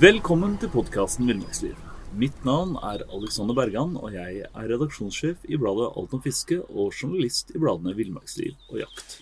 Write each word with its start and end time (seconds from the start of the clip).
Velkommen 0.00 0.54
til 0.56 0.70
podkasten 0.72 1.28
Villmarksliv. 1.28 1.74
Mitt 2.16 2.38
navn 2.48 2.78
er 2.80 3.04
Alexander 3.12 3.52
Bergan, 3.58 3.98
og 4.00 4.16
jeg 4.16 4.46
er 4.46 4.70
redaksjonssjef 4.70 5.44
i 5.44 5.58
bladet 5.60 5.90
Alt 5.92 6.14
om 6.16 6.22
fiske 6.24 6.56
og 6.62 6.88
journalist 6.88 7.52
i 7.52 7.60
bladene 7.60 7.92
Villmarksliv 7.98 8.56
og 8.70 8.80
Jakt. 8.80 9.18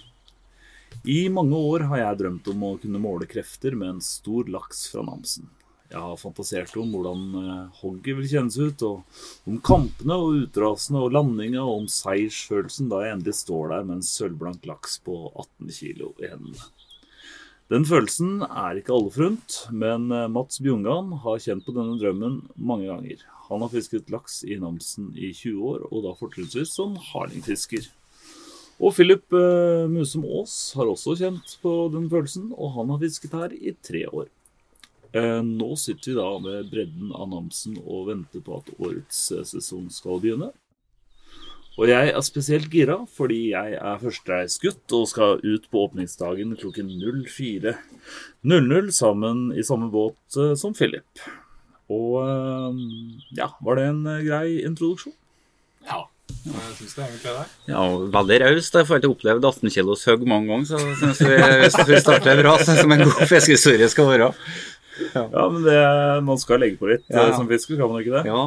I 1.02 1.26
mange 1.34 1.58
år 1.58 1.88
har 1.90 1.98
jeg 2.04 2.20
drømt 2.22 2.46
om 2.54 2.62
å 2.68 2.78
kunne 2.78 3.02
måle 3.02 3.26
krefter 3.26 3.74
med 3.74 3.96
en 3.96 4.00
stor 4.12 4.46
laks 4.46 4.86
fra 4.92 5.02
Namsen. 5.02 5.50
Jeg 5.92 6.00
har 6.00 6.16
fantasert 6.16 6.72
om 6.80 6.92
hvordan 6.94 7.24
eh, 7.36 7.80
hogget 7.82 8.16
vil 8.16 8.28
kjennes 8.30 8.56
ut, 8.56 8.84
og 8.88 9.50
om 9.50 9.58
kampene 9.60 10.16
og 10.16 10.38
utrasene 10.46 11.02
og 11.04 11.12
landinga, 11.12 11.60
og 11.60 11.82
om 11.82 11.90
seiersfølelsen 11.92 12.88
da 12.88 13.02
jeg 13.04 13.18
endelig 13.18 13.36
står 13.42 13.74
der 13.74 13.84
med 13.84 13.98
en 13.98 14.06
sølvblank 14.08 14.64
laks 14.70 14.96
på 15.04 15.18
18 15.28 15.74
kilo 15.76 16.14
i 16.22 16.32
hendene. 16.32 16.70
Den 17.72 17.84
følelsen 17.88 18.42
er 18.44 18.80
ikke 18.80 18.96
alle 18.96 19.12
forunt, 19.12 19.58
men 19.84 20.08
eh, 20.12 20.28
Mats 20.32 20.64
Bjungan 20.64 21.12
har 21.26 21.40
kjent 21.44 21.68
på 21.68 21.76
denne 21.76 22.00
drømmen 22.00 22.40
mange 22.56 22.88
ganger. 22.88 23.20
Han 23.50 23.60
har 23.60 23.72
fisket 23.72 24.08
laks 24.12 24.42
i 24.48 24.56
Namsen 24.60 25.12
i 25.12 25.34
20 25.36 25.72
år, 25.74 25.88
og 25.92 26.06
da 26.06 26.16
fortrinnsvis 26.16 26.72
som 26.72 26.96
hardingfisker. 27.12 27.92
Og 28.80 28.96
Philip 28.96 29.28
eh, 29.36 29.84
Musum 29.92 30.24
Aas 30.24 30.56
har 30.78 30.88
også 30.88 31.20
kjent 31.20 31.58
på 31.60 31.74
den 31.92 32.08
følelsen, 32.08 32.48
og 32.56 32.78
han 32.78 32.94
har 32.94 33.04
fisket 33.04 33.36
her 33.36 33.52
i 33.52 33.76
tre 33.84 34.08
år. 34.08 34.32
Eh, 35.12 35.42
nå 35.44 35.76
sitter 35.76 36.10
vi 36.10 36.16
da 36.16 36.28
med 36.40 36.70
bredden 36.72 37.12
av 37.12 37.28
Namsen 37.28 37.76
og 37.82 38.06
venter 38.08 38.40
på 38.44 38.60
at 38.62 38.70
årets 38.78 39.20
eh, 39.34 39.44
sesong 39.44 39.90
skal 39.92 40.20
begynne. 40.22 40.48
Og 41.80 41.88
jeg 41.88 42.12
er 42.12 42.24
spesielt 42.24 42.72
gira 42.72 42.98
fordi 43.08 43.52
jeg 43.52 43.76
er 43.76 44.00
førstereisgutt 44.00 44.92
og 44.96 45.08
skal 45.08 45.40
ut 45.44 45.68
på 45.72 45.84
åpningsdagen 45.86 46.56
klokken 46.60 46.90
04.00 47.00 48.90
sammen 48.92 49.46
i 49.56 49.64
samme 49.64 49.88
båt 49.92 50.40
eh, 50.40 50.54
som 50.56 50.76
Philip. 50.76 51.24
Og 51.92 52.24
ja, 53.36 53.50
var 53.60 53.76
det 53.76 53.84
en 53.90 54.04
grei 54.24 54.62
introduksjon? 54.64 55.12
Ja. 55.84 56.06
Jeg 56.42 56.74
syns 56.78 56.94
det 56.96 57.02
egentlig 57.04 57.32
det. 57.36 57.44
Ja, 57.70 57.82
veldig 58.14 58.38
raust. 58.42 58.74
Jeg 58.74 58.88
har 58.88 59.00
ikke 59.00 59.10
opplevd 59.12 59.44
18 59.46 59.72
kilos 59.74 60.04
hugg 60.08 60.24
mange 60.26 60.48
ganger, 60.50 60.68
så 60.70 60.80
jeg 60.80 60.96
syns 61.02 61.20
vi, 61.22 61.36
vi 61.92 62.00
starter 62.02 62.40
bra, 62.40 62.54
som 62.64 62.94
en 62.94 63.04
god 63.04 63.20
fiskehistorie 63.30 63.88
skal 63.92 64.08
være. 64.08 64.30
Ja, 65.14 65.48
men 65.48 65.62
det, 65.64 65.76
man 66.26 66.38
skal 66.42 66.60
legge 66.62 66.78
på 66.80 66.90
litt 66.90 67.04
Ja. 67.08 67.28
eh, 67.28 67.36
som 67.36 67.48
fisker, 67.48 67.76
kan 67.80 67.88
man 67.92 68.02
ikke 68.02 68.16
det? 68.18 68.24
Ja. 68.28 68.42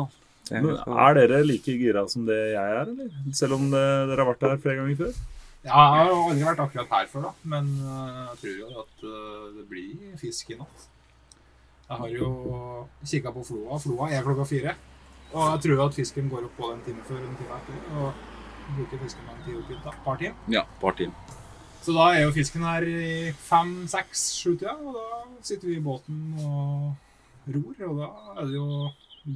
det 0.50 0.62
Men 0.64 0.76
er 1.06 1.14
dere 1.18 1.44
like 1.46 1.78
gira 1.82 2.04
som 2.12 2.26
det 2.28 2.38
jeg 2.54 2.76
er, 2.80 2.84
eller? 2.92 3.14
Selv 3.34 3.58
om 3.58 3.70
det, 3.72 3.86
dere 4.12 4.20
har 4.24 4.30
vært 4.34 4.46
her 4.50 4.58
flere 4.62 4.78
ganger 4.82 5.00
før? 5.04 5.14
Ja, 5.66 5.78
jeg 5.82 5.94
har 5.98 6.10
jo 6.12 6.18
aldri 6.30 6.44
vært 6.46 6.60
akkurat 6.62 6.92
her 6.94 7.08
før, 7.10 7.22
da. 7.26 7.32
Men 7.54 7.72
øh, 7.82 8.20
jeg 8.30 8.36
tror 8.42 8.60
jo 8.60 8.84
at 8.84 9.08
øh, 9.10 9.48
det 9.58 9.66
blir 9.72 10.20
fisk 10.22 10.52
i 10.54 10.60
natt. 10.60 10.86
Jeg 11.90 11.98
har 12.02 12.12
jo 12.14 12.30
kikka 13.06 13.32
på 13.34 13.44
floa. 13.46 13.80
Floa 13.82 14.10
er 14.14 14.22
klokka 14.26 14.46
fire. 14.50 14.76
Og 15.34 15.42
jeg 15.56 15.64
tror 15.66 15.74
jo 15.76 15.86
at 15.90 15.98
fisken 15.98 16.30
går 16.30 16.46
opp 16.48 16.62
både 16.62 16.78
en 16.78 16.86
time 16.86 17.02
før 17.10 17.18
og 17.24 17.28
en 17.32 17.36
time 17.42 17.58
etter. 17.58 17.82
Og 17.98 18.14
bruker 18.78 19.02
fisken 19.04 19.34
en 19.34 19.42
tid 19.46 19.58
opp 19.58 19.74
i 19.74 19.76
et 19.78 20.00
par 20.06 20.22
timer. 20.22 20.38
Ja, 20.54 20.64
par 20.82 20.96
timer. 20.98 21.42
Så 21.86 21.94
da 21.94 22.06
er 22.16 22.24
jo 22.24 22.34
fisken 22.34 22.64
her 22.66 22.82
i 22.90 23.32
fem, 23.46 23.74
seks, 23.90 24.24
sju-tida, 24.40 24.74
og 24.74 24.96
da 24.98 25.44
sitter 25.46 25.70
vi 25.70 25.76
i 25.78 25.84
båten 25.86 26.34
og 26.42 27.52
ror. 27.54 27.76
Og 27.92 28.00
da 28.00 28.08
er 28.34 28.48
det 28.50 28.56
jo 28.58 28.66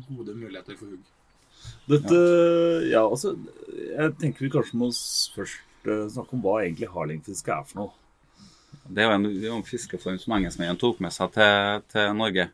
gode 0.09 0.33
muligheter 0.33 0.77
for 0.79 0.89
hugg. 0.89 1.03
Dette, 1.89 2.17
ja, 2.89 3.03
altså, 3.03 3.35
Jeg 3.69 4.15
tenker 4.21 4.45
vi 4.45 4.51
kanskje 4.53 4.79
må 4.81 4.89
først 5.35 5.89
eh, 5.89 6.07
snakke 6.09 6.37
om 6.37 6.41
hva 6.41 6.59
egentlig 6.63 6.89
hardingfiske 6.89 7.53
er 7.53 7.69
for 7.69 7.83
noe. 7.83 7.93
Det 8.89 9.03
er 9.03 9.09
jo 9.09 9.17
en, 9.19 9.29
det 9.29 9.51
en 9.53 9.65
fiskeform 9.65 10.17
som 10.21 10.33
engelskmennene 10.39 10.81
tok 10.81 11.01
med 11.05 11.13
seg 11.13 11.33
til, 11.35 11.85
til 11.93 12.13
Norge. 12.17 12.49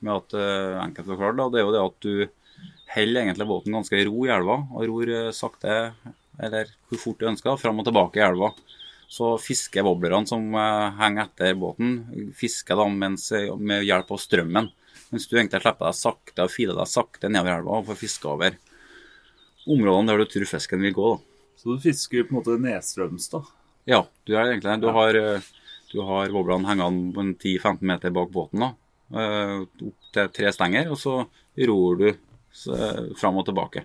Med 0.00 0.14
at, 0.14 0.34
uh, 0.38 0.78
enkelt 0.84 1.10
forklart, 1.10 1.38
da, 1.40 1.48
det 1.50 1.60
er 1.60 1.66
jo 1.66 1.74
det 1.74 1.82
at 1.82 2.04
du 2.06 2.60
holder 2.94 3.24
egentlig 3.24 3.46
båten 3.50 3.74
ganske 3.74 3.98
i 3.98 4.06
ro 4.06 4.26
i 4.26 4.30
elva, 4.32 4.62
og 4.70 4.86
ror 4.88 5.10
eh, 5.14 5.32
sakte, 5.34 5.80
eller 6.40 6.70
hvor 6.88 7.02
fort 7.02 7.20
du 7.20 7.28
ønsker, 7.30 7.58
fram 7.60 7.82
og 7.82 7.86
tilbake 7.86 8.20
i 8.20 8.24
elva. 8.24 8.54
Så 9.10 9.32
fisker 9.42 9.82
wobblerne 9.86 10.28
som 10.30 10.44
eh, 10.54 10.90
henger 11.00 11.26
etter 11.26 11.56
båten, 11.58 11.96
fisker 12.38 12.78
da 12.78 12.86
mens, 12.88 13.30
med 13.58 13.82
hjelp 13.86 14.12
av 14.14 14.20
strømmen. 14.22 14.70
Mens 15.10 15.26
du 15.26 15.34
egentlig 15.34 15.62
slipper 15.64 15.88
deg 15.88 15.98
sakte 15.98 16.46
og 16.46 16.52
filer 16.54 16.78
deg 16.78 16.90
sakte 16.90 17.30
nedover 17.30 17.56
elva 17.58 17.80
og 17.80 17.88
får 17.88 17.98
fiske 17.98 18.30
over 18.30 18.58
områdene 19.70 20.12
der 20.12 20.22
du 20.22 20.30
tror 20.30 20.46
fisken 20.52 20.84
vil 20.86 20.94
gå. 20.94 21.08
da. 21.16 21.48
Så 21.58 21.74
du 21.74 21.82
fisker 21.82 22.24
på 22.28 22.32
en 22.32 22.38
måte 22.38 22.58
nedstrøms, 22.62 23.26
da. 23.32 23.42
Ja, 23.90 24.04
du 24.24 24.36
er 24.36 24.52
egentlig 24.52 24.78
Du 24.80 24.88
har, 24.94 25.14
eh, 25.18 25.48
du 25.90 26.00
har 26.06 26.30
woblerne 26.30 26.70
hengende 26.70 27.34
10-15 27.34 27.82
meter 27.82 28.14
bak 28.14 28.30
båten. 28.30 28.60
da, 28.60 28.70
eh, 29.18 29.60
Opp 29.60 30.12
til 30.12 30.28
tre 30.28 30.52
stenger, 30.52 30.90
og 30.90 30.98
så 30.98 31.26
ror 31.58 31.98
du 31.98 32.12
fram 33.14 33.36
og 33.38 33.46
tilbake. 33.46 33.84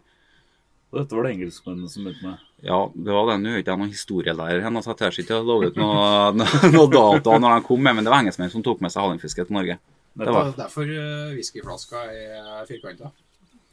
Og 0.95 1.01
dette 1.01 1.17
var 1.17 1.25
det 1.28 1.31
engelskmennene 1.35 1.89
som 1.91 2.06
begynte 2.07 2.23
med. 2.29 2.44
Ja, 2.63 2.78
det 2.95 3.11
var 3.11 3.28
det. 3.28 3.35
Nå 3.44 3.51
er 3.51 3.59
ikke 3.59 3.73
jeg 3.73 3.81
noen 3.81 3.91
historielærer, 3.91 4.61
hen, 4.63 4.79
så 4.79 4.94
jeg 4.94 5.00
tør 5.01 5.17
ikke 5.25 5.39
å 5.41 5.44
love 5.44 5.67
ut 5.67 5.79
noen 5.81 6.39
noe, 6.39 6.69
noe 6.72 6.88
data 6.94 7.35
når 7.44 7.57
de 7.59 7.66
kom 7.67 7.83
med, 7.83 7.97
men 7.97 8.07
det 8.07 8.13
var 8.13 8.23
engelskmenn 8.23 8.53
som 8.53 8.63
tok 8.63 8.79
med 8.85 8.94
seg 8.94 9.03
hallingfiske 9.03 9.45
til 9.50 9.57
Norge. 9.57 9.75
Det 10.16 10.31
var 10.31 10.53
derfor 10.56 10.88
uh, 10.88 11.33
whiskyflaska 11.35 12.06
er 12.16 12.63
firkanta. 12.69 13.11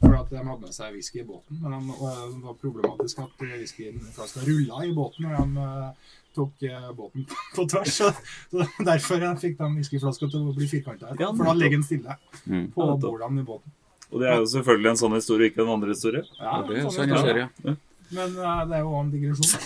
For 0.03 0.17
at 0.19 0.33
de 0.33 0.41
hadde 0.41 0.59
med 0.65 0.75
seg 0.75 0.91
whisky 0.97 1.21
i 1.21 1.23
båten. 1.23 1.61
Men 1.63 1.87
det 1.87 2.41
var 2.43 2.57
problematisk 2.59 3.21
at 3.23 3.39
whiskyflaska 3.39 4.43
rulla 4.43 4.83
i 4.83 4.91
båten 4.91 5.29
når 5.29 5.37
de 5.39 5.63
eh, 5.63 6.09
tok 6.35 6.65
eh, 6.67 6.89
båten 6.97 7.23
på, 7.55 7.63
tvers. 7.71 7.93
Så, 8.01 8.09
så 8.51 8.67
derfor 8.83 9.23
fikk 9.39 9.55
de 9.61 9.69
whiskyflaska 9.77 10.27
til 10.27 10.49
å 10.49 10.57
bli 10.57 10.67
firkanta. 10.67 11.13
For 11.15 11.47
da 11.47 11.55
ligger 11.55 11.79
den 11.79 11.87
stille 11.87 12.19
Mm. 12.43 12.65
på 12.75 12.89
bordene 12.99 13.39
i 13.39 13.47
båten. 13.47 13.71
Og 14.13 14.21
det 14.21 14.29
er 14.29 14.37
jo 14.37 14.51
selvfølgelig 14.51 14.91
en 14.91 14.99
sånn 14.99 15.17
historie, 15.17 15.49
ikke 15.49 15.63
en 15.63 15.73
andre 15.73 15.95
historie. 15.95 16.21
Ja, 16.37 16.59
det 16.67 16.77
er 16.77 16.85
sånn 16.85 16.95
sånn 16.99 17.25
ser, 17.25 17.41
ja. 17.43 17.75
Men 18.13 18.35
uh, 18.37 18.61
det 18.69 18.77
er 18.77 18.83
jo 18.83 18.93
en 18.99 19.09
digresjon. 19.09 19.63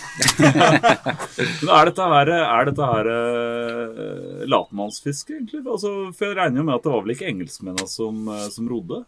Men 1.60 1.72
er 1.74 1.90
dette 1.90 2.08
her, 2.12 2.30
er 2.38 2.70
dette 2.70 2.88
her 2.92 3.10
uh, 3.12 4.46
latmannsfiske, 4.48 5.36
egentlig? 5.36 5.62
Altså, 5.66 5.92
for 6.16 6.30
jeg 6.30 6.38
regner 6.38 6.62
jo 6.62 6.66
med 6.70 6.78
at 6.78 6.86
det 6.86 6.94
var 6.94 7.04
vel 7.04 7.14
ikke 7.16 7.28
engelskmennene 7.28 7.92
som, 7.92 8.24
uh, 8.30 8.46
som 8.54 8.70
rodde? 8.72 9.02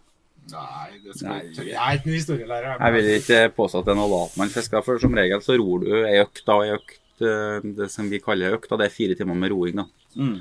Nei, 0.51 0.87
det 1.05 1.15
skal 1.15 1.31
Nei. 1.31 1.41
jeg 1.71 1.77
er 1.79 1.97
ikke 1.97 2.11
noen 2.11 2.19
historielærer. 2.19 2.77
Jeg 2.77 2.97
vil 2.97 3.11
ikke 3.15 3.43
påstå 3.57 3.81
at 3.81 3.89
det 3.89 3.95
er 3.95 4.01
noe 4.03 4.13
latmannsfiske. 4.13 4.85
for 4.87 5.03
som 5.03 5.17
regel 5.17 5.45
så 5.47 5.57
ror 5.61 5.85
du 5.85 5.93
ei 6.03 6.17
økt 6.21 6.45
da, 6.45 6.61
ei 6.67 6.75
økt, 6.77 6.99
det 7.21 7.91
som 7.93 8.09
vi 8.11 8.21
kaller 8.25 8.57
økt, 8.57 8.69
da, 8.69 8.81
det 8.81 8.89
er 8.89 8.97
fire 8.97 9.17
timer 9.17 9.39
med 9.39 9.55
roing. 9.55 9.81
da. 9.81 9.87
Mm. 10.19 10.41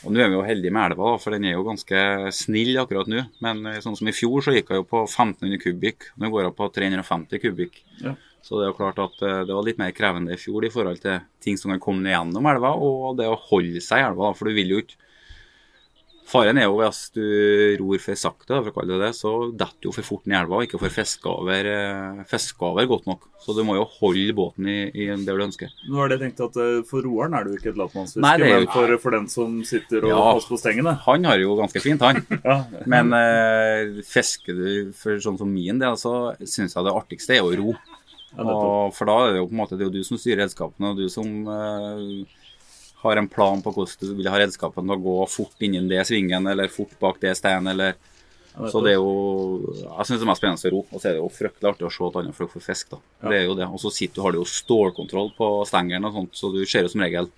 Og 0.00 0.14
nå 0.14 0.22
er 0.22 0.30
vi 0.32 0.38
jo 0.38 0.46
heldige 0.46 0.72
med 0.72 0.92
elva, 0.92 1.12
for 1.20 1.34
den 1.34 1.44
er 1.44 1.56
jo 1.56 1.66
ganske 1.66 2.02
snill 2.32 2.78
akkurat 2.80 3.10
nå. 3.10 3.26
Men 3.44 3.60
eh, 3.68 3.80
sånn 3.84 3.98
som 3.98 4.08
i 4.08 4.16
fjor, 4.16 4.40
så 4.44 4.54
gikk 4.54 4.72
jeg 4.72 4.80
jo 4.80 4.88
på 4.88 5.02
1500 5.04 5.60
kubikk. 5.60 6.08
Nå 6.20 6.30
går 6.32 6.46
jeg 6.46 6.56
på 6.56 6.68
350 6.78 7.42
kubikk. 7.42 7.80
Ja. 8.00 8.14
Så 8.40 8.56
det 8.56 8.64
er 8.64 8.72
jo 8.72 8.78
klart 8.78 9.02
at 9.04 9.20
eh, 9.26 9.42
det 9.48 9.56
var 9.56 9.66
litt 9.66 9.80
mer 9.82 9.92
krevende 9.96 10.32
i 10.34 10.40
fjor 10.40 10.64
i 10.64 10.72
forhold 10.72 11.02
til 11.02 11.20
ting 11.44 11.60
som 11.60 11.74
kan 11.74 11.82
komme 11.84 12.04
ned 12.06 12.16
gjennom 12.16 12.48
elva, 12.48 12.72
og 12.80 13.20
det 13.20 13.28
å 13.28 13.38
holde 13.50 13.84
seg 13.84 14.00
i 14.00 14.08
elva. 14.08 14.32
For 14.36 14.48
du 14.48 14.56
vil 14.56 14.72
jo 14.72 14.80
ikke 14.84 15.09
Faren 16.30 16.60
er 16.60 16.68
jo 16.68 16.76
hvis 16.78 17.00
du 17.16 17.22
ror 17.80 17.98
for 18.02 18.18
sakte, 18.18 18.60
for 18.60 18.70
å 18.70 18.74
kalle 18.76 18.94
det 18.94 19.00
det, 19.08 19.14
så 19.18 19.32
detter 19.50 19.80
du 19.82 19.88
jo 19.88 19.94
for 19.96 20.06
fort 20.06 20.28
ned 20.30 20.36
i 20.36 20.38
elva 20.44 20.60
og 20.60 20.66
ikke 20.66 20.78
får 20.78 20.92
fiska 20.94 21.32
over, 21.32 21.66
eh, 21.66 22.36
over 22.68 22.86
godt 22.92 23.08
nok. 23.10 23.26
Så 23.42 23.56
du 23.56 23.62
må 23.66 23.74
jo 23.74 23.86
holde 23.98 24.36
båten 24.36 24.68
i, 24.70 24.78
i 24.94 25.08
det 25.10 25.26
du 25.26 25.42
ønsker. 25.42 25.72
Nå 25.88 25.98
har 25.98 26.10
det 26.12 26.18
jeg 26.20 26.28
tenkt 26.28 26.42
at 26.44 26.58
eh, 26.60 26.82
For 26.86 27.02
roeren 27.02 27.34
er 27.34 27.46
det 27.46 27.54
jo 27.54 27.58
ikke 27.60 27.72
et 27.72 27.80
latmannsfiske, 27.80 28.34
det 28.38 28.50
men 28.52 28.68
for, 28.70 28.94
for 29.02 29.16
den 29.16 29.26
som 29.32 29.56
sitter 29.66 30.06
og 30.06 30.12
Ja. 30.12 30.20
passer 30.36 30.54
på 30.54 30.60
stengene. 30.60 30.94
Han 31.08 31.26
har 31.26 31.42
jo 31.42 31.56
ganske 31.58 31.82
fint, 31.82 32.04
han. 32.06 32.22
Ja. 32.50 32.60
Men 32.90 33.10
eh, 33.16 34.00
fisker 34.06 34.54
du 34.56 34.92
for 34.96 35.18
sånn 35.22 35.38
som 35.40 35.50
min 35.50 35.80
del, 35.82 35.98
så 35.98 36.36
syns 36.44 36.76
jeg 36.76 36.86
det 36.86 36.94
artigste 36.94 37.36
er 37.40 37.46
å 37.46 37.54
ro. 37.58 37.74
Ja. 38.36 38.44
Og, 38.46 38.94
for 38.94 39.10
da 39.10 39.16
er 39.26 39.32
det 39.34 39.40
jo 39.42 39.48
på 39.50 39.56
en 39.56 39.62
måte 39.64 39.74
det 39.78 39.82
er 39.82 39.90
jo 39.90 39.96
du 39.98 40.06
som 40.06 40.20
styrer 40.20 40.44
redskapene, 40.44 40.92
og 40.92 41.00
du 41.00 41.08
som 41.10 41.26
eh, 41.50 42.38
har 43.02 43.16
en 43.20 43.28
plan 43.28 43.62
på 43.64 43.72
hvordan 43.74 44.10
du 44.10 44.14
vil 44.18 44.28
ha 44.30 44.38
redskapen 44.40 44.86
til 44.86 44.96
å 44.96 45.02
gå 45.04 45.16
fort 45.32 45.64
innen 45.66 45.88
det 45.88 46.02
svingen, 46.08 46.46
eller 46.50 46.72
fort 46.72 46.92
bak 47.00 47.20
det 47.22 47.36
steinen, 47.38 47.72
eller 47.74 47.94
Så 48.50 48.80
det 48.82 48.90
er 48.92 48.98
jo 48.98 49.60
Jeg 49.78 50.06
syns 50.08 50.18
det 50.18 50.24
er 50.26 50.28
mest 50.28 50.40
spennende 50.42 50.68
å 50.68 50.72
ro. 50.74 50.80
Og 50.90 50.98
så 51.00 51.06
er 51.08 51.12
det 51.14 51.20
jo 51.20 51.28
fryktelig 51.32 51.68
artig 51.70 51.86
å 51.86 51.90
se 51.94 52.02
at 52.08 52.16
andre 52.20 52.32
folk 52.34 52.50
får 52.56 52.64
fisk, 52.66 52.90
da. 52.90 52.98
Det 53.30 53.36
er 53.38 53.44
jo 53.46 53.54
det. 53.54 53.68
Og 53.70 53.78
så 53.80 53.92
sitter 53.94 54.18
du, 54.18 54.22
har 54.24 54.34
du 54.34 54.40
jo 54.40 54.48
stålkontroll 54.48 55.30
på 55.36 55.50
stengeren 55.70 56.08
og 56.08 56.16
sånt, 56.18 56.34
så 56.34 56.50
du 56.52 56.58
ser 56.66 56.82
jo 56.82 56.90
som 56.92 57.00
regel 57.04 57.30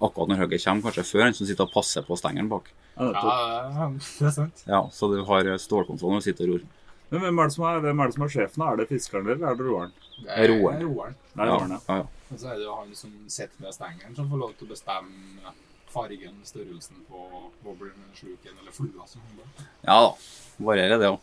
akkurat 0.00 0.30
når 0.30 0.44
hugget 0.44 0.64
kommer, 0.64 0.86
kanskje 0.86 1.04
før 1.10 1.26
han 1.26 1.34
som 1.36 1.48
sitter 1.48 1.66
og 1.66 1.74
passer 1.74 2.06
på 2.06 2.16
stengeren 2.20 2.48
bak. 2.52 2.70
Ja, 2.96 3.10
det 3.10 4.26
er 4.28 4.34
sant. 4.34 4.62
Ja, 4.68 4.82
Så 4.92 5.08
du 5.10 5.22
har 5.26 5.50
stålkontroll 5.58 6.14
når 6.16 6.22
du 6.22 6.28
sitter 6.30 6.46
og 6.48 6.54
ror. 6.60 6.68
Men 7.10 7.24
hvem 7.24 7.38
er, 7.42 7.48
det 7.50 7.54
som 7.56 7.64
er, 7.66 7.80
hvem 7.84 8.00
er 8.00 8.10
det 8.10 8.14
som 8.16 8.24
er 8.26 8.32
sjefen? 8.36 8.62
Er 8.66 8.76
det 8.80 8.88
fiskeren 8.90 9.26
eller 9.32 9.48
er 9.50 9.56
det 9.58 9.66
roeren? 9.66 9.92
Det 10.20 10.30
er 10.36 10.52
Roeren. 10.52 10.82
roeren. 10.86 11.14
Det 11.32 11.42
er 11.42 11.48
roeren, 11.50 11.72
ja. 11.74 11.80
ja, 11.88 11.96
ja. 12.02 12.06
Og 12.30 12.38
så 12.38 12.46
er 12.52 12.60
det 12.60 12.66
jo 12.68 12.74
han 12.76 12.92
som 12.94 13.10
sitter 13.26 13.64
med 13.64 13.74
stengelen, 13.74 14.14
som 14.14 14.28
får 14.30 14.38
lov 14.44 14.52
til 14.58 14.68
å 14.68 14.70
bestemme 14.70 15.54
fargen, 15.90 16.36
størrelsen 16.46 17.00
på 17.10 17.24
boblen, 17.64 17.96
sluken 18.14 18.54
eller 18.60 18.70
flua 18.76 19.08
som 19.10 19.24
holder. 19.26 19.66
Ja 19.88 19.96
da. 20.06 20.12
Varierer 20.60 21.00
det 21.00 21.08
òg. 21.08 21.22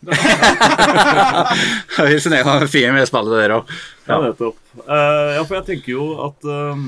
Hvis 2.09 2.25
en 2.25 2.33
det 2.33 2.39
er 2.41 2.65
fint 2.73 2.95
med 2.95 3.05
spillet 3.07 3.37
der 3.45 3.53
òg. 3.59 3.69
Ja, 4.09 4.17
nettopp. 4.23 4.57
Eh, 4.81 5.29
ja, 5.37 5.43
for 5.45 5.59
jeg 5.59 5.65
tenker 5.69 5.93
jo 5.93 6.07
at 6.25 6.47
um, 6.49 6.87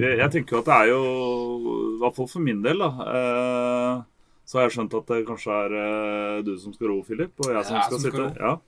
jeg, 0.00 0.16
jeg 0.22 0.30
tenker 0.32 0.56
jo 0.56 0.62
at 0.64 0.70
det 0.70 0.78
er 0.78 0.88
jo 0.88 1.02
I 1.02 1.98
hvert 2.00 2.16
fall 2.16 2.30
for 2.32 2.42
min 2.48 2.62
del, 2.64 2.80
da. 2.80 2.90
eh, 3.12 3.92
så 4.46 4.58
har 4.58 4.66
jeg 4.68 4.74
skjønt 4.78 4.94
at 4.98 5.06
det 5.12 5.22
kanskje 5.28 5.54
er 5.64 5.74
uh, 5.78 6.42
du 6.44 6.52
som 6.60 6.74
skal 6.74 6.90
ro, 6.92 7.00
Philip, 7.06 7.32
og 7.40 7.52
jeg 7.54 7.64
som 7.68 7.76
jeg 7.78 7.84
skal 7.88 7.98
som 7.98 8.04
sitte. 8.04 8.20
ro. 8.20 8.28
Ja. 8.42 8.58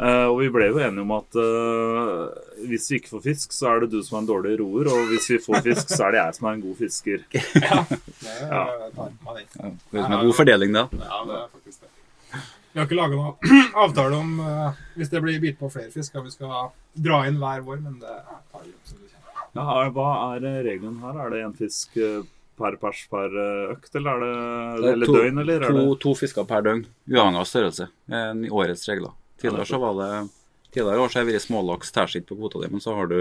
Uh, 0.00 0.30
og 0.32 0.38
vi 0.40 0.46
ble 0.48 0.70
jo 0.70 0.78
enige 0.80 1.02
om 1.04 1.10
at 1.12 1.36
uh, 1.36 2.30
hvis 2.70 2.86
vi 2.88 2.96
ikke 3.02 3.10
får 3.12 3.20
fisk, 3.26 3.52
så 3.52 3.68
er 3.74 3.82
det 3.84 3.90
du 3.92 3.98
som 4.06 4.16
er 4.16 4.22
en 4.22 4.28
dårlig 4.30 4.54
roer, 4.62 4.88
og 4.88 5.10
hvis 5.10 5.26
vi 5.34 5.36
får 5.44 5.60
fisk, 5.66 5.90
så 5.92 6.06
er 6.06 6.14
det 6.16 6.22
jeg 6.22 6.36
som 6.38 6.48
er 6.48 6.56
en 6.56 6.62
god 6.64 6.78
fisker. 6.78 7.26
Det 7.34 7.60
Ja. 7.60 7.82
tar 8.96 9.12
meg 9.26 9.42
den. 9.52 9.52
Ja, 9.60 9.72
det 9.92 10.00
er 10.00 10.14
en 10.16 10.24
god 10.30 10.36
fordeling, 10.38 10.72
da. 10.78 10.86
Ja, 10.96 11.20
det 11.28 11.36
er 11.42 11.46
faktisk 11.52 11.84
det. 11.84 11.92
Vi 12.72 12.78
har 12.78 12.86
ikke 12.86 12.96
laga 13.00 13.18
noen 13.18 13.62
avtale 13.84 14.18
om 14.24 14.32
uh, 14.40 14.80
hvis 14.96 15.12
det 15.12 15.20
blir 15.24 15.40
bit 15.42 15.56
på 15.60 15.68
flere 15.74 15.92
fisk, 15.92 16.16
at 16.16 16.24
vi 16.24 16.32
skal 16.32 16.70
dra 16.96 17.20
inn 17.28 17.36
hver 17.42 17.60
vår, 17.68 17.80
men 17.84 18.00
det 18.00 18.16
tar 18.54 18.64
vi 18.64 18.72
som 18.88 19.04
det 19.04 19.10
kommer. 19.12 19.56
Ja, 19.60 19.88
hva 19.92 20.10
er 20.38 20.46
regelen 20.64 20.96
her? 21.04 21.18
Er 21.26 21.32
det 21.36 21.44
én 21.44 21.56
fisk 21.60 21.98
per 22.60 22.76
pers 22.82 23.00
per 23.10 23.34
økt, 23.74 23.94
eller 23.98 24.10
er 24.26 24.82
det 24.84 24.92
eller 24.94 25.08
to, 25.10 25.14
døgn, 25.16 25.40
eller 25.42 25.64
er 25.64 25.72
to, 25.72 25.80
det 25.94 26.00
to 26.04 26.12
fisker 26.20 26.46
per 26.50 26.62
døgn, 26.68 26.84
uavhengig 27.10 27.40
av 27.42 27.48
størrelse. 27.48 27.88
I 28.46 28.50
årets 28.52 28.84
regler. 28.92 29.16
Tidligere 29.40 29.66
så 29.72 29.80
var 29.82 29.96
det 30.02 30.12
Tidligere 30.70 31.00
år 31.02 31.08
så 31.10 31.18
har 31.18 31.24
det 31.26 31.32
vært 31.34 31.42
smålaks 31.48 31.88
tærskitt 31.90 32.26
på 32.28 32.36
kvota 32.38 32.60
di, 32.62 32.68
men 32.70 32.78
så 32.84 32.92
har 32.94 33.08
du 33.10 33.16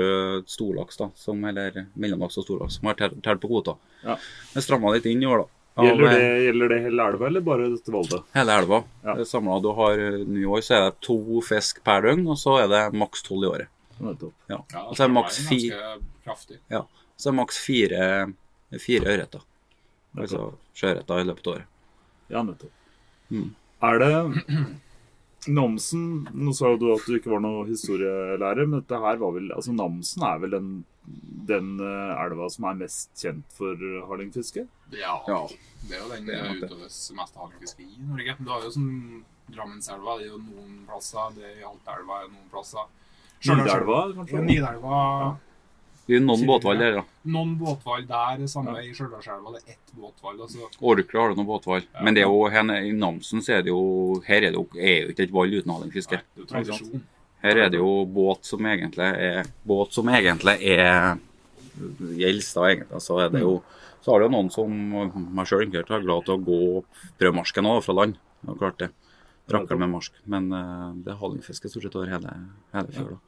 storlaks, 0.46 1.00
da, 1.00 1.08
som, 1.18 1.40
eller 1.50 1.80
mellomlaks 1.98 2.38
og 2.38 2.44
storlaks, 2.46 2.76
som 2.78 2.92
har 2.92 3.00
tært 3.00 3.40
på 3.42 3.50
kvota. 3.50 3.74
Ja. 4.04 4.20
Det 4.54 4.62
stramma 4.62 4.92
litt 4.94 5.08
inn 5.10 5.24
i 5.24 5.26
år, 5.26 5.42
da. 5.48 5.56
Gjelder 5.88 6.12
det, 6.12 6.20
eh, 6.28 6.44
gjelder 6.46 6.70
det 6.76 6.78
hele 6.84 7.08
elva, 7.10 7.26
eller 7.32 7.42
bare 7.48 7.70
dette 7.74 7.90
Volda? 7.96 8.20
Hele 8.36 8.58
elva. 8.62 8.84
Ja. 9.02 9.16
Det 9.18 9.26
Samla 9.32 9.58
du 9.66 9.72
har 9.80 9.98
nå 10.30 10.44
i 10.44 10.46
år, 10.46 10.62
så 10.62 10.76
er 10.78 10.86
det 10.92 11.00
to 11.08 11.18
fisk 11.50 11.82
per 11.90 12.06
døgn, 12.06 12.22
og 12.30 12.38
så 12.38 12.60
er 12.62 12.68
det 12.70 12.84
maks 13.02 13.26
tolv 13.26 13.48
i 13.48 13.50
året. 13.50 13.74
Ja. 13.98 14.14
Ja, 14.70 14.84
Og 14.86 14.94
så 14.94 15.04
er 15.04 15.08
det 15.08 15.16
maks 15.18 15.38
den 15.42 15.48
fi- 15.50 15.70
ganske 15.74 16.06
kraftig. 16.30 16.60
ja. 16.70 16.84
så 17.18 17.30
er 17.30 17.32
det 17.34 17.40
maks 17.42 17.58
fire, 17.66 18.34
fire 18.78 19.10
ørreter. 19.16 19.42
Altså 20.18 20.52
sjøørreter 20.78 21.22
i 21.24 21.26
løpet 21.30 21.48
av 21.48 21.54
året. 21.56 21.66
Ja, 22.30 22.44
nettopp. 22.46 22.72
Mm. 23.34 23.50
Er 23.90 24.00
det 24.02 24.12
Namsen 25.48 26.28
Nå 26.36 26.52
sa 26.58 26.72
jo 26.74 26.80
du 26.82 26.88
at 26.92 27.06
du 27.08 27.14
ikke 27.16 27.32
var 27.32 27.40
noe 27.44 27.64
historielærer, 27.70 28.68
men 28.68 28.82
dette 28.82 28.98
her 29.00 29.20
var 29.22 29.32
vel 29.38 29.52
Altså, 29.56 29.72
Namsen 29.78 30.26
er 30.28 30.42
vel 30.44 30.52
den, 30.58 30.70
den 31.50 31.70
eh, 31.80 32.24
elva 32.26 32.50
som 32.52 32.68
er 32.70 32.80
mest 32.82 33.14
kjent 33.18 33.46
for 33.56 33.80
hardingfiske? 34.10 34.66
Ja. 34.98 35.16
Ja. 35.30 35.42
Det 35.88 35.96
er 35.96 36.04
jo 36.04 36.10
den 36.12 36.28
Det 36.28 36.36
er 36.36 36.50
det 36.50 36.68
utøves 36.68 36.98
mest 37.16 37.38
hardingfiske 37.40 37.86
i 37.88 38.08
Norge. 38.10 38.36
Du 38.42 38.50
har 38.52 38.66
jo 38.68 38.74
sånn 38.76 38.96
Drammenselva, 39.50 40.20
det 40.20 40.28
er 40.28 40.34
jo 40.36 40.42
noen 40.44 40.74
plasser. 40.86 41.32
Det 41.38 41.48
er 41.56 41.64
Altaelva 41.66 42.20
er 42.22 42.28
noen 42.30 42.50
plasser. 42.52 42.90
Nidelva, 43.48 44.02
Ja, 44.10 44.18
kanskje? 44.20 44.42
Nidelva. 44.46 45.00
Det 46.10 46.18
er 46.18 46.24
noen 46.26 46.42
båtvalg 46.50 46.80
der, 46.82 46.96
da. 46.98 47.02
Noen 47.30 47.52
båtvalg 47.60 48.08
der, 48.10 48.40
samme 48.50 48.80
i 48.82 48.88
Stjørdalselva. 48.98 49.52
Det 49.54 49.60
er 49.62 49.76
ett 49.76 49.92
båtvalg. 49.94 50.40
Altså. 50.42 50.70
Orkla 50.82 51.22
har 51.22 51.30
du 51.30 51.38
noen 51.38 51.50
båtvalg. 51.52 51.86
Men 52.02 52.18
det 52.18 52.24
er 52.24 52.32
jo, 52.32 52.48
her 52.50 52.72
i 52.80 52.96
Namsen 52.98 53.44
så 53.46 53.60
er 53.60 53.68
det 53.68 53.70
jo 53.70 53.84
Her 54.26 54.48
er 54.48 54.56
det 54.56 54.58
jo, 54.58 54.64
er 54.74 54.96
jo 55.04 55.14
ikke 55.14 55.28
et 55.28 55.36
valg 55.36 55.54
uten 55.60 55.74
hallingfiske. 55.76 56.22
Er. 56.50 57.04
Her 57.46 57.62
er 57.62 57.70
det 57.70 57.84
jo 57.84 57.92
båt 58.10 58.50
som 58.50 58.66
egentlig 58.72 59.06
er 59.06 59.54
Båt 59.70 59.94
som 59.94 60.10
egentlig 60.10 60.58
er 60.74 61.22
Gjelstad, 61.78 62.72
egentlig. 62.72 63.04
Så 63.06 63.22
er 63.22 63.30
det 63.38 63.46
jo 63.46 63.60
Så 64.02 64.16
har 64.16 64.24
det 64.24 64.32
jo 64.32 64.34
noen 64.40 64.50
som 64.50 64.74
meg 64.74 65.46
sjøl 65.46 65.68
inkludert 65.68 65.94
er 65.94 66.10
glad 66.10 66.26
til 66.26 66.40
å 66.40 66.44
gå 66.50 66.60
prøvemarsken 67.22 67.70
òg, 67.70 67.84
fra 67.86 68.00
land. 68.02 68.18
Det 68.42 68.56
er 68.56 68.62
klart 68.66 68.82
det. 68.82 68.94
Rakker 69.54 69.78
med 69.78 69.94
marsk. 69.94 70.18
Men 70.26 70.50
eh, 70.56 70.86
det 71.06 71.14
er 71.14 71.22
hallingfiske 71.22 71.70
stort 71.70 71.86
sett 71.86 71.98
over 72.00 72.10
hele, 72.18 72.34
hele 72.74 72.98
fjøla. 72.98 73.20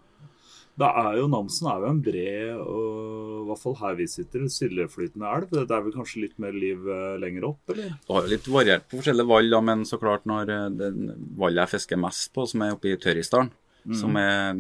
Da 0.82 0.88
er 1.04 1.18
jo 1.20 1.28
Namsen 1.30 1.68
er 1.70 1.84
jo 1.84 1.90
en 1.92 2.00
bred, 2.02 2.60
og 2.64 3.42
i 3.42 3.48
hvert 3.52 3.62
fall 3.62 3.76
her 3.82 3.98
vi 4.00 4.08
sitter, 4.10 4.46
stilleflytende 4.50 5.28
elv. 5.38 5.50
Det 5.54 5.66
er 5.76 5.84
vel 5.86 5.94
kanskje 5.96 6.24
litt 6.24 6.38
mer 6.42 6.56
liv 6.58 6.88
eh, 6.90 7.18
lenger 7.22 7.46
opp, 7.52 7.62
eller? 7.74 7.92
Det 8.02 8.16
har 8.16 8.26
jo 8.28 8.32
litt 8.34 8.48
variert 8.56 8.88
på 8.90 9.00
forskjellige 9.02 9.30
vall, 9.30 9.58
men 9.68 9.84
så 9.90 10.00
klart 10.02 10.26
når 10.30 10.50
eh, 10.56 10.68
den 10.80 11.12
vallet 11.38 11.66
jeg 11.68 11.74
fisker 11.76 12.02
mest 12.02 12.32
på, 12.34 12.48
som 12.50 12.64
er 12.66 12.74
oppe 12.78 12.90
i 12.94 12.98
Tørrisdalen, 13.02 13.52
som 13.98 14.14
er 14.22 14.54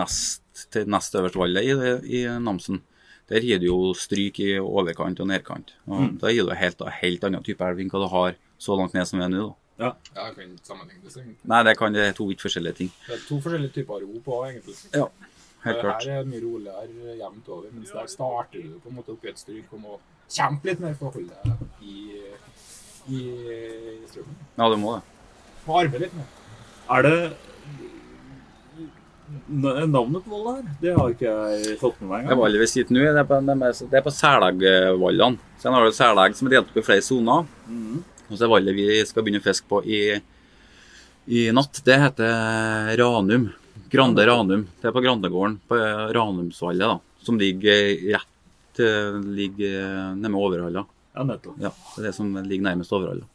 nest, 0.00 0.42
til 0.72 0.86
nest 0.88 1.16
øverste 1.18 1.40
vallet 1.42 1.66
i, 1.68 2.22
i 2.22 2.24
Namsen, 2.40 2.80
der 3.28 3.42
gir 3.44 3.58
du 3.60 3.66
jo 3.68 3.78
stryk 3.98 4.38
i 4.44 4.52
overkant 4.62 5.18
og 5.20 5.28
nedkant. 5.28 5.72
Og 5.90 6.14
Da 6.22 6.30
gir 6.32 6.46
du 6.48 6.54
helt, 6.56 6.82
helt 7.02 7.24
annen 7.26 7.44
type 7.44 7.64
elv 7.66 7.80
enn 7.82 7.90
hva 7.92 8.00
du 8.04 8.10
har 8.12 8.36
så 8.62 8.76
langt 8.78 8.94
ned 8.96 9.04
som 9.08 9.18
vi 9.20 9.26
er 9.26 9.32
nå. 9.32 9.48
da. 9.48 9.54
Ja. 9.76 9.88
Ja, 10.16 10.28
jeg 10.30 10.36
kan 10.38 10.52
ikke 10.54 10.68
sammenligne 10.70 11.02
det. 11.04 11.12
så 11.12 11.20
egentlig. 11.20 11.48
Nei, 11.52 11.58
det 11.68 11.74
kan 11.76 11.92
det 11.92 12.04
er 12.06 12.14
to 12.16 12.24
vidt 12.30 12.40
forskjellige 12.40 12.78
ting. 12.78 12.92
Det 13.08 13.18
er 13.18 13.24
to 13.28 13.36
forskjellige 13.44 13.74
typer 13.74 14.06
ro 14.06 14.20
på, 14.24 14.38
egentlig. 14.48 14.76
Ja, 14.94 15.04
helt 15.68 15.82
klart. 15.82 16.06
Her 16.06 16.22
er 16.22 16.28
mye 16.30 16.42
roligere 16.44 17.16
jevnt 17.20 17.50
over, 17.52 17.72
mens 17.74 17.92
der 17.94 18.10
starter 18.10 18.62
du 18.62 18.78
på 18.82 18.92
en 18.92 18.98
måte 18.98 19.14
opp 19.14 19.26
i 19.26 19.32
et 19.32 19.40
stryk 19.42 19.74
og 19.76 19.82
må 19.82 19.98
kjempe 20.26 20.70
litt 20.70 20.82
mer 20.82 20.96
for 20.98 21.10
å 21.10 21.16
holde 21.16 21.36
deg 21.44 21.84
i, 21.86 22.22
i 23.12 23.20
strømmen. 24.10 24.40
Ja, 24.56 24.70
du 24.72 24.78
må 24.82 24.96
det. 24.96 25.04
Må 25.66 25.80
arbeide 25.82 26.06
litt 26.06 26.16
mer. 26.16 26.32
Er 26.96 27.06
det 27.06 27.18
Navnet 29.50 30.22
på 30.22 30.30
Volda 30.30 30.52
her, 30.60 30.66
det 30.78 30.92
har 30.94 31.10
ikke 31.10 31.30
jeg 31.50 31.78
fått 31.80 31.96
med 31.98 32.06
meg 32.06 32.20
engang. 32.20 32.28
Det 32.28 32.30
engang. 32.30 32.42
vallet 32.44 32.62
vi 32.62 32.66
sitter 32.70 32.94
nå, 32.94 33.00
det 33.02 33.22
er 33.22 33.26
på, 33.26 33.38
det 33.90 33.98
er 33.98 34.04
på 34.04 34.12
Sælaggvallene. 34.14 35.50
Så 35.58 35.72
har 35.74 35.86
du 35.86 35.96
Sælag 35.96 36.36
som 36.38 36.46
er 36.46 36.54
delt 36.54 36.70
opp 36.70 36.78
i 36.78 36.84
flere 36.86 37.02
soner. 37.02 37.48
Og 38.26 38.34
så 38.38 38.46
er 38.46 38.52
vallet 38.52 38.76
vi 38.76 38.86
skal 39.06 39.26
begynne 39.26 39.42
å 39.42 39.46
fiske 39.46 39.66
på 39.70 39.80
i, 39.82 40.00
i 41.26 41.46
natt, 41.54 41.82
det 41.86 41.98
heter 42.04 42.94
Ranum. 43.02 43.48
Grande 43.90 44.26
Ranum. 44.26 44.66
Det 44.80 44.90
er 44.90 44.94
på 44.94 45.04
Grandegården 45.04 45.58
på 45.68 45.78
Ranumsvallet, 46.16 46.86
da. 46.86 47.22
Som 47.26 47.38
ligger 47.40 47.94
rett 48.14 48.82
eh, 48.82 49.16
ligger 49.36 50.14
nærme 50.18 50.42
Overhalla. 50.42 50.84
Ja, 51.16 51.24
nettopp. 51.24 51.56
Ja, 51.62 51.72
det 51.94 52.02
er 52.02 52.08
det 52.10 52.14
som 52.18 52.30
ligger 52.36 52.68
nærmest 52.68 52.92
Overhalla. 52.92 53.26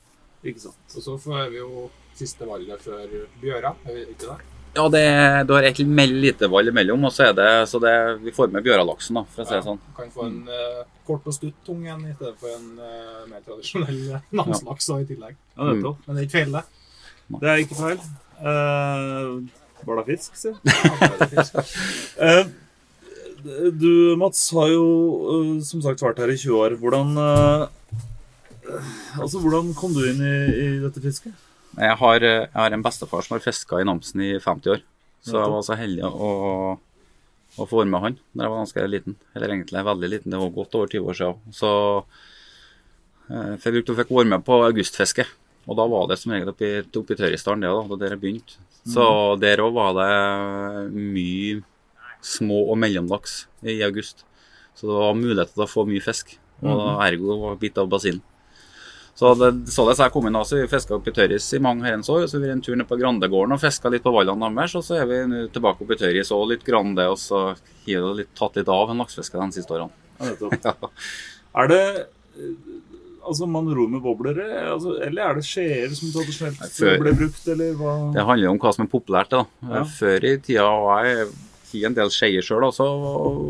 Ikke 0.43 0.63
sant. 0.67 0.95
Og 0.95 1.05
så 1.05 1.17
får 1.21 1.51
vi 1.53 1.61
jo 1.61 1.89
siste 2.17 2.47
valget 2.47 2.81
før 2.83 3.05
Bjøra, 3.41 3.75
er 3.85 3.95
vi 3.95 4.07
ikke 4.13 4.27
det? 4.27 4.39
Ja, 4.71 4.85
det, 4.87 5.03
du 5.47 5.53
har 5.53 5.65
egentlig 5.67 6.05
lite 6.07 6.47
valg 6.47 6.71
imellom, 6.71 7.03
og 7.03 7.11
så 7.11 7.25
er 7.27 7.33
det, 7.35 7.49
så 7.67 7.79
det, 7.83 7.91
vi 8.23 8.31
får 8.31 8.53
med 8.53 8.63
Bjøralaksen, 8.63 9.17
da, 9.19 9.25
for 9.27 9.43
å 9.43 9.47
si 9.49 9.55
det 9.57 9.65
sånn. 9.65 9.81
Kan 9.97 10.13
få 10.13 10.27
en 10.29 10.37
uh, 10.47 10.83
kort 11.07 11.27
og 11.27 11.35
stutt 11.35 11.57
tung 11.67 11.81
en 11.91 12.05
i 12.07 12.13
stedet 12.15 12.37
for 12.39 12.53
en 12.53 12.69
uh, 12.79 13.25
mer 13.27 13.43
tradisjonell 13.43 13.99
uh, 14.13 14.29
namslaks 14.39 14.87
i 14.95 15.01
tillegg. 15.09 15.35
Ja, 15.57 15.73
nettopp. 15.73 16.05
Men 16.05 16.15
det 16.15 16.23
er 16.23 16.29
ikke 16.29 16.37
feil, 16.37 16.55
det. 16.55 16.63
Det 17.33 17.51
er 17.51 17.65
ikke 17.65 17.79
feil. 17.81 18.05
Uh, 18.39 19.60
var 19.87 20.01
det 20.01 20.07
fisk, 20.11 20.35
si? 20.39 20.53
Ja. 22.21 22.43
Eh, 23.41 23.71
du, 23.73 24.15
Mats, 24.21 24.43
har 24.53 24.69
jo 24.69 24.85
eh, 25.33 25.53
som 25.65 25.81
sagt 25.81 26.03
vært 26.03 26.21
her 26.21 26.33
i 26.33 26.37
20 26.37 26.59
år. 26.59 26.75
Hvordan 26.81 27.15
eh, 27.17 27.63
Altså, 29.17 29.41
hvordan 29.41 29.73
kom 29.75 29.95
du 29.95 30.03
inn 30.05 30.21
i, 30.21 30.35
i 30.53 30.67
dette 30.83 31.01
fisket? 31.03 31.33
Jeg 31.73 31.97
har, 31.97 32.23
jeg 32.23 32.51
har 32.53 32.75
en 32.75 32.83
bestefar 32.85 33.25
som 33.25 33.35
har 33.35 33.43
fiska 33.43 33.79
i 33.81 33.87
Namsen 33.87 34.21
i 34.23 34.31
50 34.39 34.75
år. 34.75 34.83
Så 35.25 35.35
jeg 35.37 35.53
var 35.53 35.65
så 35.65 35.75
heldig 35.77 36.05
å, 36.07 36.29
å 37.57 37.65
få 37.67 37.81
være 37.81 37.89
med 37.91 38.03
han 38.05 38.15
da 38.31 38.45
jeg 38.45 38.53
var 38.53 38.61
ganske 38.61 38.85
liten. 38.89 39.17
Eller 39.35 39.55
egentlig 39.55 39.83
veldig 39.89 40.11
liten, 40.13 40.33
det 40.33 40.39
var 40.41 40.55
godt 40.55 40.77
over 40.79 40.93
20 40.93 41.09
år 41.11 41.19
siden. 41.19 41.57
Så 41.57 41.71
jeg 43.31 43.75
brukte 43.75 43.95
å 43.95 43.99
fikk 43.99 44.13
være 44.15 44.31
med 44.35 44.45
på 44.47 44.61
augustfiske. 44.69 45.27
Og 45.69 45.77
da 45.77 45.85
var 45.89 46.07
det 46.09 46.17
som 46.17 46.33
regel 46.33 46.49
oppe 46.51 46.67
i, 46.67 46.79
oppe 46.81 47.13
i 47.13 47.19
Tørresdalen, 47.19 47.61
det 47.63 47.69
da, 47.69 47.83
dere 47.91 48.01
der 48.01 48.15
jeg 48.15 48.21
begynte. 48.23 48.57
Så 48.89 49.05
der 49.41 49.61
òg 49.61 49.75
var 49.75 49.93
det 49.99 50.87
mye 50.95 51.61
små 52.25 52.63
og 52.71 52.79
mellomlaks 52.81 53.45
i 53.61 53.77
august. 53.85 54.25
Så 54.77 54.89
det 54.89 54.97
var 54.97 55.17
mulighet 55.17 55.53
til 55.53 55.65
å 55.65 55.69
få 55.69 55.85
mye 55.89 56.01
fisk. 56.03 56.37
Og 56.61 56.81
ergo 57.05 57.37
var 57.41 57.61
bitt 57.61 57.77
av 57.81 57.89
basillen. 57.89 58.21
Så 59.17 59.33
det, 59.37 59.49
således 59.69 59.99
jeg 60.01 60.13
kommet 60.13 60.31
inn 60.31 60.45
så 60.47 60.57
vi 60.57 60.69
fiska 60.71 60.95
opp 60.95 61.07
i 61.09 61.13
Tørris 61.13 61.49
i 61.53 61.59
mange 61.61 61.85
herrens 61.85 62.09
år. 62.09 62.23
Så 62.29 62.39
vi 62.39 62.47
har 62.47 62.55
en 62.55 62.63
tur 62.63 62.77
ned 62.79 62.87
på 62.89 62.97
Grandegården 62.97 63.53
og 63.53 63.61
fiska 63.61 63.91
litt 63.91 64.05
på 64.05 64.13
vallene 64.15 64.49
deres. 64.55 64.73
Og 64.79 64.85
så 64.87 65.01
er 65.01 65.09
vi 65.09 65.19
nå 65.29 65.43
tilbake 65.53 65.83
opp 65.83 65.93
i 65.93 65.99
Tørris 65.99 66.31
og 66.33 66.47
litt 66.53 66.65
Grande, 66.65 67.05
og 67.11 67.19
så 67.21 67.43
har 67.51 68.07
det 68.07 68.15
litt, 68.21 68.31
tatt 68.37 68.57
litt 68.57 68.71
av 68.71 68.93
en 68.93 69.03
laksefiske 69.03 69.37
de 69.41 69.59
siste 69.59 69.77
årene. 69.77 69.93
Ja. 70.21 70.31
Ja. 70.71 70.91
Er 71.61 71.67
det 71.67 71.83
Altså, 73.21 73.47
man 73.47 73.67
ror 73.69 73.87
med 73.89 74.01
boblere, 74.01 74.45
altså, 74.73 74.95
eller 75.05 75.21
er 75.29 75.35
det 75.35 75.43
skjeer 75.45 75.93
som 75.95 76.09
tradisjonelt 76.13 76.57
før- 76.73 76.99
ble 77.03 77.13
brukt, 77.19 77.47
eller 77.53 77.73
hva? 77.77 77.93
Det 78.15 78.25
handler 78.25 78.45
jo 78.47 78.51
om 78.55 78.59
hva 78.59 78.73
som 78.73 78.85
er 78.85 78.89
populært. 78.91 79.29
da. 79.29 79.45
Ja. 79.61 79.83
Før 79.83 80.23
i 80.25 80.37
tida, 80.37 80.65
og 80.65 81.05
jeg 81.05 81.27
i 81.73 81.85
en 81.85 81.93
del 81.93 82.09
skeier 82.09 82.41
sjøl, 82.43 82.65
så 82.73 82.87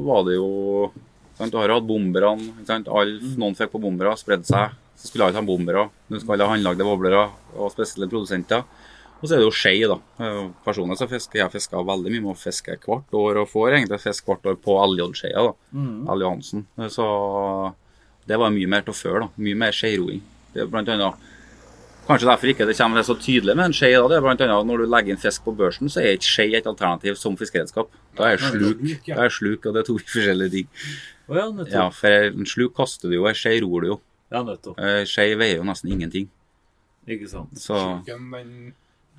var 0.06 0.24
det 0.28 0.36
jo 0.36 0.92
sant? 1.38 1.52
Du 1.52 1.58
har 1.58 1.68
jo 1.72 1.80
hatt 1.80 1.88
bomberne. 1.88 2.52
Alle, 2.70 3.20
noen 3.38 3.56
fikk 3.58 3.72
på 3.72 3.82
bombere, 3.82 4.14
spredde 4.20 4.46
seg. 4.46 4.76
Så 5.02 5.08
skulle 5.10 5.26
alle 5.26 5.40
ha 5.40 5.42
bombere. 5.42 5.88
Nå 6.12 6.20
skal 6.22 6.36
alle 6.36 6.46
ha 6.46 6.54
håndlagde 6.56 6.86
boblere 6.86 7.24
og 7.58 7.72
spesielle 7.74 8.08
produsenter. 8.12 8.64
Og 9.22 9.30
så 9.30 9.34
er 9.36 9.42
det 9.42 9.48
jo 9.48 9.54
skei, 9.54 9.80
da. 9.88 9.98
Eh, 10.20 10.50
Personlig 10.66 10.98
så 10.98 11.08
fisker 11.10 11.40
jeg 11.42 11.52
fisker 11.54 11.84
veldig 11.86 12.10
mye 12.12 12.22
med 12.28 12.36
å 12.36 12.38
fiske 12.38 12.78
hvert 12.82 13.14
år, 13.14 13.40
og 13.42 13.50
får 13.50 13.74
egentlig 13.80 14.00
fisk 14.02 14.26
hvert 14.26 14.46
år 14.50 14.56
på 14.62 14.78
LJ-skeia. 14.82 15.44
da. 15.48 15.54
Mm. 15.74 16.08
L. 16.10 16.20
Johansen. 16.26 16.66
Så 16.90 17.74
det 18.28 18.38
var 18.40 18.52
mye 18.54 18.68
mer 18.70 18.82
til 18.86 18.94
før. 18.94 19.20
da. 19.26 19.28
Mye 19.38 19.56
mer 19.58 19.72
skeiroing. 19.76 20.22
Det 20.54 20.62
er 20.66 20.72
blant 20.72 20.90
annet 20.92 21.28
Kanskje 22.02 22.28
derfor 22.28 22.50
ikke 22.50 22.66
det 22.68 22.74
kommer 22.76 23.04
så 23.06 23.14
tydelig 23.16 23.54
med 23.56 23.66
en 23.70 23.74
skje. 23.78 23.92
da, 23.94 24.08
det 24.10 24.18
er 24.18 24.24
blant 24.26 24.42
annet 24.42 24.66
Når 24.68 24.78
du 24.82 24.86
legger 24.90 25.14
inn 25.14 25.22
fisk 25.22 25.44
på 25.46 25.54
børsen, 25.56 25.88
så 25.90 26.02
er 26.02 26.18
ikke 26.18 26.28
skje 26.28 26.48
et 26.58 26.66
alternativ 26.68 27.16
som 27.16 27.38
fiskeredskap. 27.38 27.92
Da 28.18 28.32
er 28.34 28.38
sluk, 28.42 28.82
Sluk, 28.82 29.08
er 29.14 29.30
sluk, 29.30 29.66
og 29.66 29.74
det 29.76 29.84
er 29.84 29.88
to 29.88 29.98
forskjellige 30.14 30.52
ting. 30.58 30.68
Ja. 31.32 31.46
Ja, 31.72 31.86
for 31.96 32.12
en 32.12 32.46
sluk 32.50 32.74
kaster 32.76 33.08
du 33.08 33.16
jo, 33.16 33.28
en 33.30 33.38
skje 33.38 33.54
ror 33.64 33.86
du 33.86 33.88
jo. 33.94 34.00
Ja, 34.34 34.42
nettopp. 34.44 34.80
Eh, 34.82 35.04
Skje 35.08 35.38
veier 35.40 35.62
jo 35.62 35.64
nesten 35.68 35.92
ingenting. 35.94 36.28
Ikke 37.08 37.30
sant. 37.30 37.54
Så 37.60 37.78
Sluken 37.78 38.28
den 38.34 38.52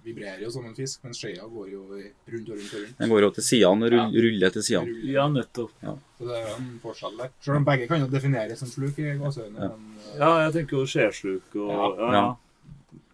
vibrerer 0.05 0.43
jo 0.43 0.51
som 0.51 0.65
en 0.67 0.75
fisk, 0.75 1.01
mens 1.05 1.19
skjea 1.23 1.45
går 1.47 1.69
jo 1.73 1.83
rundt 1.87 2.49
og 2.49 2.57
rundt 2.59 2.75
og 2.75 2.81
rundt. 2.83 2.99
den 2.99 3.09
går 3.13 3.21
jo 3.23 3.31
til 3.39 3.45
sidene, 3.47 3.91
rull, 3.95 4.17
ruller 4.27 4.51
til 4.57 4.63
sidene. 4.67 4.87
Ruller. 4.91 5.13
Ja, 5.15 5.27
nettopp. 5.29 5.73
Så 6.19 6.27
det 6.29 6.37
er 6.39 6.49
jo 6.49 6.55
en 6.59 6.71
forskjell 6.83 7.17
der. 7.19 7.31
Selv 7.41 7.57
om 7.57 7.65
begge 7.65 7.87
kan 7.91 8.01
jo 8.01 8.07
defineres 8.13 8.59
som 8.59 8.69
sluk 8.69 8.99
i 8.99 9.15
gåseøynene. 9.21 9.61
Ja. 9.69 9.77
men, 9.77 9.99
eh, 10.13 10.19
Ja, 10.19 10.31
jeg 10.45 10.53
tenker 10.59 10.77
jo 10.81 10.87
skjesluk 10.87 11.57
og 11.57 11.71
Ja. 11.71 11.91
ja. 11.99 12.13
ja. 12.19 12.37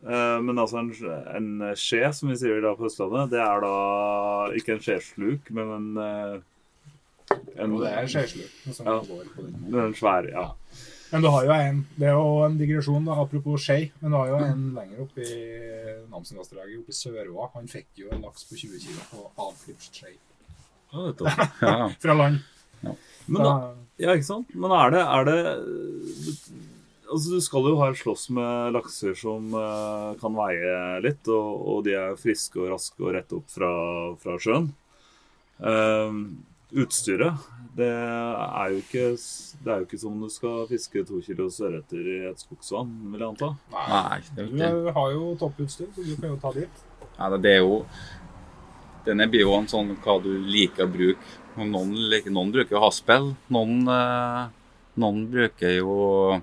Eh, 0.08 0.40
Men 0.42 0.56
altså 0.58 0.78
en, 0.78 0.92
en 1.36 1.74
skje, 1.76 2.12
som 2.14 2.28
vi 2.30 2.36
sier 2.36 2.60
da 2.62 2.74
på 2.78 2.86
Østlandet, 2.86 3.30
det 3.30 3.40
er 3.42 3.60
da 3.60 3.72
ikke 4.56 4.76
en 4.76 4.80
skjesluk, 4.84 5.50
men 5.50 5.72
en, 5.76 5.88
eh, 5.98 6.40
en, 7.58 7.72
Jo, 7.74 7.80
det 7.82 7.90
er 7.92 8.06
skjesluk 8.06 8.78
Ja. 8.78 9.00
går 9.00 9.26
på 9.34 9.42
den. 9.42 9.56
men 9.68 9.80
en 9.88 9.94
svær, 9.94 10.28
ja. 10.30 10.46
Men 11.08 11.24
du 11.24 11.28
har 11.32 11.46
jo 11.46 11.52
en 11.54 11.82
Det 11.96 12.08
er 12.10 12.16
jo 12.16 12.32
en 12.44 12.56
digresjon, 12.60 13.06
da, 13.08 13.16
apropos 13.22 13.64
skei. 13.64 13.90
Men 14.02 14.12
du 14.12 14.18
har 14.18 14.30
jo 14.32 14.38
en 14.44 14.64
lenger 14.76 15.02
oppe 15.06 15.24
i 15.24 15.38
Namsenvassdraget, 16.12 16.80
oppe 16.82 16.94
i 16.94 16.98
Sørvåg. 16.98 17.50
Han 17.54 17.68
fikk 17.70 18.02
jo 18.02 18.12
en 18.12 18.24
laks 18.26 18.44
på 18.48 18.58
20 18.60 18.82
kg 18.84 19.04
på 19.12 19.26
avklipst 19.48 20.00
skei. 20.02 20.14
ja. 20.92 21.08
Ja, 21.60 21.90
Fra 22.02 22.14
land. 22.16 22.40
Men 23.26 23.44
da, 23.44 23.52
ja, 24.00 24.14
ikke 24.14 24.28
sant? 24.28 24.52
Men 24.56 24.72
er 24.72 24.92
det, 24.94 25.04
er 25.04 25.28
det 25.28 25.38
Altså, 27.08 27.32
Du 27.32 27.40
skal 27.40 27.66
jo 27.68 27.78
her 27.80 27.96
slåss 27.96 28.26
med 28.36 28.74
lakser 28.76 29.16
som 29.16 29.48
uh, 29.56 30.12
kan 30.20 30.36
veie 30.36 31.00
litt, 31.04 31.24
og, 31.32 31.62
og 31.72 31.86
de 31.86 31.96
er 31.96 32.18
friske 32.20 32.60
og 32.60 32.68
raske 32.74 33.00
og 33.00 33.14
rett 33.16 33.32
opp 33.36 33.48
fra, 33.52 33.70
fra 34.20 34.36
sjøen. 34.40 34.68
Eh, 35.58 36.18
utstyret 36.72 37.46
det 37.78 37.86
er, 37.86 38.72
jo 38.72 38.78
ikke, 38.82 39.02
det 39.62 39.70
er 39.70 39.76
jo 39.78 39.86
ikke 39.86 39.98
som 40.02 40.14
om 40.16 40.22
du 40.26 40.32
skal 40.34 40.64
fiske 40.66 41.04
to 41.06 41.20
kilo 41.22 41.44
sørretter 41.54 42.00
i 42.10 42.16
et 42.26 42.40
skogsvann, 42.42 42.88
vil 43.12 43.22
jeg 43.22 43.28
anta. 43.28 43.50
Nei, 43.70 44.16
det 44.34 44.42
er 44.42 44.48
ikke 44.48 44.70
Du 44.74 44.88
har 44.96 45.12
jo 45.14 45.28
topputstyr, 45.38 45.92
så 45.94 46.02
du 46.08 46.16
kan 46.18 46.32
jo 46.32 46.38
ta 46.42 46.50
dit. 46.56 46.80
Ja, 47.18 47.28
det- 47.30 47.42
det 47.42 47.52
er 47.52 47.60
jo 47.62 47.84
Denne 49.06 49.28
blir 49.30 49.40
jo 49.46 49.54
en 49.54 49.66
sånn 49.66 49.96
hva 50.02 50.18
du 50.22 50.28
liker 50.42 50.84
å 50.84 50.92
bruke. 50.92 51.22
Noen, 51.56 51.94
noen 52.34 52.52
bruker 52.52 52.70
jo 52.76 52.80
haspel. 52.82 53.36
Noen, 53.48 53.88
eh, 53.88 54.48
noen 54.98 55.30
bruker 55.30 55.76
jo 55.78 56.42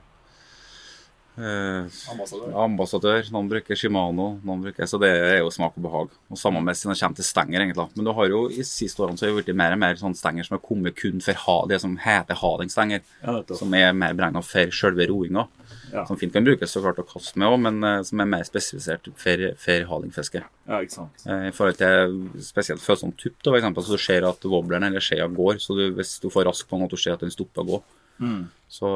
eh, 1.37 1.87
Ambassadør. 2.11 2.53
ambassadør. 2.63 3.31
Noen 3.35 3.49
bruker 3.51 3.79
Shimano. 3.79 4.27
Noen 4.45 4.63
bruker, 4.65 4.87
så 4.89 4.99
det 5.01 5.11
er 5.11 5.39
jo 5.39 5.51
smak 5.53 5.75
og 5.77 5.85
behag. 5.85 6.15
Og 6.31 6.39
Samme 6.39 6.61
med 6.63 6.75
når 6.75 6.93
det 6.93 7.01
kommer 7.01 7.15
til 7.19 7.27
stenger. 7.27 7.61
egentlig. 7.61 7.87
Men 7.95 8.05
du 8.05 8.11
har 8.13 8.29
jo 8.31 8.45
i 8.49 8.63
siste 8.63 9.03
årene 9.03 9.17
så 9.17 9.27
har 9.27 9.35
det 9.35 9.43
blitt 9.43 9.57
mer 9.57 9.75
og 9.75 9.79
mer 9.79 9.95
sånn 9.99 10.15
stenger 10.15 10.47
som 10.47 10.57
har 10.57 10.63
kommet 10.67 10.95
kun 10.95 11.21
for 11.21 11.33
ha, 11.45 11.57
det 11.67 11.81
som 11.81 11.97
heter 11.97 12.35
hardingstenger. 12.35 13.01
Ja. 13.23 13.41
Som 13.55 13.73
er 13.73 13.93
mer 13.93 14.13
beregna 14.13 14.43
for 14.43 14.71
selve 14.71 15.07
roinga. 15.11 15.47
Ja. 15.93 16.05
Som 16.05 16.17
fint 16.17 16.33
kan 16.33 16.43
brukes 16.43 16.71
så 16.71 16.81
klart 16.83 16.99
å 16.99 17.05
kaste 17.07 17.39
med 17.39 17.47
òg, 17.47 17.59
men 17.61 17.83
uh, 17.85 18.03
som 18.03 18.19
er 18.19 18.27
mer 18.27 18.43
spesifisert 18.47 19.07
for, 19.15 19.45
for 19.61 19.85
hardingfiske. 19.91 20.41
Ja, 20.67 20.79
ikke 20.81 20.95
sant. 20.97 21.23
Eh, 21.29 21.47
I 21.49 21.53
forhold 21.55 21.77
til 21.79 22.15
spesielt 22.43 22.81
følsom 22.83 23.13
tupp, 23.15 23.37
da, 23.39 23.51
for 23.51 23.59
eksempel, 23.59 23.85
så 23.85 23.95
du 23.95 24.01
ser 24.01 24.25
at 24.27 24.47
wobbleren 24.49 24.87
eller 24.87 25.03
skjea 25.03 25.27
går. 25.31 25.61
Så 25.63 25.77
du, 25.77 25.85
hvis 25.95 26.17
du 26.23 26.27
får 26.33 26.49
rask 26.49 26.67
på 26.67 26.79
den, 26.79 26.87
at 26.89 26.95
du 26.95 26.99
ser 26.99 27.15
at 27.15 27.23
den 27.23 27.33
stopper 27.33 27.63
å 27.63 27.69
gå. 27.69 27.79
Mm. 28.25 28.41
Så 28.71 28.89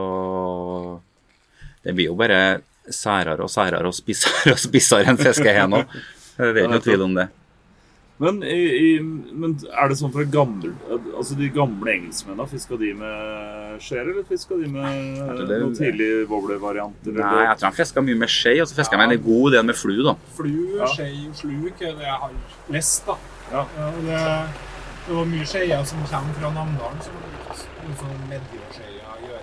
det 1.85 1.95
blir 1.95 2.09
jo 2.11 2.15
bare 2.19 2.61
særere 2.89 3.43
og 3.45 3.51
særere 3.53 3.87
og 3.87 3.93
spissere 3.95 4.55
og 4.55 4.59
spissere 4.61 5.05
enn 5.11 5.19
fiskehena. 5.19 5.83
Det 6.39 6.47
er 6.47 6.63
ikke 6.63 6.71
noe 6.73 6.85
tvil 6.85 7.01
om 7.09 7.13
det. 7.19 7.27
Men, 8.19 8.41
i, 8.43 8.55
i, 8.75 8.87
men 8.99 9.53
er 9.71 9.87
det 9.87 9.95
sånn 9.95 10.11
fra 10.11 10.25
gamle 10.27 10.73
Altså 11.15 11.37
de 11.39 11.47
gamle 11.55 11.87
engelskmennene, 11.93 12.49
fiska 12.51 12.75
de 12.81 12.89
med 12.99 13.77
skjeer, 13.79 14.09
eller 14.11 14.25
fiska 14.27 14.57
de 14.59 14.67
med 14.73 15.21
det- 15.47 15.59
noen 15.61 15.75
tidlige 15.77 16.25
wobbler-varianter? 16.27 17.15
Nei, 17.15 17.45
jeg 17.45 17.53
tror 17.61 17.69
han 17.69 17.77
fiska 17.77 18.03
mye 18.03 18.19
med 18.19 18.27
skje, 18.33 18.57
og 18.59 18.67
så 18.67 18.75
fiska 18.81 18.99
de 18.99 19.05
ja. 19.05 19.13
en 19.15 19.23
god 19.23 19.55
del 19.55 19.63
med 19.69 19.79
flu, 19.79 19.95
da. 20.03 20.17
Flu, 20.35 20.51
Ja. 20.81 20.89
skje 20.91 21.07
og 21.29 21.35
sluk 21.39 21.79
er 21.79 21.95
det 21.95 22.07
jeg 22.09 22.19
har 22.25 22.35
lest, 22.75 23.07
da. 23.07 23.15
Ja. 23.53 23.63
det, 24.03 24.19
det 25.07 25.15
var 25.15 25.25
mye 25.31 25.47
skeier 25.47 25.87
som 25.87 26.03
kommer 26.11 26.35
fra 26.41 26.51
Namdalen, 26.59 26.99
som 27.07 28.11
Medjøskjeia, 28.27 28.35
Gjøringskjeia 28.35 29.07
og 29.15 29.38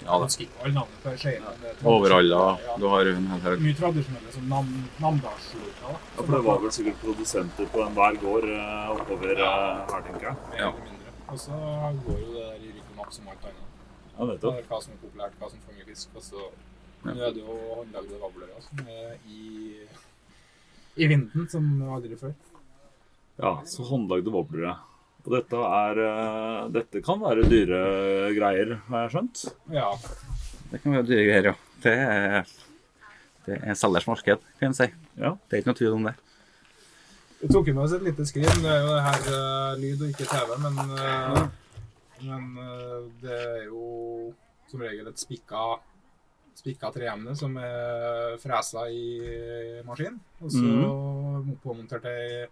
Ja, 0.00 0.16
da. 0.18 0.26
alle 0.62 0.72
navnene 0.72 1.00
på 1.02 1.10
er 1.12 1.86
Overalla. 1.90 2.58
Ja. 2.66 2.76
Du 2.80 2.86
har 2.88 3.06
en 3.06 3.26
hel 3.32 3.40
haug. 3.44 3.60
Mye 3.60 3.74
tradisjonelle 3.76 4.32
som 4.32 4.48
nam 4.48 4.70
Namdalssluka. 5.00 5.90
Ja, 5.92 5.96
for 6.16 6.32
det 6.36 6.44
var 6.46 6.58
vel 6.62 6.72
sikkert 6.72 7.00
produsenter 7.04 7.66
på 7.74 7.82
enhver 7.84 8.16
gård 8.22 8.46
eh, 8.48 8.90
oppover 8.94 9.34
eh, 9.36 9.46
her, 9.92 10.02
tenker 10.08 10.26
jeg. 10.30 10.36
Mer 10.50 10.58
Ja. 10.58 10.68
eller 10.70 10.84
mindre. 10.88 11.14
Og 11.30 11.38
så 11.38 11.52
går 12.06 12.18
jo 12.24 12.32
det 12.34 12.44
der 12.48 12.56
i 12.64 12.72
rykk 12.76 12.90
og 12.90 12.96
napp 13.02 13.12
som 13.12 13.28
alt 13.28 13.44
annet. 13.44 13.66
Ja, 14.18 14.24
Det 14.24 14.28
nettopp. 14.34 14.58
er 14.58 14.68
Hva 14.70 14.82
som 14.82 14.92
er 14.92 15.00
populært, 15.06 15.38
hva 15.40 15.50
som 15.50 15.58
fanger 15.68 15.84
fisk. 15.92 16.08
Og 16.16 16.22
så 16.22 16.40
Ja. 17.04 17.12
nå 17.14 17.20
er 17.28 17.32
det 17.32 17.42
jo 17.44 17.58
håndlagde 17.76 18.20
vablere 18.20 18.60
som 18.60 18.78
er 18.88 19.16
i, 19.28 19.76
i 20.96 21.06
vinden 21.06 21.48
som 21.48 21.82
aldri 21.92 22.16
før. 22.16 22.34
Ja, 23.40 23.54
så 23.64 23.82
håndlagde 23.88 24.30
wobblere. 24.32 24.76
Og 25.20 25.34
dette 25.34 25.60
er 25.66 26.00
eh, 26.06 26.62
Dette 26.76 27.02
kan 27.04 27.20
være 27.20 27.44
dyre 27.48 27.82
greier, 28.36 28.74
har 28.88 29.04
jeg 29.04 29.14
skjønt? 29.14 29.44
Ja. 29.74 29.90
Det 30.70 30.80
kan 30.80 30.96
være 30.96 31.08
dyre 31.08 31.26
greier, 31.28 31.50
ja. 31.50 31.54
Det 31.80 31.94
er, 31.96 32.50
det 33.46 33.60
er 33.60 33.78
selgers 33.78 34.08
marked, 34.08 34.42
kan 34.60 34.70
en 34.70 34.76
si. 34.76 34.88
Ja. 35.20 35.34
Det 35.48 35.56
er 35.56 35.62
ikke 35.62 35.72
noe 35.72 35.80
tvil 35.80 35.96
om 35.98 36.08
det. 36.08 36.16
Vi 37.40 37.48
tok 37.48 37.70
med 37.72 37.82
oss 37.86 37.94
et 37.96 38.04
lite 38.04 38.26
skrin. 38.28 38.64
Det 38.64 38.68
er 38.68 38.82
jo 38.84 38.90
det 38.92 39.04
her 39.06 39.28
uh, 39.32 39.70
lyd 39.80 40.02
og 40.04 40.10
ikke 40.12 40.28
TV, 40.28 40.50
men, 40.60 40.80
uh, 40.92 41.38
men 42.26 42.50
uh, 42.60 42.98
det 43.22 43.36
er 43.36 43.62
jo 43.64 43.84
som 44.68 44.84
regel 44.84 45.08
et 45.08 45.20
spikka, 45.20 45.62
spikka 46.60 46.92
treemne 46.94 47.32
som 47.36 47.56
er 47.56 48.36
fresa 48.42 48.84
i 48.92 49.80
maskin. 49.88 50.20
Og 50.44 50.52
så 50.52 50.74
påmontert 51.64 52.06
ei 52.12 52.44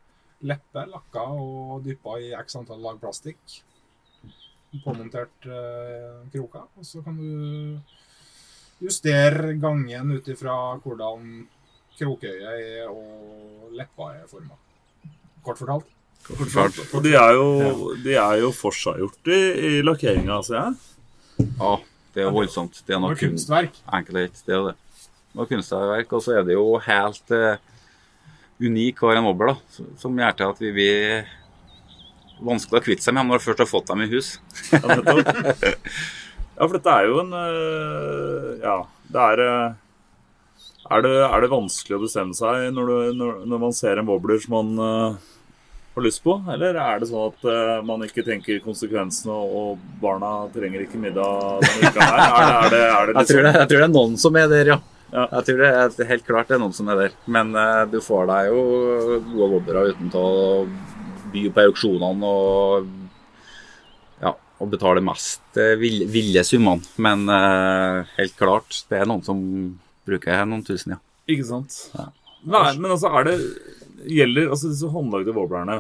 leppe, 0.46 0.84
lakka 0.86 1.24
og 1.34 1.82
dyppa 1.86 2.18
i 2.22 2.30
x 2.38 2.58
antall 2.60 2.82
lag 2.84 3.00
plastikk. 3.02 3.58
Påmontert 4.84 5.48
eh, 5.48 6.24
kroker. 6.32 6.68
Og 6.78 6.86
så 6.86 7.02
kan 7.02 7.16
du 7.18 7.78
justere 8.84 9.56
gangen 9.58 10.12
ut 10.14 10.28
ifra 10.30 10.54
hvordan 10.84 11.46
krokøyet 11.98 12.50
er 12.52 12.90
og 12.90 13.72
leppa 13.74 14.12
er 14.14 14.26
forma. 14.30 14.58
Kort 15.42 15.58
fortalt. 15.58 15.94
Og 16.28 17.02
de 17.02 17.14
er 17.16 17.32
jo, 17.38 17.94
de 18.04 18.14
er 18.20 18.42
jo 18.42 18.50
forseggjort 18.52 19.30
i, 19.32 19.38
i 19.38 19.70
lakkeringa, 19.86 20.42
ser 20.44 20.58
jeg. 20.60 21.48
Ja, 21.56 21.72
det 22.14 22.24
er 22.26 22.34
voldsomt. 22.34 22.82
Det 22.84 22.96
er 22.96 23.00
noe 23.02 23.16
kunstverk. 23.18 23.78
Enkelt 23.94 24.18
og 24.18 24.44
det 24.46 24.56
er 24.56 24.68
det. 24.68 24.76
Er 25.38 25.48
kunstverk, 25.48 26.12
og 26.12 26.24
så 26.24 26.38
er 26.38 26.46
det 26.48 26.56
jo 26.56 26.66
helt 26.82 27.34
eh, 27.36 27.60
unik 28.62 29.02
hver 29.02 29.20
en 29.20 29.28
wobbler, 29.28 29.54
da, 29.54 29.84
som 30.00 30.16
gjør 30.18 30.38
til 30.38 30.52
at 30.52 30.62
vi 30.62 30.72
blir 30.74 31.28
vanskelig 32.44 32.80
å 32.80 32.84
kvitte 32.84 33.06
seg 33.06 33.16
med 33.16 33.28
når 33.28 33.40
du 33.40 33.46
først 33.46 33.62
har 33.64 33.70
fått 33.70 33.90
dem 33.90 34.04
i 34.04 34.10
hus. 34.12 34.36
Ja, 36.58 36.66
for 36.66 36.74
dette 36.74 36.90
er 36.90 37.06
jo 37.06 37.20
en 37.22 37.34
øh, 37.38 38.46
Ja, 38.58 38.78
det 39.14 39.26
er 39.32 39.42
øh, 39.44 39.76
er 40.88 41.02
det, 41.04 41.12
er 41.22 41.44
det 41.44 41.50
vanskelig 41.52 41.98
å 41.98 42.00
bestemme 42.02 42.34
seg 42.34 42.72
når, 42.74 42.88
du, 42.88 43.18
når, 43.18 43.34
når 43.46 43.60
man 43.62 43.74
ser 43.76 44.00
en 44.00 44.08
wobbler 44.08 44.40
som 44.42 44.56
man 44.56 44.72
øh, 44.82 45.28
har 45.94 46.06
lyst 46.06 46.22
på? 46.24 46.34
Eller 46.50 46.78
er 46.80 46.98
det 46.98 47.10
sånn 47.10 47.28
at 47.28 47.84
man 47.86 48.02
ikke 48.06 48.24
tenker 48.26 48.58
konsekvensene, 48.64 49.34
og 49.34 49.82
barna 50.02 50.48
trenger 50.54 50.82
ikke 50.86 50.98
middag 51.02 51.60
denne 51.62 51.92
uka 51.92 52.08
her? 52.08 52.22
Er 52.24 52.32
det, 52.32 52.40
er 52.40 52.72
det, 52.72 52.82
er 52.88 53.12
det 53.12 53.14
Jeg 53.20 53.30
tror, 53.30 53.42
det, 53.42 53.52
liksom, 53.52 53.60
jeg 53.60 53.70
tror 53.70 53.78
det 53.78 53.88
er 53.88 53.94
noen 53.94 54.18
som 54.24 54.40
er 54.40 54.50
der, 54.54 54.72
ja. 54.74 54.78
Ja. 55.12 55.24
Jeg 55.38 55.44
tror 55.48 55.60
det 55.62 55.68
er 56.04 56.08
helt 56.10 56.26
klart 56.26 56.50
det 56.50 56.56
er 56.58 56.62
noen 56.62 56.74
som 56.76 56.88
er 56.92 56.98
der. 57.04 57.14
Men 57.32 57.54
eh, 57.56 57.84
du 57.88 57.98
får 58.04 58.26
deg 58.28 58.50
jo 58.50 58.62
gode 59.30 59.50
wobbere 59.54 59.86
uten 59.92 60.10
å 60.18 60.24
by 61.32 61.44
på 61.52 61.64
auksjonene 61.68 62.28
og 62.28 62.88
ja, 64.22 64.32
og 64.60 64.70
betale 64.72 65.00
mest 65.04 65.56
eh, 65.60 65.74
vill- 65.80 66.06
ville 66.12 66.44
summene. 66.44 66.84
Men 67.00 67.24
eh, 67.32 68.04
helt 68.18 68.36
klart, 68.40 68.82
det 68.90 69.00
er 69.00 69.08
noen 69.08 69.24
som 69.24 69.40
bruker 70.08 70.44
noen 70.48 70.64
tusen, 70.66 70.96
ja. 70.96 71.00
Ikke 71.28 71.44
sant? 71.48 71.74
Nei, 72.48 72.70
men 72.80 72.92
altså, 72.94 73.10
er 73.18 73.28
det 73.28 73.38
Gjelder 74.08 74.52
altså 74.54 74.68
disse 74.70 74.86
håndlagde 74.92 75.32
wobblerne 75.34 75.74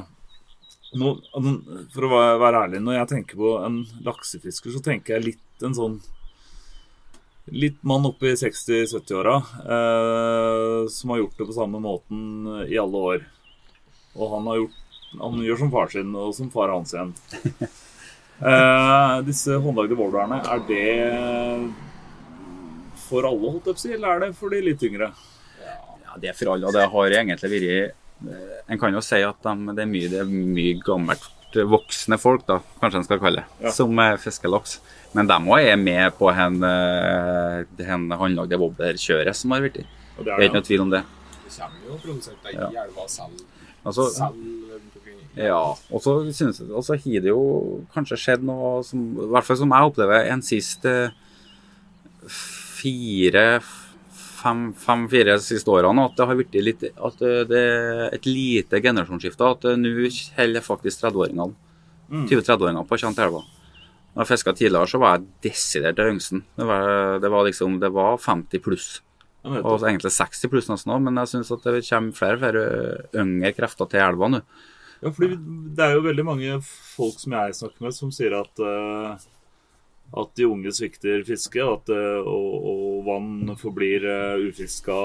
altså, 0.90 1.52
For 1.94 2.04
å 2.08 2.08
være 2.42 2.64
ærlig, 2.66 2.80
når 2.82 2.96
jeg 2.98 3.08
tenker 3.12 3.38
på 3.38 3.52
en 3.62 3.76
laksefisker, 4.04 4.72
så 4.74 4.82
tenker 4.84 5.14
jeg 5.14 5.26
litt 5.28 5.64
en 5.64 5.76
sånn 5.76 5.94
Litt 7.52 7.82
mann 7.86 8.06
oppe 8.08 8.32
i 8.32 8.36
60-70-åra 8.38 9.36
eh, 9.74 10.88
som 10.92 11.12
har 11.12 11.22
gjort 11.22 11.38
det 11.38 11.48
på 11.48 11.56
samme 11.56 11.80
måten 11.82 12.20
i 12.68 12.78
alle 12.80 13.04
år. 13.12 13.26
Og 14.18 14.34
han 14.36 14.50
har 14.50 14.62
gjort 14.62 14.84
Han 15.18 15.38
gjør 15.40 15.56
som 15.56 15.70
far 15.72 15.88
sin, 15.88 16.10
og 16.20 16.34
som 16.36 16.50
far 16.52 16.74
hans 16.74 16.94
igjen. 16.94 17.14
Eh, 18.38 19.12
disse 19.26 19.56
håndlagde 19.58 19.96
wobblerne, 19.98 20.36
er 20.46 20.60
det 20.68 20.82
for 23.08 23.26
alle, 23.26 23.50
holdt 23.50 23.66
jeg 23.66 23.74
på 23.74 23.80
å 23.80 23.82
si, 23.82 23.90
eller 23.96 24.12
er 24.12 24.22
det 24.22 24.28
for 24.38 24.54
de 24.54 24.60
litt 24.62 24.84
yngre? 24.86 25.08
Ja, 25.58 26.12
det 26.22 26.30
er 26.30 26.36
for 26.38 26.52
alle, 26.52 26.68
og 26.68 26.76
det 26.76 26.84
har 26.92 27.16
egentlig 27.18 27.50
vært 27.56 28.30
eh, 28.30 28.52
En 28.68 28.78
kan 28.78 28.94
jo 28.94 29.02
si 29.02 29.18
at 29.26 29.42
de, 29.42 29.72
det, 29.72 29.82
er 29.82 29.90
mye, 29.90 30.12
det 30.12 30.22
er 30.22 30.30
mye 30.30 30.78
gammelt 30.86 31.26
eh, 31.56 31.64
voksne 31.64 32.18
folk, 32.20 32.46
da, 32.46 32.60
kanskje 32.80 32.96
en 33.02 33.04
skal 33.04 33.18
kalle 33.22 33.36
det, 33.42 33.44
Ja. 33.64 33.70
som 33.70 33.94
fisker 34.18 34.48
laks. 34.50 34.80
Men 35.14 35.26
de 35.26 35.32
òg 35.34 35.64
er 35.72 35.76
med 35.76 36.12
på 36.18 36.32
hen, 36.34 36.62
eh, 36.62 37.64
hen 37.84 38.10
håndlagde 38.10 38.58
wobblerkjøret 38.60 39.34
som 39.34 39.50
har 39.52 39.60
blitt. 39.60 39.86
Og 40.18 40.24
Det 40.24 40.32
er 40.34 40.38
ikke 40.48 40.52
noe 40.60 40.62
tvil 40.68 40.80
om 40.82 40.90
det. 40.90 41.02
Det 41.48 41.56
kommer 41.56 41.86
jo 41.88 41.96
produsenter 42.04 42.50
i 42.50 42.54
Ja. 42.74 42.84
elva 42.84 43.06
selv. 43.08 43.40
Altså, 43.86 44.10
selv 44.12 44.34
ja, 45.36 45.54
og 45.92 46.02
så 46.02 46.94
har 46.98 47.20
det 47.22 47.28
jo 47.30 47.84
kanskje 47.94 48.16
skjedd 48.18 48.42
noe 48.42 48.82
som, 48.82 48.98
i 49.22 49.26
hvert 49.30 49.44
fall 49.44 49.56
som 49.56 49.70
jeg 49.70 49.92
opplever, 49.92 50.26
en 50.32 50.42
siste 50.42 51.12
fire, 52.28 53.60
fem, 54.38 54.64
fem, 54.78 55.04
fire 55.10 55.36
siste 55.42 55.72
årene, 55.72 56.06
at 56.08 56.16
det 56.18 56.26
har 56.30 56.38
blitt 56.38 56.58
litt, 56.62 56.84
at 56.94 57.22
det 57.50 57.60
er 57.60 58.02
et 58.14 58.28
lite 58.28 58.80
generasjonsskifte, 58.84 59.52
at 59.54 59.68
nå 59.78 59.94
holder 60.38 60.64
faktisk 60.64 61.04
30-åringene, 61.04 61.50
20-30-åringene 62.08 62.86
på 62.86 62.98
å 62.98 63.02
komme 63.02 63.18
til 63.18 63.26
elva. 63.26 63.42
Når 64.14 64.24
jeg 64.24 64.30
fisket 64.32 64.56
tidligere, 64.58 64.90
så 64.90 64.98
var 65.02 65.18
jeg 65.18 65.28
desidert 65.46 65.98
til 65.98 66.14
yngsten. 66.14 66.40
Det 66.58 66.66
var, 66.66 66.88
det 67.22 67.30
var 67.30 67.44
liksom, 67.46 67.76
det 67.82 67.92
var 67.94 68.16
50 68.18 68.64
pluss. 68.64 68.88
Og 69.46 69.84
egentlig 69.86 70.10
60 70.12 70.50
pluss 70.50 70.68
nesten 70.70 70.92
òg, 70.94 71.04
men 71.04 71.20
jeg 71.22 71.30
syns 71.32 71.52
at 71.54 71.66
det 71.68 71.84
kommer 71.86 72.16
flere 72.16 72.40
flere 72.42 72.64
yngre 73.22 73.52
krefter 73.56 73.88
til 73.90 74.02
elva 74.02 74.30
nå. 74.32 74.42
Ja, 74.98 75.12
fordi 75.14 75.36
det 75.78 75.84
er 75.84 75.94
jo 75.94 76.06
veldig 76.08 76.24
mange 76.26 76.56
folk 76.66 77.20
som 77.22 77.36
jeg 77.36 77.54
snakker 77.60 77.86
med, 77.86 77.94
som 77.94 78.10
sier 78.14 78.34
at, 78.40 78.58
uh, 78.58 79.14
at 80.18 80.32
de 80.34 80.48
unge 80.48 80.72
svikter 80.74 81.22
fisket, 81.28 81.92
eh, 81.94 82.18
og, 82.18 82.56
og 82.72 82.87
vann 83.08 83.54
forblir 83.58 84.04
uh, 84.04 84.44
ufiska 84.48 84.96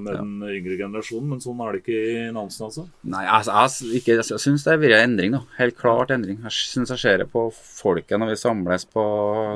med 0.00 0.14
Ja. 0.16 0.22
den 0.22 0.42
yngre 0.48 0.78
generasjonen. 0.80 1.28
Men 1.34 1.42
sånn 1.44 1.60
er 1.62 1.76
det 1.76 1.82
ikke 1.84 2.00
i 2.00 2.24
Nansen, 2.34 2.66
altså. 2.66 2.86
Nei, 3.04 3.22
jeg, 3.28 3.46
jeg, 3.50 4.00
ikke, 4.00 4.16
jeg 4.18 4.40
syns 4.46 4.64
det 4.66 4.72
har 4.74 4.82
vært 4.82 4.96
en 4.98 5.10
endring. 5.10 5.36
da. 5.36 5.42
Helt 5.60 5.78
klart 5.78 6.10
endring. 6.16 6.40
Jeg 6.48 6.56
syns 6.56 6.90
jeg 6.96 7.04
ser 7.04 7.22
det 7.22 7.28
på 7.32 7.46
folket 7.54 8.18
når 8.20 8.32
vi 8.34 8.40
samles 8.42 8.88
på 8.90 9.04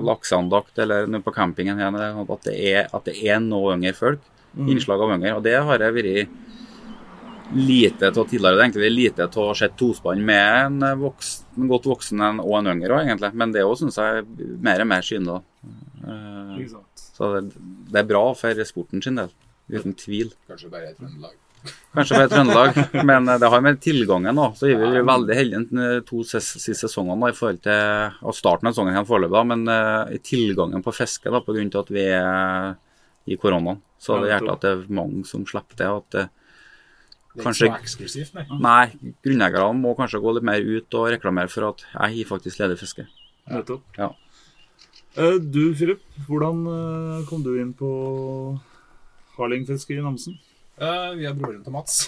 lakseandakt 0.05 0.79
eller 0.85 1.09
nå 1.11 1.23
på 1.25 1.35
campingen 1.35 1.81
her, 1.81 1.97
at 2.25 2.49
det 2.49 2.57
er, 2.73 2.89
at 2.93 3.05
det 3.09 3.17
er 3.25 3.41
noe 3.43 3.75
yngre 3.79 3.97
folk. 3.97 4.21
Innslag 4.55 5.01
av 5.03 5.17
yngre. 5.17 5.33
Og 5.35 5.43
det 5.43 5.57
har 5.67 5.83
jeg 5.83 5.95
vært 5.97 6.43
lite 7.55 8.09
av 8.09 8.25
tidligere. 8.25 8.55
Det 8.57 8.61
er 8.63 8.69
egentlig 8.69 8.91
lite 8.95 9.27
av 9.27 9.39
å 9.43 9.55
se 9.59 9.69
tospann 9.79 10.23
med 10.25 10.67
en, 10.67 11.01
voksen, 11.01 11.47
en 11.59 11.69
godt 11.71 11.89
voksen 11.91 12.23
og 12.41 12.55
en 12.61 12.71
yngre, 12.73 12.95
også, 12.95 13.09
egentlig. 13.09 13.33
Men 13.43 13.53
det 13.55 13.65
òg 13.67 13.77
syns 13.81 13.99
jeg 14.01 14.23
er 14.23 14.29
mer 14.65 14.85
og 14.85 14.89
mer 14.91 15.05
synlig. 15.07 15.41
Uh? 16.05 16.55
Så 17.15 17.31
det, 17.39 18.01
er 18.01 18.07
bra 18.09 18.27
for 18.37 18.61
sporten 18.67 19.03
sin 19.05 19.19
del. 19.21 19.33
Uten 19.71 19.95
tvil. 19.97 20.33
Kanskje 20.51 20.71
bare 20.73 20.91
i 20.91 20.95
Trøndelag. 20.99 21.37
Kanskje 21.95 22.19
bare 22.19 22.31
Trøndelag, 22.33 22.81
men 23.09 23.29
eh, 23.31 23.39
det 23.41 23.51
har 23.55 23.63
med 23.65 23.81
tilgangen 23.85 24.41
òg. 24.43 24.57
Så 24.59 24.69
er 24.69 24.81
vi 24.83 25.05
veldig 25.07 25.39
heldige 25.39 25.63
de 25.71 26.01
to 26.09 26.25
siste 26.29 26.75
sesongene 26.77 27.31
i 27.31 27.37
forhold 27.37 27.63
til 27.65 28.19
og 28.27 28.37
starten 28.37 28.69
av 28.69 28.75
sesongen 28.77 29.09
foreløpig, 29.09 29.45
men 29.55 29.67
eh, 29.73 30.17
i 30.19 30.23
tilgangen 30.25 30.85
på 30.85 30.95
fiske 30.97 31.31
da, 31.31 31.41
av 31.41 31.85
at 31.85 31.93
vi 31.95 32.07
er 32.11 32.75
i 33.31 33.39
koronaen. 33.41 33.81
Så 34.03 34.19
det 34.21 34.35
gjør 34.35 34.51
at 34.53 34.65
det 34.67 34.73
er 34.75 34.89
mange 34.93 35.23
som 35.29 35.47
slipper 35.49 35.79
til. 35.81 36.01
At 36.03 36.11
det, 36.19 36.27
Det 37.35 37.41
er 37.41 37.47
Kanskje- 37.49 37.67
ikke 37.67 37.79
så 37.79 37.87
eksklusivt, 37.87 38.35
nei. 38.37 38.59
nei, 38.63 39.15
grunneierne 39.25 39.81
må 39.81 39.95
kanskje 39.99 40.21
gå 40.23 40.35
litt 40.37 40.45
mer 40.47 40.61
ut 40.61 40.95
og 40.95 41.09
reklamere 41.11 41.51
for 41.51 41.67
at 41.71 41.81
jeg 41.83 42.19
har 42.21 42.29
faktisk 42.29 42.61
ledig 42.61 42.77
fiske. 42.79 43.07
Nettopp. 43.51 43.83
Ja. 43.99 44.13
Eh, 45.17 45.39
Du, 45.39 45.75
Philip, 45.75 46.01
hvordan 46.27 46.65
eh, 46.67 47.27
kom 47.29 47.43
du 47.45 47.53
inn 47.61 47.71
på 47.79 47.89
harlingfiske 49.37 49.95
i 49.95 50.03
Namsen? 50.03 50.39
Uh, 50.75 51.15
vi 51.15 51.23
er 51.29 51.37
broren 51.39 51.61
til 51.63 51.71
Mats. 51.71 52.01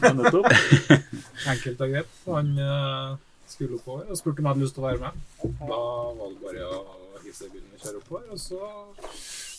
Ja, 0.00 0.14
nettopp. 0.16 0.48
Enkelt 1.52 1.82
og 1.84 1.90
greit. 1.92 2.14
Han 2.24 2.54
uh, 2.56 3.18
skulle 3.52 3.76
oppover 3.76 4.08
og 4.08 4.16
spurte 4.16 4.40
om 4.40 4.46
jeg 4.48 4.54
hadde 4.54 4.64
lyst 4.64 4.78
til 4.78 4.84
å 4.84 4.86
være 4.86 5.02
med. 5.02 5.18
Da 5.60 5.80
var 6.16 6.30
det 6.30 6.40
bare 6.40 6.68
å 6.70 6.78
hive 7.20 7.36
seg 7.36 7.50
i 7.50 7.52
bilen 7.58 7.68
og 7.76 7.84
kjøre 7.84 8.00
oppover. 8.00 8.24
Og 8.32 8.40
så 8.40 8.62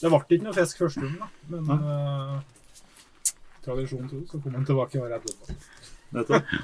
Det 0.01 0.09
ble 0.09 0.21
ikke 0.25 0.47
noe 0.47 0.57
fisk 0.57 0.81
første 0.81 1.05
gang, 1.05 1.19
da. 1.21 1.29
Men 1.53 1.85
uh, 1.85 2.39
tradisjonen 3.67 4.09
tro, 4.09 4.23
så 4.31 4.41
kom 4.41 4.57
han 4.57 4.65
tilbake 4.65 5.03
året 5.05 5.21
etterpå. 5.21 5.59
nettopp. 6.17 6.57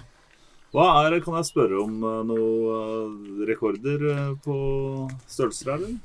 Hva 0.72 0.88
er, 1.04 1.18
Kan 1.22 1.36
jeg 1.36 1.50
spørre 1.50 1.82
om 1.84 1.98
eh, 2.08 2.20
noen 2.30 3.42
rekorder 3.50 4.06
eh, 4.08 4.30
på 4.46 4.56
størrelser 5.28 5.74
her, 5.74 5.82
eller? 5.82 5.98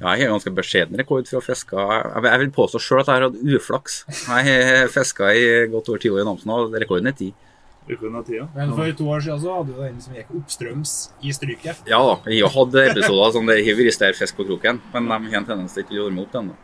Ja, 0.00 0.14
jeg 0.16 0.24
har 0.24 0.32
ganske 0.32 0.52
beskjeden 0.56 0.96
rekord 0.96 1.28
for 1.28 1.42
å 1.42 1.44
fiske. 1.44 1.76
Jeg 1.76 2.40
vil 2.40 2.52
påstå 2.56 2.80
sjøl 2.80 3.02
at 3.02 3.10
jeg 3.10 3.18
har 3.18 3.26
hatt 3.26 3.40
uflaks. 3.58 3.98
Jeg 4.08 4.54
har 4.56 4.88
fiska 4.92 5.28
i 5.36 5.42
godt 5.68 5.90
over 5.92 6.00
ti 6.00 6.08
år 6.12 6.22
i 6.22 6.26
Namsen, 6.28 6.52
og 6.54 6.72
rekorden 6.80 7.10
er 7.10 7.16
ti. 7.18 7.34
Men 7.90 8.72
for 8.76 8.92
to 8.96 9.08
år 9.10 9.24
siden 9.24 9.40
så 9.42 9.54
hadde 9.58 9.74
du 9.74 9.82
den 9.82 10.00
som 10.00 10.14
gikk 10.14 10.30
oppstrøms 10.38 10.94
i 11.26 11.32
stryket. 11.34 11.82
Ja 11.90 11.98
da, 12.06 12.16
jeg 12.30 12.44
har 12.46 12.52
hatt 12.54 12.76
episoder 12.84 13.34
som 13.34 13.48
det 13.50 13.58
har 13.66 13.78
vært 13.80 13.96
sterk 13.96 14.18
fisk 14.20 14.38
på 14.38 14.46
kroken, 14.48 14.80
men 14.94 15.10
de 15.10 15.18
har 15.34 15.40
en 15.42 15.48
tendens 15.48 15.74
til 15.74 15.84
ikke 15.84 16.04
å 16.06 16.08
meg 16.14 16.28
opp 16.28 16.40
ennå. 16.40 16.56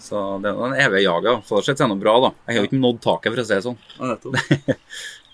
Så 0.00 0.22
det 0.40 0.52
er 0.52 0.64
en 0.68 0.78
evig 0.86 1.02
jag, 1.04 1.26
ja. 1.28 1.36
Så 1.44 1.58
det 1.60 1.66
sett 1.68 1.82
er 1.84 1.92
det 1.92 2.00
bra, 2.00 2.16
da. 2.24 2.32
Jeg 2.46 2.56
har 2.56 2.64
jo 2.64 2.70
ikke 2.70 2.80
nådd 2.80 3.00
taket, 3.04 3.34
for 3.34 3.42
å 3.42 3.46
si 3.46 3.54
det 3.56 3.64
sånn. 3.66 3.78
Ja, 3.98 4.12
nettopp. 4.14 4.76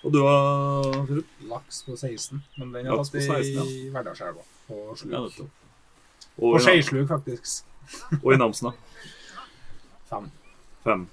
Og 0.03 0.15
du 0.15 0.19
har 0.27 1.11
Laks 1.53 1.83
på 1.87 1.95
16. 1.95 2.41
Men 2.59 2.73
den 2.75 2.89
har 2.91 3.05
16, 3.07 3.63
i 3.63 3.91
Verdalselva. 3.95 4.43
På 4.67 4.81
Ja, 5.07 5.21
nettopp. 5.21 5.62
På 6.39 6.53
Og, 6.53 6.57
i- 6.61 6.65
Skeislug, 6.65 7.09
faktisk. 7.09 7.65
og 8.23 8.33
i 8.33 8.37
Namsen, 8.41 8.71
da? 8.71 8.73
Fem. 10.11 10.31
Fem. 10.85 11.07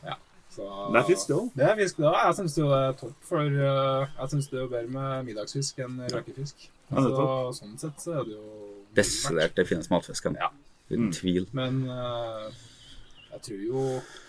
Så, 0.50 0.66
Det 0.94 1.00
er 1.02 1.06
fisk, 1.08 1.28
det 1.28 1.36
òg. 1.36 1.52
Det 1.56 1.66
er 1.70 1.76
fisk, 1.76 1.98
det 1.98 2.06
òg. 2.10 2.16
Jeg 2.26 2.36
syns 2.40 2.56
det 2.56 2.64
er 2.66 2.94
topp, 3.00 3.14
for 3.30 3.40
eh, 3.40 4.08
jeg 4.20 4.30
syns 4.34 4.48
det 4.50 4.60
er 4.62 4.68
bedre 4.72 4.88
med 4.96 5.24
middagsfisk 5.30 5.80
enn 5.86 6.00
røykefisk 6.12 6.70
Ja, 6.90 7.04
Så, 7.06 7.28
sånn 7.60 7.76
sett 7.78 8.02
så 8.02 8.16
er 8.20 8.24
det 8.26 8.34
jo 8.34 8.86
Desidert 8.98 9.54
det 9.56 9.68
finnes 9.70 9.90
matfisken. 9.92 10.36
Ja. 10.42 10.50
Uten 10.90 11.06
Mm. 11.06 11.12
tvil. 11.14 11.46
Men 11.54 11.84
uh, 11.88 12.50
jeg 13.32 13.42
tror 13.46 13.60
jo 13.68 13.82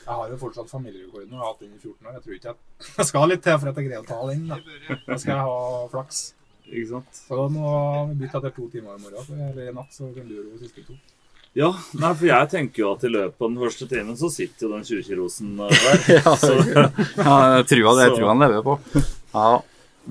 Jeg 0.07 0.15
har 0.15 0.29
jo 0.29 0.37
fortsatt 0.37 0.69
familierekorden 0.69 1.33
og 1.33 1.39
har 1.39 1.47
hatt 1.55 1.61
den 1.61 1.73
i 1.73 1.79
14 1.81 2.07
år. 2.07 2.13
Jeg 2.13 2.23
tror 2.23 2.35
ikke 2.35 2.49
jeg, 2.49 2.57
jeg 2.99 3.07
skal 3.07 3.29
litt 3.29 3.43
til 3.43 3.59
for 3.59 3.69
at 3.71 3.77
jeg 3.81 3.89
greier 3.89 4.05
å 4.05 4.07
ta 4.07 4.21
den. 4.29 4.47
Da, 4.49 4.59
da 5.07 5.17
skal 5.17 5.33
jeg 5.35 5.41
ha 5.49 5.89
flaks. 5.89 6.35
Ikke 6.71 6.89
sant? 6.93 7.23
Så 7.27 7.37
da 7.39 7.47
må 7.53 7.71
vi 8.13 8.19
bytte 8.23 8.39
etter 8.41 8.53
to 8.57 8.69
timer 8.73 8.95
i 8.99 9.03
morgen, 9.03 9.41
eller 9.51 9.71
i 9.71 9.75
natt, 9.75 9.91
så 9.95 10.11
kan 10.15 10.27
du 10.29 10.37
gjøre 10.37 10.53
de 10.55 10.61
siste 10.69 10.85
to. 10.87 10.95
Ja, 11.59 11.73
nei, 11.99 12.13
for 12.15 12.29
jeg 12.29 12.47
tenker 12.53 12.85
jo 12.85 12.91
at 12.95 13.03
i 13.03 13.11
løpet 13.11 13.43
av 13.43 13.49
den 13.51 13.59
første 13.59 13.87
timen 13.91 14.15
så 14.21 14.29
sitter 14.31 14.69
jo 14.69 14.75
den 14.77 14.85
20-kilosen 14.87 15.57
der. 15.59 15.73
Ja, 16.21 16.35
Så, 16.39 16.53
ja 16.63 17.39
jeg 17.59 17.67
tror 17.73 17.97
det 17.99 18.05
Jeg 18.07 18.13
tror 18.21 18.29
han 18.31 18.45
lever 18.45 18.63
på. 18.69 18.77
Ja. 19.35 19.49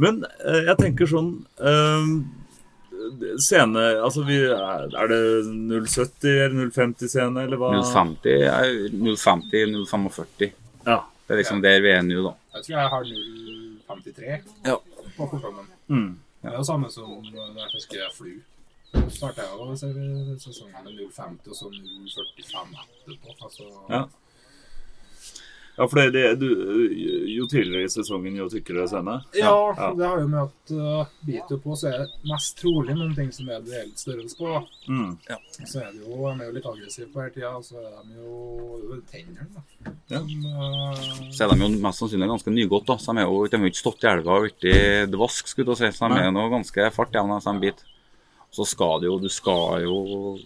men 0.03 0.19
eh, 0.27 0.59
jeg 0.67 0.75
tenker 0.81 1.07
sånn 1.09 1.29
um, 1.63 2.11
Scene 3.39 3.81
Altså, 4.03 4.23
vi, 4.27 4.37
er 4.51 5.09
det 5.11 5.21
070 5.47 6.27
eller 6.27 6.69
050-scene, 6.75 7.45
eller 7.47 7.59
hva? 7.59 7.71
050, 7.87 8.43
er 8.43 8.75
050, 8.99 9.79
045. 9.87 10.51
Ja. 10.91 10.99
Det 11.23 11.35
er 11.35 11.39
liksom 11.39 11.63
der 11.63 11.79
vi 11.85 11.91
er 11.95 12.03
nå, 12.03 12.19
da. 12.27 12.35
Jeg 12.57 12.65
tror 12.67 12.75
jeg 12.75 12.91
har 12.97 13.11
0,53 13.15 14.39
Ja. 14.67 14.75
på 15.15 15.27
kortongen. 15.31 15.71
Mm. 15.87 16.09
Det 16.41 16.51
er 16.51 16.57
jo 16.57 16.63
samme 16.63 16.89
som 16.91 17.09
når 17.33 17.57
jeg 17.59 17.69
fisker 17.75 18.13
flu. 18.17 18.31
Så 18.93 19.09
starta 19.17 19.41
jeg 19.41 19.51
jo 19.59 19.75
se- 19.75 20.39
sesongen 20.39 20.83
med 20.83 20.93
0,50 20.93 21.49
og 21.49 21.55
så 21.55 21.65
0,45 21.69 22.85
etterpå. 23.07 23.35
Altså, 23.45 23.63
Ja. 23.89 24.03
Ja, 25.79 25.85
for 25.87 25.95
det, 26.01 26.09
det, 26.11 26.23
du, 26.41 26.49
jo 27.31 27.45
tidligere 27.47 27.87
i 27.87 27.91
sesongen, 27.93 28.35
jo 28.35 28.49
tykkere 28.51 28.83
scene. 28.91 29.13
Ja, 29.37 29.53
Ja. 29.77 29.93
det 29.95 30.05
har 30.09 30.19
jo 30.19 30.27
med 30.27 30.41
at 30.41 30.73
uh, 30.75 31.13
biter 31.23 31.61
på, 31.63 31.77
så 31.79 31.87
er 31.87 32.01
det 32.01 32.07
mest 32.27 32.57
trolig 32.59 32.97
noen 32.97 33.13
ting 33.15 33.29
som 33.31 33.47
er 33.47 33.61
reell 33.63 33.93
størrelse 33.95 34.35
på. 34.35 34.57
Mm. 34.91 35.13
Ja. 35.29 35.37
Så 35.63 35.79
er 35.79 35.93
det 35.95 36.03
jo, 36.03 36.17
de 36.19 36.33
er 36.35 36.49
jo 36.49 36.55
litt 36.57 36.67
aggressive 36.73 37.07
på 37.13 37.23
hele 37.23 37.31
tida, 37.37 37.53
og 37.55 37.63
så 37.63 37.79
er 37.79 38.01
de 38.03 38.19
jo 38.19 38.81
det 38.89 38.99
tennene, 39.13 39.47
da. 39.55 39.63
Ja. 40.11 40.19
Som, 40.19 40.45
uh, 40.51 41.29
Så 41.31 41.45
er 41.47 41.53
de 41.55 41.61
jo 41.63 41.71
mest 41.87 42.03
sannsynlig 42.03 42.31
ganske 42.35 42.55
nygått. 42.59 42.89
da, 42.91 42.99
så 42.99 43.15
De 43.15 43.23
er 43.23 43.31
jo, 43.31 43.45
de 43.47 43.57
har 43.57 43.65
jo 43.69 43.71
ikke 43.71 43.85
stått 43.85 44.03
i 44.03 44.11
elva 44.11 44.35
og 44.41 44.49
blitt 44.49 44.69
dvask, 45.15 45.47
skulle 45.47 45.79
jeg 45.79 45.93
si. 45.93 45.97
Så 45.97 46.11
de 46.11 46.19
er 46.19 46.27
jo 46.27 46.49
ganske 46.57 46.91
fart 46.99 47.15
igjen 47.15 47.31
når 47.31 47.47
de 47.47 47.59
biter. 47.69 47.95
Så 48.51 48.65
skal 48.65 48.99
det 48.99 49.07
jo 49.07 49.19
Du 49.21 49.29
skal 49.29 49.83
jo 49.85 50.37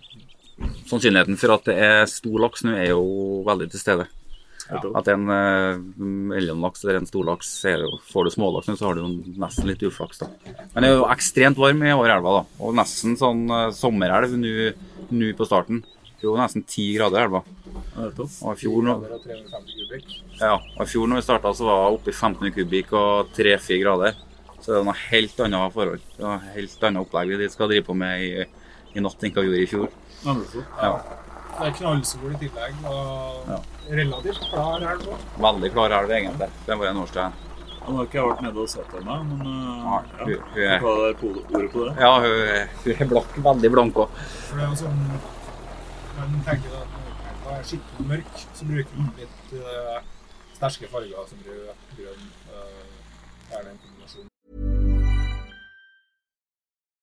Sannsynligheten 0.85 1.37
for 1.39 1.55
at 1.55 1.65
det 1.65 1.75
er 1.81 2.03
stor 2.05 2.35
laks 2.43 2.61
nå, 2.67 2.75
er 2.77 2.91
jo 2.91 3.41
veldig 3.47 3.71
til 3.73 3.81
stede. 3.81 4.05
At 4.99 5.07
en 5.13 5.23
uh, 5.29 5.79
mellomlaks 6.33 6.83
eller 6.85 6.99
en 7.01 7.07
storlaks 7.09 7.49
er 7.69 7.83
jo, 7.85 7.91
Får 8.11 8.25
du 8.27 8.33
smålaksen, 8.35 8.77
så 8.79 8.87
har 8.89 8.95
du 8.97 9.03
jo 9.03 9.09
nesten 9.41 9.67
litt 9.69 9.83
uflaks. 9.85 10.19
da. 10.23 10.29
Men 10.73 10.83
det 10.85 10.89
er 10.91 10.95
jo 10.97 11.07
ekstremt 11.13 11.57
varm 11.61 11.83
i 11.83 11.93
Årelva, 11.95 12.37
da. 12.39 12.43
Og 12.63 12.75
nesten 12.77 13.17
sånn 13.19 13.45
uh, 13.51 13.69
sommerelv 13.75 14.33
nå 14.39 15.31
på 15.37 15.45
starten. 15.49 15.83
Det 16.17 16.23
er 16.25 16.29
jo 16.31 16.37
nesten 16.39 16.63
ti 16.65 16.85
grader 16.95 17.19
i 17.19 17.25
elva. 17.27 17.41
Og 18.45 18.53
i 18.55 18.59
fjor, 18.61 18.83
nå- 18.85 18.95
og 19.03 19.23
350 19.25 19.79
kubikk. 19.81 20.13
ja, 20.39 20.53
og 20.55 20.83
I 20.85 20.89
fjor 20.89 21.09
når 21.11 21.19
vi 21.19 21.25
starta, 21.25 21.51
så 21.57 21.65
var 21.67 21.81
det 21.83 21.97
oppe 21.97 22.13
i 22.13 22.15
1500 22.15 22.53
kubikk 22.55 22.93
og 22.95 23.33
3-4 23.35 23.81
grader. 23.83 24.15
Så 24.63 24.71
det 24.71 24.77
er 24.79 24.85
noe 24.87 24.95
helt 25.11 25.41
annet 25.43 25.73
forhold. 25.75 25.99
Det 26.15 26.23
er 26.23 26.29
noe 26.29 26.53
helt 26.55 26.85
annet 26.87 27.03
opplegg 27.03 27.33
vi 27.41 27.49
skal 27.51 27.67
drive 27.73 27.83
på 27.89 27.95
med 27.99 28.23
i, 28.23 28.45
i 28.95 29.03
natt 29.03 29.25
enn 29.27 29.33
hva 29.35 29.43
vi 29.43 29.49
gjorde 29.51 29.65
i 29.65 29.71
fjor. 29.73 29.89
Ja. 30.79 30.93
Det 31.53 31.67
er 31.67 31.73
knallsol 31.77 32.31
i 32.33 32.37
tillegg, 32.41 32.73
og 32.89 33.49
Ja. 33.49 33.57
relativt 33.89 34.39
klar 34.49 34.81
elv 34.81 35.07
òg. 35.13 35.19
Veldig 35.45 35.71
klar 35.73 35.91
elv, 35.99 36.09
egentlig. 36.11 36.49
Det 36.65 36.77
var 36.79 36.87
en 36.87 36.97
årstid. 36.97 37.17
Ja, 37.23 37.89
Nå 37.89 37.95
har 37.97 38.05
ikke 38.05 38.13
jeg 38.19 38.27
vært 38.29 38.41
nede 38.41 38.57
og 38.63 38.69
sett 38.69 38.91
henne, 38.95 39.15
men 39.27 39.41
uh, 39.41 39.47
ja. 39.83 40.25
hun- 40.25 40.43
hun 40.53 40.63
er- 40.63 40.79
Hva 40.79 40.91
er 40.93 40.99
ordet 41.03 41.71
på 41.73 41.85
det? 41.85 41.95
Ja, 41.99 42.11
hun, 42.19 42.25
er- 42.25 42.69
hun 42.83 42.93
er 42.99 43.05
blank, 43.11 43.35
veldig 43.47 43.71
blank 43.71 43.93
òg. 43.95 44.09
For 44.47 44.55
det 44.55 44.63
er 44.63 44.69
jo 44.69 44.75
sånn 44.75 45.19
Man 46.17 46.43
tenker 46.45 46.69
at 46.79 46.87
når 46.93 47.05
elva 47.27 47.59
er 47.59 47.63
skikkelig 47.63 48.05
mørk, 48.07 48.33
så 48.53 48.65
bruker 48.69 48.95
man 48.97 49.13
litt 49.17 49.53
uh, 49.59 49.99
sterke 50.55 50.87
farger 50.91 51.27
som 51.27 51.39
rød, 51.43 51.73
grønn 51.97 52.23
uh, 52.53 52.83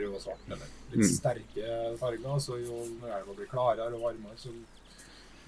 Rød 0.00 0.18
og 0.18 0.22
svart 0.24 0.50
eller 0.50 0.76
litt 0.94 1.14
sterke 1.14 1.78
farger, 2.00 2.36
så 2.42 2.58
jo 2.60 2.82
når 2.98 3.16
elva 3.20 3.36
blir 3.38 3.50
klarere 3.50 3.94
og 3.94 4.06
varmere, 4.08 4.38
så 4.40 4.52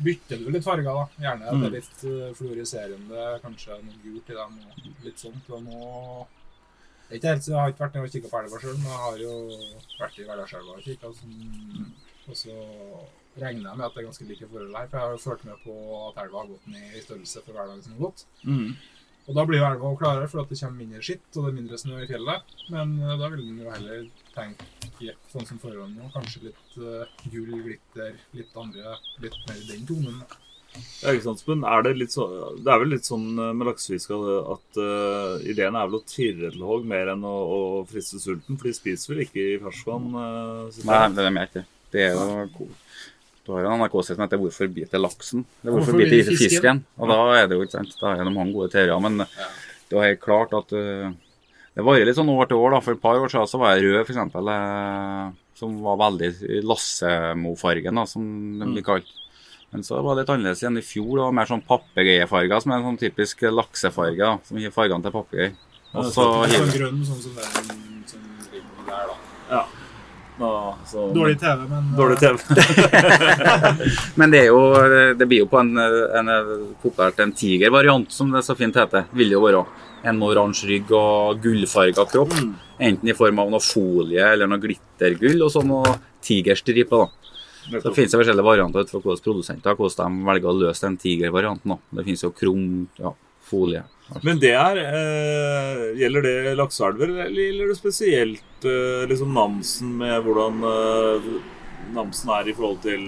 bytter 0.02 0.40
du 0.40 0.50
litt 0.50 0.64
farger. 0.64 0.88
da. 0.88 1.06
Gjerne 1.24 1.48
mm. 1.48 1.62
det 1.62 1.68
er 1.68 1.74
litt 1.76 2.04
eh, 2.08 2.28
fluoriserende, 2.38 3.24
kanskje 3.44 3.80
noe 3.82 3.98
gult 4.04 4.30
i 4.30 4.38
dem. 4.38 4.60
Litt 5.06 5.24
sånt. 5.24 5.50
Og 5.52 5.66
nå 5.66 5.82
er 7.10 7.18
ikke 7.18 7.34
helt, 7.34 7.48
Jeg 7.48 7.58
har 7.58 7.72
ikke 7.72 7.84
vært 7.84 7.98
nede 7.98 8.08
og 8.08 8.14
kikka 8.14 8.30
på 8.32 8.40
elva 8.40 8.62
sjøl, 8.62 8.78
men 8.78 8.92
jeg 8.92 9.02
har 9.06 9.18
jo 9.22 9.34
vært 9.98 10.22
i 10.22 10.28
Verdalselva 10.30 10.78
og 10.78 10.86
kikka. 10.86 11.12
Og 12.30 12.38
så 12.38 12.56
regner 13.42 13.70
jeg 13.70 13.78
med 13.78 13.86
at 13.86 13.94
det 13.94 14.02
er 14.02 14.08
ganske 14.08 14.26
like 14.28 14.48
forhold 14.48 14.74
her, 14.76 14.88
for 14.88 14.98
jeg 14.98 15.06
har 15.06 15.14
jo 15.14 15.22
fulgt 15.26 15.46
med 15.48 15.62
på 15.66 15.76
at 16.08 16.24
elva 16.24 16.42
har 16.42 16.50
gått 16.52 16.66
ned 16.72 16.96
i 16.96 17.04
størrelse 17.04 17.44
for 17.44 17.56
hver 17.56 17.70
dag 17.70 17.84
som 17.84 17.96
har 17.96 18.04
gått. 18.06 18.26
Mm. 18.44 18.74
Og 19.28 19.36
da 19.38 19.44
blir 19.46 19.60
jo 19.60 19.66
elva 19.68 19.92
klarere, 19.98 20.28
for 20.30 20.42
at 20.42 20.50
det 20.50 20.58
kommer 20.58 20.82
mindre 20.82 21.02
skitt, 21.04 21.28
og 21.36 21.44
det 21.44 21.50
er 21.52 21.58
mindre 21.60 21.78
snø 21.78 22.00
i 22.02 22.08
fjellet. 22.10 22.54
Men 22.74 22.96
uh, 23.02 23.16
da 23.20 23.30
vil 23.32 23.44
den 23.44 23.60
jo 23.62 23.70
heller 23.70 24.06
tenke 24.34 25.16
sånn 25.32 25.46
som 25.48 25.60
forholdene 25.62 25.98
nå, 25.98 26.08
kanskje 26.14 26.48
litt 26.48 26.78
uh, 26.82 27.04
gull, 27.28 27.52
glitter, 27.66 28.16
litt 28.38 28.56
andre, 28.58 28.96
litt 29.22 29.38
mer 29.46 29.60
i 29.60 29.68
den 29.70 29.86
tonen. 29.88 30.24
Ja, 31.02 31.12
ikke 31.12 31.26
sant, 31.26 31.42
Espen? 31.42 31.64
Er 31.68 31.84
det, 31.84 31.92
litt 32.00 32.14
så, 32.14 32.26
det 32.56 32.70
er 32.72 32.80
vel 32.80 32.94
litt 32.94 33.04
sånn 33.04 33.26
eh, 33.36 33.50
med 33.56 33.68
laksefiske 33.68 34.16
at 34.54 34.78
uh, 34.80 35.34
ideen 35.44 35.76
er 35.76 35.90
vel 35.90 35.98
å 35.98 36.06
tirre 36.08 36.52
til 36.54 36.64
hogg 36.64 36.86
mer 36.88 37.10
enn 37.12 37.26
å, 37.28 37.32
å 37.56 37.58
friste 37.90 38.20
sulten? 38.22 38.56
For 38.56 38.70
de 38.70 38.76
spiser 38.78 39.12
vel 39.12 39.24
ikke 39.26 39.44
i 39.50 39.58
ferskvann? 39.60 40.08
Uh, 40.16 40.80
Nei, 40.88 41.02
det 41.12 41.26
er 41.26 41.34
mer 41.34 41.50
ikke. 41.50 41.66
Det 41.92 42.06
er 42.06 42.16
jo 42.16 42.70
Du 43.42 43.52
har 43.56 43.66
en 43.66 43.80
NRK-serie 43.80 44.16
som 44.16 44.22
heter 44.22 44.38
'Hvorfor 44.38 44.68
biter 44.70 44.98
laksen?' 45.02 45.44
Det 45.62 45.68
er 45.68 45.72
'Hvorfor, 45.72 45.92
Hvorfor 45.92 45.98
biter 45.98 46.30
fisken?' 46.30 46.50
fisken? 46.50 46.84
Og 46.98 47.08
da 47.08 47.18
er 47.34 47.46
det 47.48 47.56
jo 47.58 47.62
ikke 47.64 47.78
sant, 47.78 47.96
da 48.00 48.14
er 48.14 48.24
det 48.24 48.34
mange 48.34 48.52
gode 48.52 48.70
teorier. 48.70 49.00
Men 49.02 49.18
det 49.18 49.92
er 49.98 50.08
helt 50.14 50.20
klart 50.20 50.54
at 50.54 50.72
uh, 50.72 51.10
det 51.74 51.84
varer 51.84 52.06
litt 52.06 52.16
sånn 52.16 52.30
år 52.30 52.46
til 52.46 52.56
år. 52.56 52.70
da. 52.70 52.80
For 52.80 52.92
et 52.92 53.02
par 53.02 53.18
år 53.18 53.28
siden 53.28 53.48
så 53.50 53.58
var 53.58 53.74
jeg 53.74 53.84
rød, 53.90 54.06
f.eks. 54.06 54.34
Uh, 54.34 55.32
som 55.58 55.82
var 55.82 55.96
veldig 55.98 56.62
Lassemo-fargen, 56.62 57.94
da, 57.94 58.04
som 58.06 58.22
den 58.60 58.74
blir 58.74 58.86
kalt. 58.86 59.10
Men 59.72 59.82
så 59.82 60.02
var 60.02 60.14
det 60.14 60.22
litt 60.22 60.32
annerledes 60.34 60.62
igjen 60.62 60.78
i 60.78 60.84
fjor. 60.84 61.12
Det 61.16 61.26
var 61.26 61.32
mer 61.32 61.48
sånn 61.48 61.66
papegøyefarger, 61.66 62.60
som 62.60 62.72
er 62.72 62.76
en 62.76 62.88
sånn 62.90 63.00
typisk 63.00 63.42
laksefarge. 63.42 64.18
da, 64.18 64.38
Som 64.44 64.58
gir 64.58 64.70
fargene 64.70 65.02
til 65.02 65.14
papegøye. 65.18 65.52
Og 65.94 66.04
så 66.04 66.26
Sånn 66.46 66.74
grønn, 66.76 67.04
sånn 67.04 67.22
som 67.22 67.34
den 67.36 68.04
som 68.06 68.20
ligger 68.52 68.84
der, 68.86 69.06
da. 69.10 69.16
Ja. 69.50 69.66
Så, 70.88 71.06
Dårlig 71.14 71.38
TV, 71.40 71.62
men 71.70 71.78
eh, 71.78 71.96
Dårlig 71.96 72.18
TV. 72.18 72.36
Men 74.20 74.32
det 74.34 74.40
er 74.42 74.50
jo 74.50 74.60
Det 75.18 75.28
blir 75.28 75.44
jo 75.44 75.48
på 75.50 75.60
en, 75.60 75.72
en 75.78 76.32
populært 76.82 77.20
en 77.22 77.32
tigervariant, 77.36 78.10
som 78.12 78.32
det 78.34 78.44
så 78.46 78.56
fint 78.58 78.76
heter. 78.76 79.06
Vil 79.16 79.34
jo 79.36 79.42
være. 79.44 79.64
En 80.10 80.18
oransje 80.26 80.66
rygg 80.66 80.88
og 80.98 81.38
gullfarga 81.44 82.04
kropp. 82.10 82.32
Enten 82.82 83.12
i 83.12 83.14
form 83.14 83.38
av 83.38 83.52
noe 83.52 83.62
folie 83.62 84.32
eller 84.34 84.50
noe 84.50 84.58
glittergull, 84.62 85.44
og 85.46 85.52
så 85.54 85.62
noe 85.62 85.94
tigerstriper. 86.26 87.04
da. 87.04 87.22
Så 87.70 87.88
Det 87.88 87.94
finnes 87.94 88.14
jo 88.14 88.18
forskjellige 88.18 88.46
varianter 88.46 88.82
ut 88.82 88.90
fra 88.90 89.00
hvordan 89.00 89.22
produsenter 89.22 89.76
hvordan 89.78 90.16
de 90.18 90.26
velger 90.26 90.50
å 90.50 90.58
løse 90.58 90.86
den 90.86 90.96
tigervarianten. 90.98 91.76
da. 91.76 91.78
Det 91.98 92.04
finnes 92.08 92.24
jo 92.24 92.32
krum, 92.34 92.88
ja, 92.98 93.14
folie. 93.46 93.82
Men 94.26 94.38
det 94.42 94.50
er 94.52 94.76
eh, 94.82 95.82
Gjelder 95.96 96.24
det 96.26 96.54
lakseelver, 96.58 97.12
eller 97.24 97.38
gjelder 97.46 97.70
det 97.72 97.76
spesielt 97.78 98.66
eh, 98.68 99.04
liksom 99.08 99.30
Namsen 99.32 99.94
med 100.02 100.18
hvordan 100.26 100.58
eh, 100.68 101.28
Namsen 101.96 102.32
er 102.36 102.50
i 102.50 102.54
forhold 102.56 102.82
til 102.84 103.06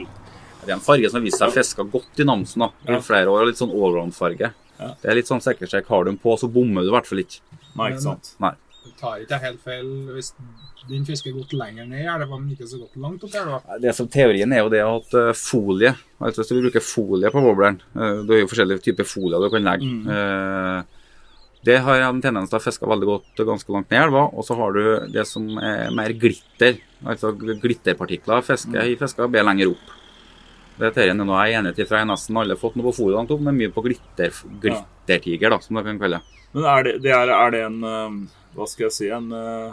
Det 0.64 0.70
er 0.70 0.77
en 0.79 0.85
farge 0.85 1.11
som 1.11 1.20
har 1.20 1.27
vist 1.27 1.42
seg 1.42 1.53
fiska 1.53 1.85
godt 1.92 2.23
i 2.25 2.29
Namsen 2.29 2.64
da, 2.64 2.70
i 2.88 2.94
Ja. 2.97 3.01
flere 3.05 3.29
år. 3.33 3.44
Litt 3.51 3.61
sånn 3.61 3.75
allround-farge. 3.75 4.53
Ja. 4.79 4.88
Det 5.03 5.11
er 5.12 5.18
litt 5.20 5.29
sånn 5.29 5.42
sikkerhetssjekk. 5.44 5.90
Har 5.92 6.05
du 6.05 6.11
den 6.12 6.18
på, 6.23 6.33
så 6.40 6.49
bommer 6.51 6.83
du 6.83 6.88
i 6.88 6.94
hvert 6.94 7.07
fall 7.11 7.20
ikke. 7.20 7.42
Nei, 7.77 7.90
ikke 7.92 8.05
sant? 8.07 8.33
Nei. 8.40 8.55
Tar 9.01 9.23
ikke 9.25 9.40
helt 9.42 9.62
feil 9.64 9.90
hvis 10.14 10.33
din 10.88 11.07
fisker 11.09 11.31
er 11.31 11.38
gått 11.38 11.55
lenger 11.57 11.87
ned, 11.88 12.03
er 12.05 12.20
det 12.20 12.27
men 12.29 12.42
den 12.44 12.57
ikke 12.57 12.68
så 12.68 12.79
godt 12.83 12.99
langt 13.01 13.23
opp 13.25 13.33
da? 13.33 13.61
Det 13.81 13.94
som 13.97 14.09
Teorien 14.12 14.53
er 14.53 14.61
jo 14.61 14.73
det 14.73 14.83
at 14.85 15.16
eh, 15.16 15.31
folie 15.38 15.94
altså 16.18 16.42
Hvis 16.42 16.51
du 16.53 16.61
bruker 16.66 16.85
folie 16.85 17.31
på 17.33 17.40
wobbleren 17.44 17.79
uh, 17.97 18.20
Det 18.27 18.37
er 18.37 18.42
jo 18.42 18.51
forskjellige 18.51 18.85
typer 18.85 19.09
folie 19.09 19.40
du 19.40 19.49
kan 19.53 19.64
legge. 19.64 19.88
Mm. 19.88 20.85
det 21.64 21.79
har 21.87 22.05
en 22.05 22.20
tendens 22.20 22.53
til 22.53 22.61
å 22.61 22.64
fiske 22.64 22.88
veldig 22.88 23.09
godt 23.09 23.44
ganske 23.49 23.73
langt 23.73 23.90
ned 23.90 23.99
i 23.99 24.05
elva. 24.05 24.27
Og 24.37 24.44
så 24.44 24.57
har 24.59 24.77
du 24.77 24.83
det 25.14 25.25
som 25.29 25.49
er 25.57 25.92
mer 25.97 26.12
glitter. 26.12 26.77
Altså 27.09 27.33
glitterpartikler 27.33 28.44
fisker 28.44 28.85
i 28.85 28.99
fisker 29.01 29.33
bedre 29.33 29.49
lenger 29.49 29.73
opp. 29.73 29.92
Det 30.78 30.88
er 30.88 30.94
terien 30.96 31.20
er 31.22 31.28
noe 31.28 31.42
jeg 31.46 31.54
er 31.54 31.60
enig 31.62 31.72
i, 31.78 31.84
for 31.87 31.94
jeg 31.96 32.02
har 32.02 32.10
nesten 32.10 32.37
alle 32.40 32.56
fått 32.58 32.74
noe 32.78 32.88
på 32.88 32.96
foran 32.96 33.28
de 33.30 33.37
men 33.38 33.54
mye 33.60 33.70
på 33.74 33.84
glitter, 33.84 34.32
glittertiger, 34.62 35.50
da, 35.54 35.60
som 35.62 35.78
det 35.78 35.84
kan 35.87 36.00
kalle 36.02 36.18
det. 36.18 36.40
Men 36.54 36.64
er 36.70 36.82
det, 36.87 36.94
det 37.04 37.12
er, 37.14 37.30
er 37.34 37.50
det 37.54 37.60
en 37.66 37.80
eh, 37.90 38.16
Hva 38.54 38.66
skal 38.70 38.84
jeg 38.88 38.94
si 38.94 39.08
En, 39.10 39.30
eh, 39.34 39.72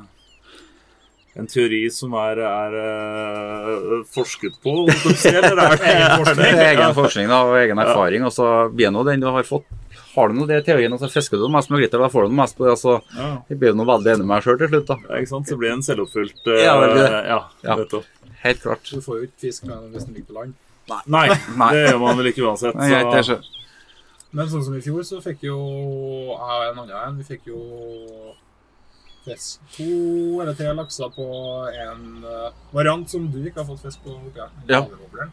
en 1.42 1.48
teori 1.48 1.84
som 1.94 2.14
er, 2.20 2.42
er 2.44 2.78
eh, 2.82 3.92
forsket 4.12 4.58
på, 4.62 4.74
eller 4.90 5.62
er 5.64 5.78
det 5.78 5.92
egen 5.94 6.16
forskning? 6.22 6.42
Det 6.42 6.66
er 6.66 6.72
egen 6.74 6.96
forskning 6.98 7.30
da, 7.32 7.38
og 7.48 7.60
egen 7.62 7.82
erfaring, 7.86 8.26
og 8.28 8.34
så 8.36 8.48
blir 8.74 8.90
det 8.90 8.96
nå 8.98 9.04
den 9.08 9.24
du 9.24 9.30
har 9.32 9.46
fått. 9.48 9.70
Har 10.12 10.28
du 10.28 10.36
nå 10.36 10.48
det 10.50 10.58
i 10.60 10.66
teorien, 10.68 10.98
så 11.00 11.08
fisker 11.08 11.40
du 11.40 11.46
mest 11.54 11.70
med 11.72 11.80
glitter, 11.80 12.02
da 12.04 12.10
får 12.12 12.28
du 12.28 12.36
mest 12.36 12.58
på 12.58 12.66
det. 12.68 12.74
altså, 12.76 12.98
Ja. 13.16 13.30
Jeg 13.48 13.62
blir 13.62 13.78
nå 13.80 13.86
veldig 13.88 14.12
enig 14.12 14.26
med 14.26 14.32
meg 14.34 14.44
sjøl 14.44 14.58
til 14.60 14.74
slutt, 14.74 14.90
da. 14.90 14.98
Ja, 15.08 15.22
ikke 15.22 15.32
sant? 15.32 15.48
Så 15.48 15.56
blir 15.62 15.72
det 15.72 15.78
en 15.78 15.86
selvoppfylt 15.88 16.50
Ja, 16.52 16.74
det 16.82 16.90
blir 16.98 17.06
det. 17.06 17.22
Ja, 17.32 17.40
Ja. 17.64 17.78
Helt 18.42 18.62
klart. 18.66 18.90
Du 18.92 19.00
får 19.06 19.22
jo 19.22 19.30
ikke 19.30 19.40
fisk 19.46 19.64
med 19.70 19.78
den 19.78 19.92
hvis 19.96 20.08
den 20.10 20.18
ligger 20.18 20.34
på 20.34 20.40
land. 20.42 20.54
Nei, 21.08 21.28
Nei. 21.58 21.72
det 21.74 21.82
gjør 21.88 22.00
man 22.04 22.18
vel 22.20 22.30
ikke 22.32 22.46
uansett. 22.48 22.76
Nei, 22.76 22.90
jeg, 22.92 23.40
Men 24.32 24.48
sånn 24.48 24.64
som 24.64 24.76
i 24.78 24.82
fjor, 24.84 25.04
så 25.04 25.20
fikk 25.24 25.44
jo 25.44 25.58
jeg 25.58 26.38
og 26.40 26.68
en 26.70 26.80
annen 26.86 26.96
en, 27.02 27.18
vi 27.20 27.26
fikk 27.28 27.50
jo 27.52 27.60
fisk. 29.26 29.60
To 29.76 30.42
eller 30.42 30.56
tre 30.58 30.72
lakser 30.74 31.12
på 31.14 31.26
en 31.70 32.24
eh, 32.26 32.48
variant 32.74 33.10
som 33.10 33.28
du 33.32 33.42
ikke 33.44 33.62
har 33.62 33.68
fått 33.70 33.84
fisk 33.86 34.04
på. 34.06 34.16
oppi 34.16 34.40
her, 34.40 34.50
Ja. 34.68 34.82
wobbelen. 34.82 35.32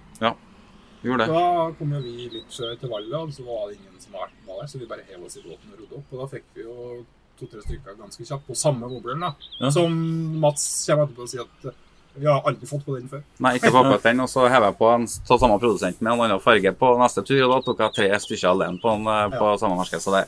gjorde 1.02 1.26
det. 1.26 1.28
Da 1.32 1.70
kom 1.78 1.92
jo 1.94 2.00
vi 2.02 2.28
litt 2.32 2.50
sjø 2.50 2.74
til 2.76 2.90
valget, 2.90 3.14
og 3.14 3.32
så 3.32 3.44
var 3.46 3.68
det 3.68 3.78
ingen 3.78 4.00
som 4.00 4.12
var 4.12 4.28
der, 4.46 4.66
så 4.66 4.78
vi 4.78 4.86
bare 4.86 5.04
hev 5.08 5.24
oss 5.24 5.36
i 5.36 5.42
båten 5.42 5.72
og 5.72 5.78
rodde 5.80 5.96
opp. 6.00 6.12
Og 6.12 6.18
da 6.18 6.26
fikk 6.36 6.44
vi 6.54 6.62
jo 6.62 7.04
to-tre 7.38 7.62
stykker 7.62 7.94
ganske 7.98 8.24
kjapt 8.26 8.46
på 8.48 8.56
samme 8.58 8.88
wobbelen, 8.90 9.20
da. 9.20 9.34
Ja. 9.60 9.70
Som 9.70 9.94
Mats 10.40 10.64
kommer 10.88 11.06
etterpå 11.06 11.22
og 11.22 11.28
sier 11.30 11.46
at 11.46 11.74
vi 12.18 12.26
har 12.28 12.42
aldri 12.46 12.68
fått 12.68 12.84
på 12.86 12.96
den 12.96 13.08
før. 13.10 13.22
Nei, 13.44 13.54
ikke 13.58 13.72
på 13.74 13.82
den. 14.04 14.22
Og 14.24 14.30
så 14.30 14.44
hever 14.50 14.70
jeg 14.70 14.78
på 14.78 14.90
en 14.92 15.06
av 15.06 15.40
samme 15.42 15.58
produsent 15.62 16.00
med 16.00 16.12
en 16.12 16.24
annen 16.26 16.42
farge 16.42 16.72
på 16.80 16.92
neste 17.00 17.24
tur, 17.24 17.40
og 17.46 17.54
da 17.54 17.58
tok 17.66 17.82
jeg 17.84 17.96
tre 17.96 18.20
stykker 18.24 18.50
alene 18.52 18.82
på, 18.82 18.92
en, 18.94 19.08
på 19.34 19.50
ja. 19.52 19.56
samme 19.62 19.78
merke. 19.78 20.00
Så 20.02 20.14
det, 20.14 20.24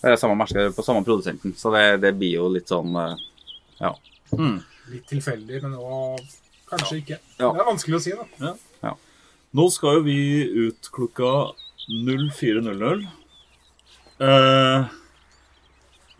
det 0.00 0.14
er 0.14 0.20
samme 0.20 0.38
merke 0.40 0.68
på 0.74 0.86
samme 0.86 1.04
produsenten. 1.06 1.54
Så 1.58 1.72
det, 1.74 1.84
det 2.04 2.14
blir 2.18 2.38
jo 2.40 2.50
litt 2.56 2.72
sånn 2.72 2.96
Ja. 2.96 3.10
Ja. 3.78 3.94
Litt 4.88 5.04
tilfeldig, 5.10 5.60
men 5.62 5.76
òg 5.78 6.22
kanskje 6.70 7.02
ikke. 7.02 7.18
Ja. 7.38 7.52
Det 7.52 7.62
er 7.62 7.68
vanskelig 7.68 7.98
å 7.98 8.02
si, 8.02 8.14
da. 8.16 8.94
nå 9.56 9.66
skal 9.72 9.98
jo 9.98 10.06
vi 10.08 10.20
ut 10.68 10.90
klokka 10.94 11.32
04.00. 11.88 13.06
Eh, 14.18 14.96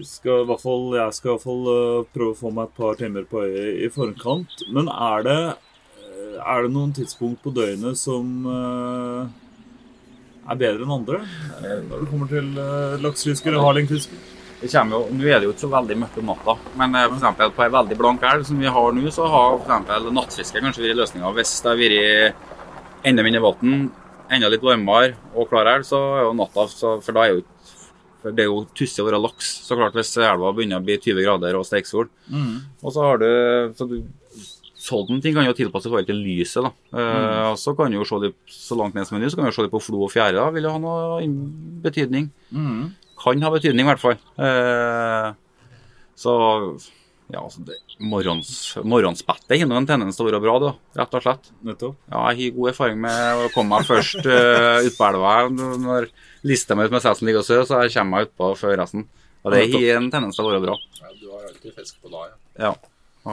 skal 0.06 0.44
i 0.44 0.46
hvert 0.46 0.62
fall, 0.62 0.84
jeg 0.94 1.14
skal 1.16 1.30
i 1.30 1.32
hvert 1.34 1.44
fall 1.44 1.68
eh, 1.72 2.06
prøve 2.14 2.34
å 2.34 2.38
få 2.38 2.52
meg 2.54 2.68
et 2.68 2.78
par 2.78 2.98
timer 3.00 3.26
på 3.26 3.42
øyet 3.42 3.82
i 3.82 3.90
forkant. 3.90 4.64
Men 4.74 4.90
er 4.92 5.26
det, 5.26 5.38
eh, 6.04 6.38
er 6.38 6.64
det 6.64 6.72
noen 6.74 6.94
tidspunkt 6.94 7.42
på 7.42 7.52
døgnet 7.56 7.98
som 7.98 8.46
eh, 8.46 9.22
er 10.48 10.60
bedre 10.60 10.86
enn 10.86 10.96
andre? 11.00 11.22
Når 11.88 12.04
det 12.04 12.10
kommer 12.12 12.30
til 12.30 12.52
laksefisker 13.02 13.58
og 13.58 13.66
hardlingfisker? 13.66 14.26
Det 14.58 14.72
jo, 14.74 15.04
Nå 15.14 15.22
er 15.22 15.38
det 15.38 15.46
jo 15.46 15.52
ikke 15.52 15.66
så 15.68 15.70
veldig 15.70 15.96
mørkt 16.00 16.16
om 16.18 16.32
natta, 16.32 16.56
men 16.80 16.96
for 17.20 17.52
på 17.54 17.62
ei 17.62 17.70
veldig 17.70 17.98
blank 17.98 18.24
elv 18.26 18.46
som 18.46 18.58
vi 18.58 18.66
har 18.66 18.96
nå, 18.96 19.04
så 19.14 19.28
har 19.30 19.60
eksempel 19.60 20.08
nattfiske 20.10 20.62
kanskje 20.64 20.82
vært 20.82 20.98
løsninga. 20.98 21.30
Hvis 21.36 21.52
det 21.62 21.70
har 21.70 21.78
vært 21.78 23.06
enda 23.06 23.22
mindre 23.22 23.42
vann, 23.44 23.76
enda 24.34 24.50
litt 24.50 24.66
varmere 24.66 25.14
og 25.36 25.46
klar 25.52 25.70
elv, 25.76 25.86
så 25.86 26.00
er 26.16 26.26
jo 26.26 26.34
natta 26.40 26.66
For 26.74 27.14
da 27.14 27.22
er 27.22 27.36
jo 27.36 27.44
for 28.22 28.34
det 28.34 28.44
er 28.44 28.48
jo 28.50 28.64
tussig 28.74 29.02
å 29.02 29.06
være 29.08 29.20
laks, 29.22 29.50
så 29.66 29.76
klart, 29.78 29.94
hvis 29.94 30.16
elva 30.18 30.52
begynner 30.56 30.80
å 30.80 30.84
bli 30.84 30.96
20 30.98 31.22
grader 31.24 31.58
og 31.58 31.66
steiksol. 31.68 32.08
Og 32.82 32.94
så 32.94 33.04
har 33.04 33.20
du, 33.22 33.28
så 33.78 33.88
du 33.90 34.00
Sånne 34.78 35.18
ting 35.20 35.34
kan 35.34 35.42
jo 35.44 35.52
tilpasse 35.58 35.90
forhold 35.90 36.06
til 36.06 36.20
lyset. 36.22 36.62
da. 36.62 36.70
Eh, 36.96 37.50
og 37.50 37.56
Så 37.58 37.74
kan 37.76 37.90
du 37.90 37.96
jo 37.98 38.04
se 38.06 38.20
det 38.22 38.30
så 38.46 38.76
langt 38.78 38.94
ned 38.94 39.04
som 39.08 39.18
mulig, 39.18 39.28
så 39.32 39.36
kan 39.36 39.48
du 39.50 39.52
se 39.52 39.64
det 39.66 39.72
på 39.72 39.82
flo 39.82 40.04
og 40.06 40.12
fjære. 40.12 40.38
vil 40.54 40.62
jo 40.62 40.70
ha 40.70 40.78
noe 40.78 41.18
betydning. 41.82 42.30
betydning. 42.54 42.94
Kan 43.18 43.42
ha 43.42 43.50
betydning, 43.50 43.82
i 43.84 43.90
hvert 43.90 43.98
fall. 44.00 44.16
Eh, 44.38 45.34
så 46.16 46.78
ja, 47.28 47.42
altså 47.42 47.60
det, 47.66 47.76
morgens, 48.00 48.50
morgensbettet 48.88 49.60
har 49.60 49.72
en 49.76 49.86
tendens 49.88 50.16
til 50.16 50.24
å 50.24 50.30
være 50.30 50.40
bra, 50.40 50.54
da, 50.62 50.70
rett 50.96 51.16
og 51.18 51.24
slett. 51.24 51.50
Nettopp. 51.66 51.98
Ja, 52.08 52.22
jeg 52.32 52.38
har 52.38 52.54
god 52.56 52.70
erfaring 52.70 53.02
med 53.04 53.42
å 53.44 53.50
komme 53.52 53.76
meg 53.76 53.88
først 53.88 54.24
uh, 54.24 54.80
ut 54.86 54.96
på 54.96 55.08
elva 55.10 55.34
når 55.52 56.08
meg 56.08 56.88
ut 56.88 56.94
med 56.94 57.04
seg 57.04 57.18
som 57.18 57.28
ligger 57.28 57.42
og 57.42 57.48
sover, 57.48 57.66
så 57.68 57.82
jeg 57.84 57.92
kommer 57.98 58.14
meg 58.14 58.30
utpå 58.30 58.52
før 58.62 58.78
resten. 58.80 59.04
Og 59.44 59.52
det 59.52 59.66
har 59.74 59.98
en 59.98 60.08
tendens 60.14 60.38
til 60.38 60.46
å 60.46 60.54
være 60.54 60.62
bra. 60.64 60.78
Ja, 61.02 61.12
du 61.20 61.28
har 61.34 61.44
alltid 61.50 61.76
fisk 61.76 62.00
på 62.00 62.14
da, 62.14 62.24
ja. 62.30 62.38
Ja, 62.64 62.72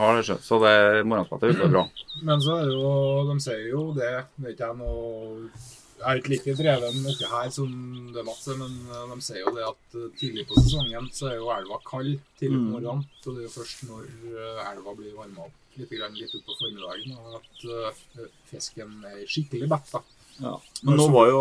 har 0.02 0.18
det 0.18 0.26
skjønt. 0.28 0.44
Så 0.44 0.60
det 0.60 0.76
morgensbettet 1.08 1.64
er 1.64 1.72
bra. 1.72 1.86
Men 2.28 2.44
så 2.44 2.60
er 2.60 2.68
det 2.68 2.76
jo 2.76 2.92
De 3.30 3.40
sier 3.44 3.64
jo 3.68 3.80
det 3.96 4.12
Det 4.36 4.46
er 4.46 4.54
ikke 4.54 4.70
jeg 4.70 4.78
noe 4.80 5.48
Jeg 5.96 6.06
er 6.10 6.18
ikke 6.20 6.32
like 6.34 6.54
dreven 6.58 7.06
ikke 7.08 7.28
her 7.30 7.50
som 7.54 7.70
det 8.14 8.24
Mats 8.26 8.48
er, 8.52 8.58
men 8.60 8.74
eh, 8.92 9.04
de 9.14 9.24
sier 9.24 9.40
jo 9.40 9.52
det 9.56 9.64
at 9.64 9.94
eh, 9.96 10.10
tidlig 10.20 10.44
på 10.50 10.58
sesongen 10.60 11.06
så 11.16 11.30
er 11.30 11.38
jo 11.38 11.48
elva 11.54 11.78
kald 11.88 12.18
tidlig 12.40 12.58
på 12.60 12.74
morgenen. 12.74 13.06
Så 13.24 13.32
det 13.32 13.44
er 13.44 13.48
jo 13.48 13.54
først 13.54 13.86
når 13.88 14.04
eh, 14.34 14.60
elva 14.74 14.94
blir 14.98 15.14
varma 15.16 15.46
opp 15.48 15.80
litt, 15.80 15.90
grann, 15.92 16.14
litt 16.16 16.32
utpå 16.36 16.54
formiddagen, 16.60 17.16
og 17.16 17.40
at 17.40 18.28
fisken 18.52 18.94
er 19.08 19.24
skikkelig 19.28 19.68
bedt. 19.72 19.90
da. 19.96 20.02
Ja. 20.36 20.52
Men 20.84 20.98
nå 21.00 21.06
var 21.12 21.30
jo, 21.32 21.40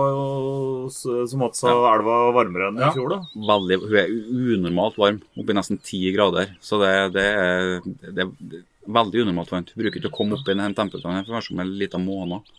som 0.91 1.41
Mats 1.43 1.59
sa, 1.63 1.71
elva 1.91 2.17
varmere 2.35 2.69
enn 2.71 2.79
i 2.79 2.83
Ja. 2.85 2.91
fjor, 2.95 3.11
da. 3.11 3.19
Veldig, 3.35 3.77
hun 3.83 3.97
er 3.99 4.13
unormalt 4.55 4.99
varm, 4.99 5.19
oppi 5.39 5.55
nesten 5.55 5.79
10 5.83 6.13
grader. 6.15 6.55
Så 6.63 6.79
det, 6.83 6.91
det, 7.15 7.25
er, 7.27 7.79
det 8.07 8.23
er 8.23 8.63
veldig 8.85 9.25
unormalt 9.25 9.51
varmt. 9.53 9.73
Bruker 9.77 9.99
ikke 9.99 10.11
å 10.11 10.17
komme 10.17 10.37
opp 10.37 10.47
i 10.49 10.55
den 10.55 10.77
temperaturen 10.77 11.19
her 11.19 11.25
for 11.25 11.37
være 11.37 11.47
som 11.49 11.61
en 11.63 11.73
liten 11.79 12.05
måned. 12.05 12.53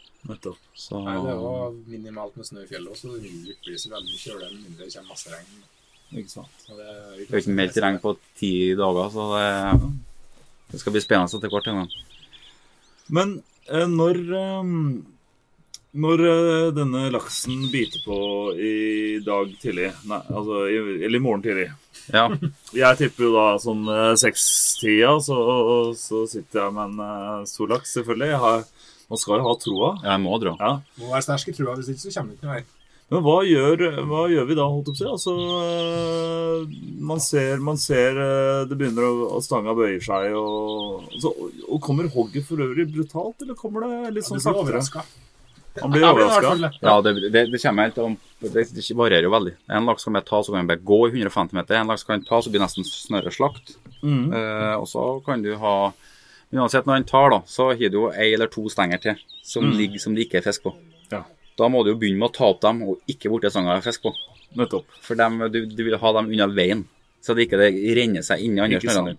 Så 0.75 1.01
Nei, 1.05 1.17
det 1.23 1.35
var 1.39 1.75
minimalt 1.87 2.37
med 2.39 2.49
snø 2.49 2.65
i 2.65 2.69
fjellet, 2.69 2.99
så 2.99 3.13
det 3.15 3.23
vil 3.23 3.53
ikke 3.53 3.69
bli 3.69 3.79
så 3.79 3.93
veldig 3.93 4.17
kjølig 4.19 4.49
med 4.49 4.63
mindre 4.65 4.89
det 4.89 4.95
kommer 4.97 5.11
masse 5.13 5.31
regn. 5.31 5.61
Ikke 6.15 6.33
sant. 6.33 6.63
Så 6.63 6.79
det 6.79 6.87
er 6.87 7.05
det 7.21 7.29
er 7.29 7.43
ikke 7.43 7.59
meldt 7.61 7.79
regn 7.85 8.01
på 8.03 8.15
ti 8.39 8.53
dager, 8.79 9.13
så 9.15 9.27
det, 9.37 9.91
det 10.73 10.83
skal 10.83 10.97
bli 10.97 11.05
spennende 11.05 11.39
etter 11.39 11.53
hvert. 11.53 11.71
Ja. 11.71 11.85
Men 13.19 13.37
eh, 13.71 13.87
når 13.91 14.25
eh, 14.41 14.73
Når 15.97 16.21
eh, 16.29 16.71
denne 16.77 17.07
laksen 17.09 17.71
biter 17.73 18.03
på 18.05 18.17
i 18.53 19.17
dag 19.25 19.55
tidlig, 19.63 19.95
nei, 20.11 20.19
altså 20.29 20.67
i, 20.69 20.81
eller 21.07 21.17
i 21.17 21.23
morgen 21.25 21.45
tidlig 21.47 21.71
Ja, 22.15 22.29
Jeg 22.83 23.01
tipper 23.01 23.29
jo 23.29 23.33
da 23.35 23.47
sånn 23.63 23.85
eh, 23.91 24.13
sekstida, 24.21 25.17
så, 25.23 25.37
så 25.99 26.25
sitter 26.31 26.65
jeg 26.65 26.77
med 26.77 26.95
en 26.95 27.05
eh, 27.07 27.45
stor 27.51 27.75
laks, 27.75 27.97
selvfølgelig. 27.99 28.31
Jeg 28.33 28.41
har, 28.45 28.65
man 29.11 29.23
skal 29.23 29.41
jo 29.41 29.49
ha 29.49 29.59
troa. 29.63 29.93
jeg 30.05 30.23
må 30.25 30.41
dra. 30.43 30.57
Ja. 30.61 30.73
Må 31.03 31.13
være 31.13 31.27
sterk 31.27 31.53
i 31.53 31.57
trua, 31.57 31.77
hvis 31.79 31.93
ikke 31.95 32.07
så 32.07 32.15
kommer 32.19 32.35
du 32.35 32.39
ikke 32.39 32.49
noen 32.49 32.59
vei. 32.59 32.65
Men 33.07 33.23
hva 33.23 33.37
gjør, 33.47 33.83
hva 34.11 34.23
gjør 34.33 34.47
vi 34.49 34.55
da, 34.59 34.65
holdt 34.67 34.89
jeg 34.91 34.97
på 34.97 34.97
å 34.97 34.99
si? 34.99 35.11
Altså, 35.13 35.35
øh, 35.63 36.73
man 37.07 37.21
ser, 37.23 37.61
man 37.63 37.79
ser 37.79 38.19
det 38.67 38.79
begynner 38.81 39.07
å, 39.07 39.13
å 39.37 39.43
stanga 39.45 39.77
bøyer 39.79 40.03
seg, 40.03 40.35
og, 40.35 41.05
altså, 41.13 41.31
og 41.69 41.79
kommer 41.87 42.11
hogget 42.11 42.49
for 42.49 42.65
øvrig 42.67 42.89
brutalt, 42.91 43.47
eller 43.47 43.59
kommer 43.59 43.87
det 43.87 44.17
litt 44.17 44.27
sånn 44.27 44.43
ja, 44.43 44.49
saktere? 44.49 45.07
Han 45.83 45.91
blir 45.95 46.05
overraska. 46.09 46.71
Ja, 46.81 47.01
det, 47.05 47.13
det, 47.31 47.47
det 47.53 47.61
kommer 47.63 47.83
helt 47.89 47.99
om 47.99 48.17
det, 48.41 48.67
det 48.75 48.85
varierer 48.97 49.27
jo 49.29 49.31
veldig. 49.33 49.55
En 49.73 49.87
laks 49.89 50.05
kan 50.05 50.19
ta, 50.23 50.43
så 50.43 50.53
kan 50.53 50.61
den 50.63 50.71
bare 50.71 50.83
gå 50.85 50.99
i 51.09 51.13
150 51.15 51.55
meter. 51.57 51.79
En 51.81 51.87
laks 51.93 52.05
kan 52.05 52.23
ta, 52.25 52.41
så 52.43 52.51
blir 52.51 52.61
det 52.61 52.67
nesten 52.69 52.85
snarere 52.89 53.33
slakt. 53.35 53.77
Mhm. 54.03 54.33
Eh, 54.33 54.75
og 54.77 54.89
så 54.89 55.07
kan 55.27 55.43
du 55.43 55.55
ha 55.57 55.93
Men 56.51 56.61
uansett, 56.63 56.87
når 56.87 56.95
han 57.01 57.05
tar, 57.05 57.31
da, 57.31 57.41
så 57.51 57.73
har 57.73 57.89
du 57.91 57.97
jo 57.99 58.05
ei 58.15 58.29
eller 58.35 58.47
to 58.47 58.69
stenger 58.71 59.01
til 59.03 59.17
som 59.43 59.65
ligger 59.75 59.99
som 59.99 60.15
det 60.15 60.29
ikke 60.29 60.39
er 60.39 60.45
fisk 60.47 60.63
på. 60.63 60.73
Ja, 61.11 61.25
Da 61.59 61.67
må 61.69 61.83
du 61.83 61.91
jo 61.91 61.97
begynne 61.99 62.21
med 62.21 62.29
å 62.31 62.35
ta 62.37 62.47
opp 62.53 62.61
dem, 62.63 62.85
og 62.87 63.01
ikke 63.11 63.33
borti 63.33 63.51
stanga 63.51 63.75
det 63.75 63.83
er 63.83 63.89
fisk 63.89 64.03
på. 64.05 64.13
nettopp. 64.57 64.87
For 65.03 65.19
dem, 65.19 65.41
du, 65.51 65.67
du 65.67 65.83
vil 65.85 65.97
ha 65.99 66.13
dem 66.13 66.31
unna 66.31 66.47
veien, 66.47 66.85
så 67.27 67.35
det 67.35 67.49
ikke 67.49 67.59
det 67.61 67.71
renner 67.99 68.23
seg 68.27 68.45
inn 68.47 68.59
i 68.59 68.63
andre 68.63 68.79
dine. 68.83 69.17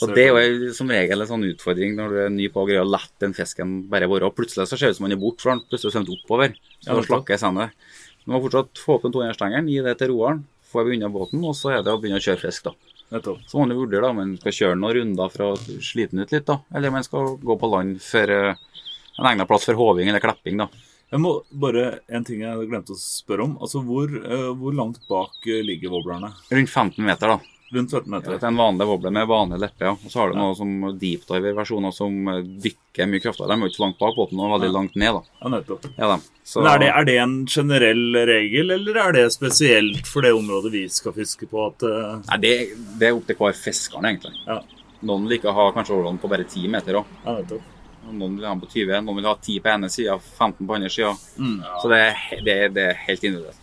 Så 0.00 0.06
det 0.14 0.22
er 0.30 0.30
jo 0.38 0.70
som 0.72 0.88
regel 0.88 1.20
en 1.20 1.28
sånn 1.28 1.42
utfordring 1.50 1.96
når 1.98 2.12
du 2.14 2.18
er 2.22 2.30
ny 2.32 2.46
på 2.52 2.62
å 2.62 2.68
greie 2.68 2.80
å 2.80 2.88
la 2.88 3.00
den 3.20 3.34
fisken 3.36 3.82
bare 3.90 4.08
være. 4.08 4.30
Og 4.30 4.36
plutselig 4.38 4.68
så 4.70 4.78
ser 4.78 4.88
det 4.88 4.94
ut 4.94 5.00
som 5.00 5.08
han 5.08 5.16
er 5.16 5.20
borte, 5.20 5.42
for 5.42 5.52
han 5.52 5.60
plutselig 5.66 5.92
svømte 5.92 6.14
oppover. 6.14 6.54
Så 6.80 6.94
Ja, 6.94 7.02
slakker 7.04 7.34
jeg 7.36 7.42
sendet. 7.42 7.74
Du 8.22 8.30
må 8.32 8.40
fortsatt 8.46 8.80
få 8.80 8.96
opp 8.96 9.04
den 9.04 9.12
200-stengeren, 9.16 9.68
gi 9.68 9.82
det 9.84 9.96
til 10.00 10.12
roeren, 10.14 10.44
få 10.70 10.86
unna 10.86 11.10
båten, 11.12 11.42
og 11.44 11.56
så 11.58 11.74
er 11.74 11.84
det 11.84 11.92
å 11.92 11.98
begynne 12.00 12.20
å 12.20 12.24
kjøre 12.24 12.40
fisk, 12.46 12.68
da. 12.70 12.72
nettopp. 13.10 13.40
Så 13.50 13.58
må 13.58 13.66
man 13.66 13.76
vurdere 13.80 14.10
om 14.12 14.20
man 14.22 14.34
skal 14.38 14.56
kjøre 14.56 14.78
noen 14.78 14.96
runder 15.00 15.32
for 15.34 15.46
å 15.50 15.80
slite 15.82 16.14
den 16.14 16.22
ut 16.24 16.32
litt, 16.32 16.46
da. 16.46 16.60
Eller 16.72 16.92
om 16.92 16.96
man 17.00 17.04
skal 17.04 17.34
gå 17.42 17.56
på 17.58 17.70
land 17.72 17.98
for 18.04 18.34
eh, 18.36 18.54
en 19.18 19.30
egnet 19.32 19.50
plass 19.50 19.66
for 19.66 19.80
håving 19.80 20.08
eller 20.12 20.22
klepping, 20.22 20.62
da. 20.62 20.68
Jeg 21.10 21.22
må 21.22 21.32
bare 21.50 21.86
En 22.08 22.26
ting 22.26 22.44
jeg 22.44 22.68
glemte 22.70 22.94
å 22.94 23.00
spørre 23.00 23.46
om. 23.48 23.56
Altså, 23.62 23.82
Hvor, 23.86 24.10
uh, 24.10 24.50
hvor 24.58 24.76
langt 24.76 25.02
bak 25.10 25.40
øh, 25.46 25.62
ligger 25.66 25.96
wobblerne? 25.96 26.30
Rundt 26.50 26.70
15 26.70 27.04
meter, 27.04 27.34
da. 27.34 27.56
Rundt 27.70 27.90
17 27.90 28.02
Det 28.02 28.10
meter? 28.10 28.32
er 28.34 28.46
en 28.48 28.56
vanlig 28.58 28.86
wobbler 28.86 29.12
med 29.14 29.28
vanlig 29.30 29.60
leppe, 29.62 29.84
ja. 29.86 29.92
Og 29.94 30.10
så 30.10 30.18
har 30.20 30.32
du 30.32 30.38
noe 30.38 30.56
som 30.58 30.70
deep 30.98 31.22
diver-versjoner 31.28 31.94
som 31.94 32.16
eh, 32.32 32.40
dykker 32.64 33.06
mye 33.06 33.22
kraftigere. 33.22 33.52
De 33.52 33.54
er 33.54 33.62
jo 33.62 33.70
ikke 33.70 33.78
så 33.78 33.84
langt 33.84 34.00
bak 34.00 34.16
båten 34.18 34.42
og 34.42 34.54
veldig 34.56 34.70
langt 34.74 34.98
ned, 34.98 35.18
da. 35.20 35.38
Ja, 35.44 35.52
nettopp. 35.54 35.86
Ja. 35.94 36.16
Så, 36.42 36.64
Men 36.64 36.70
er 36.72 36.82
det, 36.82 36.90
er 36.98 37.06
det 37.06 37.16
en 37.22 37.36
generell 37.46 38.18
regel, 38.32 38.74
eller 38.74 38.98
er 39.04 39.14
det 39.20 39.24
spesielt 39.36 40.10
for 40.10 40.26
det 40.26 40.34
området 40.34 40.74
vi 40.74 40.84
skal 40.90 41.14
fiske 41.14 41.46
på? 41.46 41.68
at... 41.70 41.86
uh... 41.86 42.18
Nei, 42.32 42.40
det, 42.42 42.54
det 42.98 43.10
er 43.10 43.18
opp 43.18 43.30
til 43.30 43.38
hver 43.38 43.54
fisker, 43.54 44.02
egentlig. 44.02 44.34
Ja. 44.50 44.58
Noen 45.06 45.30
liker 45.30 45.52
å 45.52 45.58
ha 45.60 45.68
kanskje 45.76 45.94
overvann 45.94 46.18
på 46.18 46.30
bare 46.32 46.48
10 46.48 46.66
meter 46.74 46.98
òg. 46.98 47.14
Ja, 47.22 47.38
nettopp. 47.38 47.76
Noen 48.12 48.36
vil 48.36 48.44
ha 48.46 48.52
den 48.54 48.60
på 48.60 48.68
20, 48.72 49.00
noen 49.06 49.16
vil 49.20 49.28
ha 49.30 49.34
10 49.36 49.58
på 49.64 49.68
ene 49.72 49.90
sida, 49.90 50.18
15 50.38 50.66
på 50.66 50.74
andre 50.76 50.90
sida. 50.90 51.12
Mm. 51.38 51.58
Så 51.82 51.88
det, 51.92 51.98
er 52.06 52.44
det, 52.44 52.54
er- 52.64 52.72
det 52.76 52.84
er 52.90 52.94
helt 53.06 53.24
individuelt. 53.24 53.56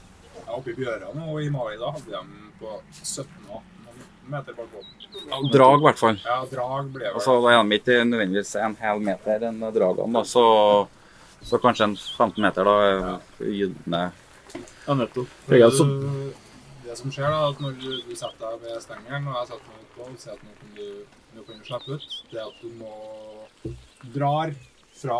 Ja, 0.46 0.54
oppe 0.56 0.72
i 0.72 0.78
Bjøra 0.78 1.10
og 1.12 1.42
i 1.44 1.50
mai 1.52 1.74
da 1.78 1.92
hadde 1.92 2.12
de 2.12 2.22
på 2.62 2.78
17 3.04 3.28
og 3.52 3.62
19 3.88 4.32
meter 4.32 4.54
bak 4.58 4.70
båten. 4.74 4.94
Drag, 5.52 5.80
i 5.80 5.84
hvert 5.88 6.00
fall. 6.00 6.18
Ja, 6.24 6.38
drag 6.52 6.90
ble 6.94 7.04
vel 7.06 7.14
Altså, 7.16 7.36
da 7.44 7.52
er 7.56 7.64
de 7.68 7.78
ikke 7.80 7.98
nødvendigvis 8.06 8.56
en 8.62 8.76
hel 8.80 9.00
meter, 9.04 9.40
den 9.40 9.60
dragene. 9.60 10.14
da, 10.14 10.24
Så, 10.24 10.44
så 11.44 11.60
kanskje 11.64 11.84
en 11.90 11.96
15 11.98 12.42
meter, 12.44 12.64
da. 12.68 13.20
gylne. 13.40 14.02
Ja, 14.88 14.94
nettopp. 14.96 15.28
Det 16.88 16.96
som 16.96 17.12
skjer, 17.12 17.28
da, 17.34 17.50
at 17.52 17.60
når 17.60 17.74
du, 17.82 17.90
du 18.08 18.14
setter 18.16 18.44
deg 18.46 18.62
ved 18.64 18.80
stengelen, 18.80 19.28
og 19.28 19.36
jeg 19.42 19.48
setter 19.50 19.72
meg 19.74 19.82
utpå 19.84 20.06
og 20.08 20.20
sier 20.22 20.38
at 20.38 20.44
nå 20.46 20.54
kan 20.56 20.70
du, 20.78 20.86
nå 21.36 21.44
kan 21.44 21.58
du 21.60 21.68
slippe 21.68 21.98
ut, 21.98 22.06
det 22.32 22.40
er 22.40 22.46
at 22.48 22.62
du 22.64 22.70
må 22.80 22.94
drar 24.16 24.54
fra 24.98 25.18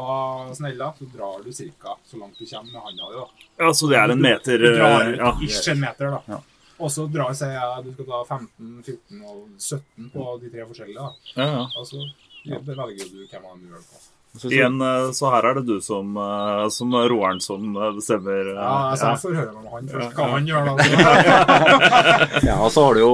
snella, 0.56 0.94
så 1.00 1.10
drar 1.12 1.44
du 1.44 1.52
ca. 1.52 1.98
så 2.06 2.18
langt 2.18 2.40
du 2.40 2.46
kommer 2.46 2.72
med 2.72 2.82
handa 2.82 3.10
di. 3.12 3.18
da. 3.18 3.50
Ja, 3.66 3.74
så 3.74 3.90
det 3.92 3.98
er 4.00 4.14
en 4.16 4.22
meter 4.22 4.58
Du 4.64 4.70
drar 4.78 5.02
eh, 5.02 5.12
ut 5.14 5.20
ja. 5.20 5.34
ish 5.44 5.68
en 5.74 5.80
meter, 5.84 6.16
da. 6.16 6.22
Ja. 6.26 6.40
Og 6.78 6.92
så 6.94 7.08
drar 7.10 7.34
sier 7.38 7.56
jeg 7.58 7.86
du 7.86 7.94
skal 7.94 8.10
ta 8.14 8.24
15, 8.38 8.84
14 8.86 9.24
og 9.28 9.40
17 9.58 10.12
på 10.14 10.28
de 10.44 10.52
tre 10.54 10.68
forskjellige. 10.72 11.04
da. 11.04 11.34
Ja, 11.36 11.48
ja. 11.52 11.64
Altså, 11.82 12.04
ja. 12.46 12.62
velger 12.64 13.12
du 13.12 13.26
hvem 13.26 13.44
man 13.44 13.66
gjør 13.68 13.82
det 13.82 13.90
på. 13.92 14.06
Igjen, 14.46 14.78
eh, 14.82 15.12
så 15.18 15.32
her 15.34 15.48
er 15.50 15.54
det 15.60 15.66
du 15.68 15.80
som, 15.82 16.14
som 16.16 16.70
som 16.78 16.94
roeren 17.12 17.40
som 17.42 17.66
eh, 17.76 17.92
bestemmer. 17.98 18.52
eh, 18.54 18.60
Ja, 18.60 18.92
altså, 18.92 19.06
ja. 19.06 19.12
Jeg 19.12 19.22
får 19.24 19.36
høre 19.40 19.52
med 19.58 19.72
han 19.74 19.88
først. 19.94 20.16
Hva 20.18 20.30
han 20.32 20.48
gjør 20.48 20.62
da. 20.68 20.74
ja, 22.50 22.56
og 22.62 22.72
så 22.72 22.86
har 22.88 22.94
du 22.98 23.02
jo 23.04 23.14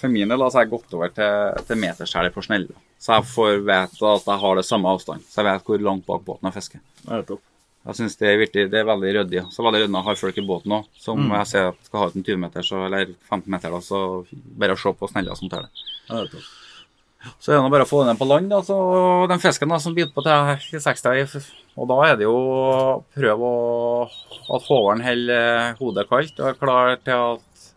For 0.00 0.08
min 0.12 0.28
del 0.32 0.42
har 0.44 0.50
jeg 0.60 0.70
gått 0.72 0.94
over 0.96 1.12
til, 1.14 1.64
til 1.68 1.80
meterskjærer 1.84 2.34
på 2.34 2.44
snelle. 2.44 2.74
Så 3.00 3.18
jeg 3.18 3.28
får 3.34 3.58
vite 3.66 4.12
at 4.14 4.28
jeg 4.30 4.40
har 4.44 4.56
det 4.60 4.64
samme 4.68 4.92
avstand. 4.94 5.24
Så 5.28 5.42
jeg 5.42 5.48
vet 5.50 5.66
hvor 5.68 5.82
langt 5.90 6.06
bak 6.08 6.24
båten 6.24 6.48
jeg 6.50 6.56
fisker. 6.60 6.80
Jeg 7.84 7.98
synes 7.98 8.14
det 8.16 8.28
er, 8.30 8.38
virkelig, 8.40 8.62
det 8.72 8.78
er 8.80 8.86
veldig 8.88 9.10
ryddig. 9.18 9.40
Så 9.52 9.60
veldig 9.66 9.82
ryddig 9.82 9.98
å 10.00 10.04
ha 10.06 10.14
folk 10.16 10.38
i 10.40 10.44
båten 10.48 10.72
òg, 10.72 10.86
som 10.96 11.18
Mm. 11.20 11.34
jeg 11.36 11.46
ser 11.50 11.66
at 11.68 11.76
skal 11.84 12.00
ha 12.00 12.06
ut 12.08 12.16
en 12.16 12.24
20 12.24 12.38
meter, 12.40 12.62
så, 12.64 12.78
eller 12.86 13.10
15 13.28 13.50
meter, 13.52 13.70
da, 13.70 13.80
så 13.84 13.98
bare 14.56 14.72
å 14.72 14.80
se 14.80 14.92
på 14.96 15.08
snella 15.10 15.36
som 15.36 15.50
tar 15.52 15.66
det. 15.66 15.70
Ja, 16.08 16.14
det 16.14 16.22
nettopp. 16.32 16.48
Så 17.40 17.52
er 17.52 17.60
det 17.60 17.72
bare 17.72 17.86
å 17.86 17.88
få 17.88 18.02
den 18.06 18.18
på 18.20 18.28
land, 18.28 18.50
da, 18.52 18.60
så 18.64 18.76
den 19.30 19.42
fisken 19.42 19.72
da, 19.72 19.78
som 19.80 19.94
biter 19.96 20.12
på 20.14 20.24
til 20.24 20.82
60, 20.82 21.48
og 21.74 21.88
da 21.90 21.98
er 22.06 22.18
det 22.20 22.26
jo 22.26 22.34
å 22.34 22.98
prøve 23.16 23.48
å, 23.48 24.08
at 24.54 24.68
håveren 24.68 25.04
holder 25.04 25.78
hodet 25.80 26.06
kaldt 26.10 26.42
og 26.42 26.50
er 26.50 26.60
klar 26.60 26.92
til 27.02 27.24
at 27.34 27.68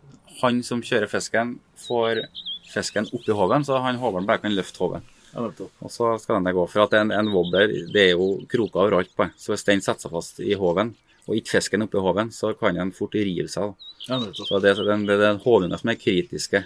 han 0.42 0.60
som 0.66 0.82
kjører 0.84 1.10
fisken, 1.10 1.56
får 1.88 2.22
fisken 2.68 3.08
oppi 3.16 3.34
håven, 3.34 3.64
så 3.66 3.80
han 3.82 3.98
håveren 3.98 4.28
bare 4.28 4.44
kan 4.44 4.54
løfte 4.54 4.84
håven. 4.84 5.06
Og 5.38 5.90
så 5.92 6.14
skal 6.22 6.38
den 6.40 6.54
gå, 6.56 6.64
for 6.70 6.86
at 6.86 6.94
en, 7.00 7.12
en 7.14 7.32
wobbler, 7.32 7.72
det 7.92 8.04
er 8.04 8.14
jo 8.14 8.30
kroker 8.50 8.84
overalt 8.84 9.12
på, 9.16 9.28
så 9.40 9.54
hvis 9.54 9.66
den 9.66 9.82
setter 9.84 10.06
seg 10.06 10.14
fast 10.14 10.40
i 10.44 10.54
håven, 10.58 10.94
og 11.28 11.36
ikke 11.36 11.58
fisken 11.58 11.84
oppi 11.84 12.00
håven, 12.00 12.30
så 12.32 12.54
kan 12.56 12.78
den 12.78 12.94
fort 12.96 13.16
rive 13.18 13.50
seg. 13.52 13.74
da. 13.74 13.88
Ja. 14.08 14.20
Så 14.32 14.60
det, 14.64 14.76
det, 14.78 14.96
det 15.04 15.16
er 15.18 15.24
den 15.26 15.40
håvinga 15.42 15.76
som 15.76 15.90
er 15.92 15.98
kritiske 16.00 16.62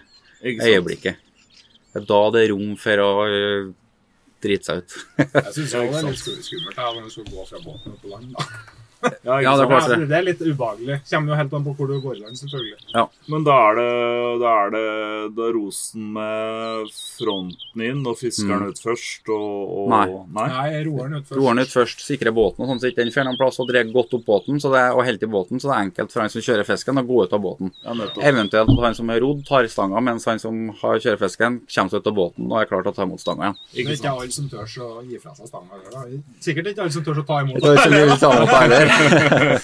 Ikke 0.46 0.68
øyeblikket. 0.68 1.31
Det 1.92 2.00
er 2.02 2.06
da 2.08 2.20
det 2.34 2.42
er 2.46 2.52
rom 2.54 2.76
for 2.80 3.02
å 3.04 3.08
øh, 3.28 3.72
drite 4.42 4.64
seg 4.68 4.82
ut. 4.82 4.94
Jeg 5.18 5.52
syns 5.54 5.74
det 5.74 5.80
er 5.82 6.06
litt 6.08 6.22
sku- 6.22 6.38
skummelt 6.46 6.76
da, 6.78 6.86
når 6.96 7.04
du 7.04 7.10
skal 7.14 7.26
gå 7.30 7.44
fra 7.50 7.60
båten 7.66 7.92
opp 7.92 8.00
på 8.06 8.12
land. 8.14 8.32
da. 8.38 8.46
Ja, 9.26 9.40
Ja, 9.42 9.52
det 9.56 9.64
er 9.66 9.70
Ja, 9.72 9.86
det. 9.96 10.08
det 10.08 10.16
er 10.18 10.26
litt 10.26 10.40
ubehagelig. 10.42 10.96
Kommer 11.10 11.32
jo 11.32 11.38
helt 11.40 11.52
an 11.58 11.64
på 11.66 11.74
hvor 11.78 11.88
du 11.90 11.94
går 12.02 12.16
i 12.16 12.20
land, 12.22 12.36
selvfølgelig. 12.38 12.78
Men 13.32 13.44
da 13.46 13.56
er 13.70 13.74
det 13.78 13.88
da 14.42 14.52
er 14.64 14.70
det 14.74 14.86
da 15.36 15.48
rosen 15.54 16.12
med 16.16 16.90
fronten 16.92 17.82
inn 17.86 18.02
og 18.06 18.16
fiskeren 18.18 18.66
ut 18.70 18.78
først 18.82 19.28
og, 19.32 19.50
og 19.76 19.88
Mm. 19.92 19.92
Nei. 19.92 20.06
Nei? 20.36 20.46
Nei, 20.52 20.82
roeren 20.86 21.14
ut 21.18 21.26
først. 21.26 21.38
Roeren 21.40 21.58
ut 21.62 21.72
først, 21.72 22.02
sikrer 22.06 22.32
båten, 22.32 22.62
og 22.64 22.68
sånn 22.70 22.80
så 22.80 22.88
ikke 22.90 23.02
den 23.02 23.12
får 23.14 23.26
noen 23.26 23.36
plass 23.40 23.58
og 23.60 23.68
drar 23.68 23.84
godt 23.92 24.14
opp 24.16 24.24
båten, 24.26 24.60
så 24.62 24.70
det 24.72 24.80
er, 24.80 24.94
og 24.96 25.04
helt 25.04 25.22
i 25.22 25.28
båten, 25.30 25.60
så 25.60 25.68
det 25.68 25.74
er 25.76 25.82
enkelt 25.88 26.12
for 26.14 26.22
han 26.22 26.30
som 26.32 26.44
kjører 26.46 26.64
fisken 26.68 26.98
å 27.02 27.04
gå 27.06 27.24
ut 27.26 27.32
av 27.36 27.42
båten. 27.42 27.72
Ja. 27.84 27.96
Eventuelt 28.30 28.70
at 28.72 28.82
han 28.86 28.94
som 28.98 29.08
har 29.12 29.20
rodd, 29.24 29.42
tar 29.48 29.66
stanga, 29.72 30.00
mens 30.00 30.24
han 30.30 30.38
som 30.42 30.70
har 30.80 30.98
kjører 31.02 31.18
fisken, 31.20 31.60
kommer 31.66 31.90
seg 31.92 32.00
ut 32.02 32.06
av 32.12 32.14
båten 32.16 32.48
og 32.52 32.60
er 32.62 32.70
klar 32.70 32.82
til 32.86 32.92
å 32.92 32.96
ta 32.96 33.02
imot 33.08 33.20
stanga 33.20 33.50
igjen. 33.50 33.58
Det 33.72 33.78
er 33.78 33.82
Ikke 33.82 33.98
ikke 33.98 34.12
alle 34.14 34.30
som 34.38 34.48
tør 34.48 34.66
å 34.86 35.02
gi 35.10 35.18
fra 35.22 35.34
seg 35.36 35.50
stanga. 35.50 35.72
Sikkert 36.40 36.66
ikke 36.72 36.82
alle 36.86 36.94
som 36.96 37.04
tør 37.04 37.22
å 37.22 37.26
ta 37.26 37.40
imot. 37.42 37.62
Heller. 39.32 39.60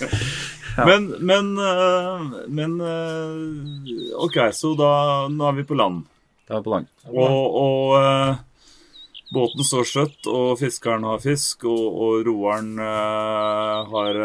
Men, 0.86 1.06
men, 1.18 1.58
eh, 1.58 2.20
men 2.48 2.80
eh, 2.80 4.14
OK, 4.22 4.36
så 4.52 4.74
da 4.78 4.90
nå 5.32 5.48
er 5.48 5.56
vi 5.56 5.66
på 5.66 5.78
land. 5.78 6.04
Da 6.48 6.58
er 6.58 6.64
på 6.64 6.74
land. 6.74 6.90
Og, 7.10 7.56
og 7.62 7.96
eh, 7.98 8.36
båten 9.34 9.66
står 9.66 9.88
støtt, 9.88 10.28
og 10.30 10.52
fiskeren 10.60 11.06
har 11.08 11.22
fisk, 11.24 11.66
og, 11.68 11.82
og 12.04 12.28
roeren 12.28 12.76
har 12.78 14.20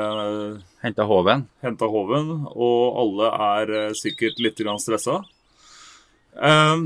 Henta 0.84 1.08
håven. 1.08 1.46
henta 1.64 1.88
håven, 1.88 2.32
og 2.52 3.02
alle 3.02 3.32
er 3.48 3.96
sikkert 3.98 4.40
litt 4.44 4.60
grann 4.60 4.82
stressa. 4.84 5.22
Eh, 6.38 6.86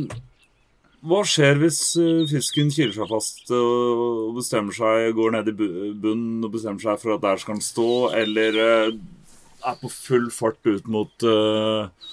hva 1.05 1.19
skjer 1.27 1.59
hvis 1.61 1.79
eh, 2.01 2.23
fisken 2.31 2.71
kiler 2.73 2.95
seg 2.95 3.09
fast 3.11 3.51
og 3.53 4.05
og 4.27 4.39
bestemmer 4.39 4.73
seg, 4.75 5.11
går 5.17 5.35
ned 5.37 5.51
i 5.51 5.55
bunnen 5.57 6.43
og 6.45 6.51
bestemmer 6.55 6.81
seg 6.83 6.97
for 7.01 7.15
at 7.15 7.21
der 7.23 7.37
skal 7.41 7.55
den 7.59 7.63
stå, 7.65 7.89
eller 8.17 8.57
eh, 8.63 8.97
er 9.67 9.77
på 9.81 9.89
full 9.93 10.27
fart 10.33 10.59
ut 10.65 10.87
mot 10.89 11.23
eh, 11.27 12.09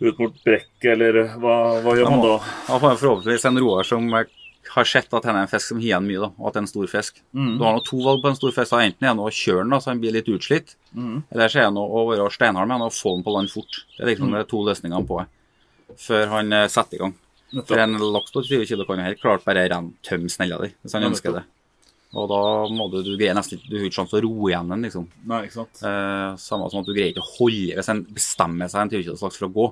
ut 0.00 0.18
mot 0.20 0.36
brekket, 0.44 0.90
eller 0.94 1.22
hva, 1.40 1.56
hva 1.84 1.94
gjør 1.98 2.10
man 2.14 2.22
da? 2.24 2.36
Da 2.68 2.78
får 2.80 2.94
jeg 2.94 3.00
forhåpentligvis 3.04 3.48
en 3.50 3.60
roer 3.60 3.88
som 3.88 4.06
eh, 4.16 4.36
har 4.70 4.86
sett 4.86 5.14
at 5.16 5.24
han 5.26 5.36
er 5.36 5.46
en 5.46 5.50
fisk 5.50 5.72
som 5.72 5.80
igjen 5.82 6.04
mye, 6.06 6.20
da, 6.22 6.28
og 6.38 6.46
at 6.48 6.54
det 6.54 6.60
er 6.60 6.64
en 6.66 6.70
stor 6.70 6.90
fisk. 6.92 7.16
Mm. 7.34 7.54
Du 7.58 7.64
har 7.66 7.74
nå 7.74 7.82
to 7.86 7.98
valg 8.04 8.20
på 8.22 8.30
en 8.30 8.38
stor 8.38 8.52
fisk. 8.54 8.76
Enten 8.78 9.08
er 9.08 9.16
det 9.18 9.24
å 9.26 9.32
kjøre 9.34 9.64
den 9.64 9.74
da, 9.74 9.80
så 9.82 9.90
han 9.92 10.02
blir 10.02 10.14
litt 10.18 10.30
utslitt, 10.30 10.76
Mm. 10.90 11.20
eller 11.30 11.46
så 11.46 11.60
er 11.62 11.68
det 11.70 11.82
å 11.86 12.00
være 12.08 12.24
steinhard 12.34 12.66
med 12.66 12.74
han 12.80 12.88
og 12.88 12.94
få 12.96 13.12
den 13.14 13.20
på 13.22 13.30
land 13.36 13.50
fort. 13.52 13.76
Det 13.94 14.02
er 14.02 14.08
liksom 14.10 14.32
de 14.34 14.40
to 14.50 14.62
løsningene 14.66 15.06
på 15.06 15.20
det, 15.20 15.26
før 16.02 16.24
han 16.32 16.52
eh, 16.56 16.64
setter 16.72 16.96
i 16.96 17.02
gang. 17.04 17.12
For 17.66 17.78
en 17.82 17.96
laks 17.98 18.30
på 18.34 18.42
20 18.46 18.66
kilo 18.70 18.84
kan 18.86 19.00
jo 19.00 19.08
helt 19.08 19.20
klart 19.22 19.44
bare 19.44 19.64
renne 19.72 19.92
tømme 20.06 20.30
snella 20.30 20.60
di, 20.62 20.68
hvis 20.84 20.94
han 20.94 21.08
ønsker 21.08 21.34
det. 21.40 21.44
Og 22.14 22.26
da 22.30 22.38
må 22.74 22.88
du, 22.90 23.00
du 23.06 23.12
greier 23.16 23.36
nesten 23.38 23.58
ikke, 23.58 23.68
du 23.70 23.76
har 23.78 23.84
ikke 23.86 23.98
sjanse 24.00 24.10
til 24.16 24.24
å 24.24 24.30
roe 24.30 24.48
igjen 24.50 24.70
den, 24.72 24.82
liksom. 24.86 25.04
Nei, 25.30 25.44
ikke 25.46 25.58
sant? 25.60 25.82
Eh, 25.86 26.30
samme 26.42 26.66
som 26.72 26.80
at 26.82 26.88
du 26.88 26.94
greier 26.96 27.12
ikke 27.12 27.22
å 27.22 27.28
holde 27.36 27.76
Hvis 27.78 27.90
en 27.92 28.00
bestemmer 28.16 28.70
seg 28.72 28.82
en 28.82 28.90
20 28.90 29.04
kilos 29.06 29.22
laks 29.22 29.38
for 29.38 29.46
å 29.46 29.54
gå, 29.54 29.66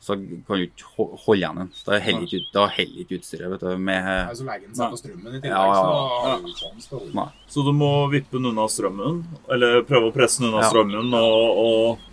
så 0.00 0.14
kan 0.16 0.60
du 0.62 0.62
ikke 0.64 0.92
holde 0.96 1.34
igjen 1.40 1.58
den. 1.60 1.72
Da 1.84 1.98
holder 2.00 2.22
ikke, 2.28 2.38
ut- 2.40 2.52
da 2.54 2.66
heller 2.72 3.02
ikke 3.02 3.18
utstyret 3.18 3.50
vet 3.52 3.64
du, 3.66 3.72
med 3.76 4.06
Nei, 4.06 4.36
Så 4.38 4.46
legger 4.46 4.66
den 4.70 4.78
seg 4.78 4.94
på 4.94 5.00
strømmen 5.02 5.34
i 5.34 5.40
tillegg, 5.42 5.50
Ja, 5.50 5.64
ja, 5.66 5.74
så 5.74 5.90
ja. 5.90 6.20
har 6.24 6.38
ikke 6.38 6.54
sjans 6.62 6.86
til 6.86 6.94
å 6.96 7.00
holde. 7.02 7.16
Nei. 7.18 7.26
Så 7.54 7.66
du 7.66 7.72
må 7.82 7.90
vippe 8.14 8.38
den 8.38 8.50
unna 8.52 8.68
strømmen, 8.70 9.18
eller 9.50 9.82
prøve 9.90 10.08
å 10.10 10.14
presse 10.14 10.40
den 10.40 10.48
unna 10.52 10.62
Ja. 10.64 10.70
strømmen, 10.70 11.10
og, 11.20 11.60
og, 11.66 12.06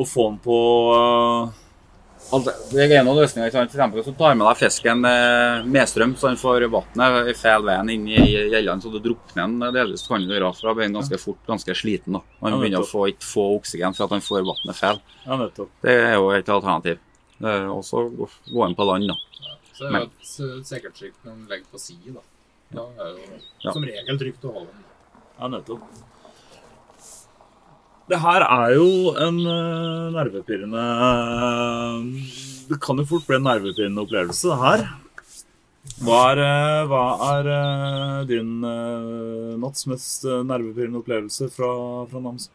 og 0.00 0.06
få 0.08 0.30
den 0.30 0.38
på 0.46 0.56
Altså, 0.96 1.69
det 2.30 2.84
er 2.94 3.02
noen 3.04 3.18
løsninger. 3.18 3.48
ikke 3.48 3.58
sant? 3.58 3.70
For 3.72 3.80
eksempel, 3.80 4.04
så 4.06 4.12
tar 4.16 4.34
med 4.38 4.46
deg 4.46 4.56
fisken 4.60 5.04
eh, 5.04 5.64
medstrøm, 5.66 6.12
så 6.16 6.28
den 6.30 6.38
får 6.38 6.66
vannet 6.70 7.36
feil 7.36 7.62
veien 7.66 7.90
inn 7.90 8.04
i 8.08 8.20
gjellene, 8.52 8.80
så 8.84 8.92
du 8.92 9.00
drukner 9.02 9.48
den 9.48 9.74
delvis. 9.74 10.06
kan 10.06 10.22
du 10.22 10.30
gjøre, 10.30 10.52
for 10.54 10.68
Da 10.70 10.74
blir 10.74 10.86
den 10.86 10.94
ganske 11.00 11.18
fort 11.18 11.42
ganske 11.48 11.74
sliten. 11.74 12.12
da. 12.12 12.20
Man 12.40 12.52
Ja, 12.52 12.58
begynner 12.62 12.84
å 12.84 12.86
få, 12.86 13.08
ikke 13.10 13.26
få 13.26 13.46
oksygen 13.58 13.96
for 13.96 14.04
at 14.04 14.10
han 14.14 14.20
får 14.20 14.46
vannet 14.46 14.76
feil. 14.78 15.00
Ja. 15.26 15.36
Det 15.82 15.96
er 15.96 16.14
jo 16.14 16.30
et 16.30 16.46
alternativ. 16.48 16.98
Eh, 17.42 17.66
Og 17.72 17.82
så 17.82 18.04
gå 18.14 18.68
inn 18.68 18.74
på 18.76 18.86
land, 18.86 19.08
da. 19.08 19.14
Så 19.74 19.88
det 19.88 19.94
er 19.96 20.00
jo 20.04 20.60
et 20.60 20.66
sikkert 20.66 20.94
trygt 20.94 21.24
man 21.24 21.46
legger 21.48 21.66
på 21.72 21.80
si, 21.80 21.96
da. 22.06 22.20
Da 22.72 22.82
er 23.00 23.14
det 23.16 23.26
jo 23.26 23.40
Ja. 23.64 23.72
som 23.72 23.82
regel 23.82 24.18
trygt 24.18 24.44
å 24.44 24.52
holde 24.54 24.70
den. 24.70 24.84
Ja, 25.40 25.48
nettopp. 25.48 25.80
Det 28.10 28.18
her 28.18 28.42
er 28.42 28.72
jo 28.74 28.86
en 29.22 29.36
uh, 29.46 30.08
nervepirrende 30.16 30.80
uh, 30.82 32.00
Det 32.70 32.78
kan 32.82 32.98
jo 32.98 33.04
fort 33.06 33.28
bli 33.28 33.36
en 33.38 33.46
nervepirrende 33.46 34.02
opplevelse, 34.02 34.50
det 34.50 34.56
her. 34.64 34.82
Hva 36.02 36.18
er, 36.32 36.40
uh, 36.42 36.88
hva 36.90 37.04
er 37.36 37.50
din 38.28 38.50
Mats 39.62 39.86
mest 39.90 40.26
nervepirrende 40.26 40.98
opplevelse 41.04 41.48
fra, 41.54 41.70
fra 42.10 42.24
Namsen? 42.24 42.50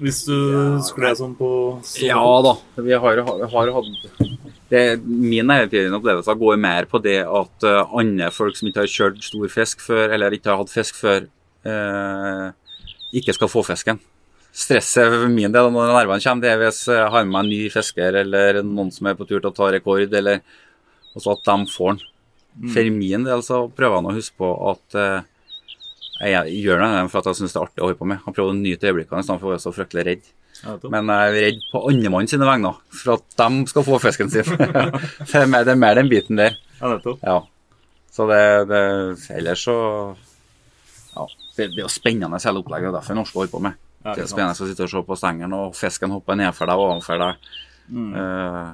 Hvis 0.00 0.24
du 0.26 0.34
skled 0.82 1.20
sånn 1.20 1.36
på 1.38 1.48
så- 1.86 2.02
Ja 2.08 2.24
da. 2.42 2.56
Vi 2.82 2.96
har, 2.98 3.20
har, 3.28 3.44
har 3.52 3.70
hatt 3.76 4.08
det, 4.72 4.82
Min 5.04 5.46
nervepirrende 5.52 6.00
opplevelse 6.00 6.34
går 6.40 6.58
mer 6.58 6.88
på 6.90 6.98
det 7.04 7.20
at 7.22 7.68
andre 7.92 8.32
folk 8.34 8.56
som 8.58 8.72
ikke 8.72 8.82
har 8.86 8.90
kjørt 8.96 9.22
stor 9.28 9.52
fisk 9.52 9.84
før, 9.84 10.08
eller 10.16 10.34
ikke 10.34 10.50
har 10.50 10.64
hatt 10.64 10.72
fisk 10.72 10.98
før, 10.98 11.28
eh, 11.68 12.48
ikke 13.20 13.34
skal 13.36 13.50
få 13.50 13.64
fisken. 13.66 14.00
Stresset 14.54 15.10
for 15.10 15.30
min 15.32 15.54
del 15.54 15.70
når 15.74 15.90
nervene 15.90 16.22
kommer, 16.22 16.44
det 16.44 16.52
er 16.52 16.60
hvis 16.62 16.84
jeg 16.86 17.10
har 17.10 17.26
med 17.26 17.32
meg 17.34 17.42
en 17.42 17.52
ny 17.52 17.60
fisker 17.74 18.20
eller 18.20 18.60
noen 18.62 18.92
som 18.94 19.10
er 19.10 19.16
på 19.18 19.26
tur 19.26 19.40
til 19.40 19.50
å 19.50 19.54
ta 19.56 19.70
rekord, 19.74 20.14
eller 20.14 20.44
også 21.14 21.34
at 21.34 21.46
de 21.48 21.72
får 21.72 21.94
den. 21.94 22.04
For 22.70 22.90
min 22.94 23.26
del 23.26 23.42
så 23.42 23.64
prøver 23.74 23.98
jeg 23.98 24.12
å 24.12 24.18
huske 24.20 24.38
på 24.38 24.50
at 24.70 24.98
eh, 25.00 25.30
jeg 26.22 26.60
gjør 26.62 26.84
det 26.84 26.90
for 27.10 27.20
at 27.20 27.28
jeg 27.32 27.40
syns 27.40 27.54
det 27.56 27.58
er 27.58 27.66
artig 27.66 27.82
å 27.82 27.88
holde 27.88 27.98
på 27.98 28.06
med. 28.06 28.20
Jeg 28.22 28.36
prøver 28.36 28.52
å 28.52 28.58
nyte 28.60 28.90
øyeblikkene 28.90 29.24
i 29.24 29.26
stedet 29.26 29.40
for 29.42 29.50
å 29.50 29.54
være 29.54 29.64
så 29.64 29.72
fryktelig 29.74 30.04
redd. 30.06 30.28
Ja. 30.60 30.76
Men 30.92 31.10
jeg 31.10 31.24
er 31.24 31.34
redd 31.34 31.64
på 31.72 31.82
andremann 31.90 32.30
sine 32.30 32.46
vegne, 32.46 32.70
for 32.94 33.16
at 33.16 33.40
de 33.40 33.64
skal 33.72 33.86
få 33.88 33.98
fisken 34.04 34.30
sin. 34.30 34.46
det, 34.60 35.42
er 35.42 35.50
mer, 35.50 35.66
er 35.90 35.98
den 35.98 36.12
biten 36.12 36.38
der. 36.38 36.54
Ja, 36.78 36.92
nettopp. 36.94 37.26
Ja. 37.26 37.40
Så 38.14 38.28
det, 38.30 38.40
det 38.70 38.84
Ellers 39.34 39.66
så 39.66 39.76
det, 41.56 41.68
det 41.72 41.82
er 41.82 41.84
jo 41.86 41.92
spennende 41.92 42.40
hele 42.42 42.62
opplegget. 42.62 42.94
Derfor 42.96 43.14
er 43.14 43.20
norske 43.20 43.38
holder 43.38 43.52
på 43.54 43.62
med. 43.66 43.82
Ja, 44.04 44.14
det 44.14 44.24
er 44.26 44.30
spennende 44.30 44.66
å 44.66 44.68
sitte 44.68 44.86
og 44.86 44.92
se 44.92 45.02
på 45.08 45.16
stengeren, 45.16 45.56
og 45.56 45.76
fisken 45.78 46.12
hopper 46.12 46.36
nedfor 46.38 46.68
deg 46.68 46.80
og 46.80 46.90
overfor 46.92 47.22
deg. 47.22 47.52
Mm. 47.88 48.10
Uh, 48.16 48.72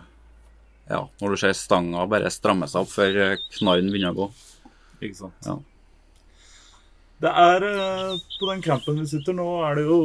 ja, 0.91 1.01
når 1.23 1.35
du 1.35 1.41
ser 1.43 1.55
stanga 1.55 2.07
bare 2.11 2.31
stramme 2.35 2.67
seg 2.71 2.83
opp 2.83 2.91
før 2.91 3.13
knallen 3.15 3.51
knarren 3.59 3.91
begynner 3.95 4.15
å 4.17 4.25
gå. 4.25 4.31
Ikke 5.07 5.19
sant. 5.23 5.47
Ja. 5.47 5.57
Det 7.21 7.31
er 7.31 7.67
eh, 7.69 8.15
På 8.41 8.49
den 8.49 8.63
campen 8.65 9.01
vi 9.01 9.09
sitter 9.11 9.37
nå, 9.37 9.47
er 9.69 9.77
det 9.79 9.85
jo 9.87 9.99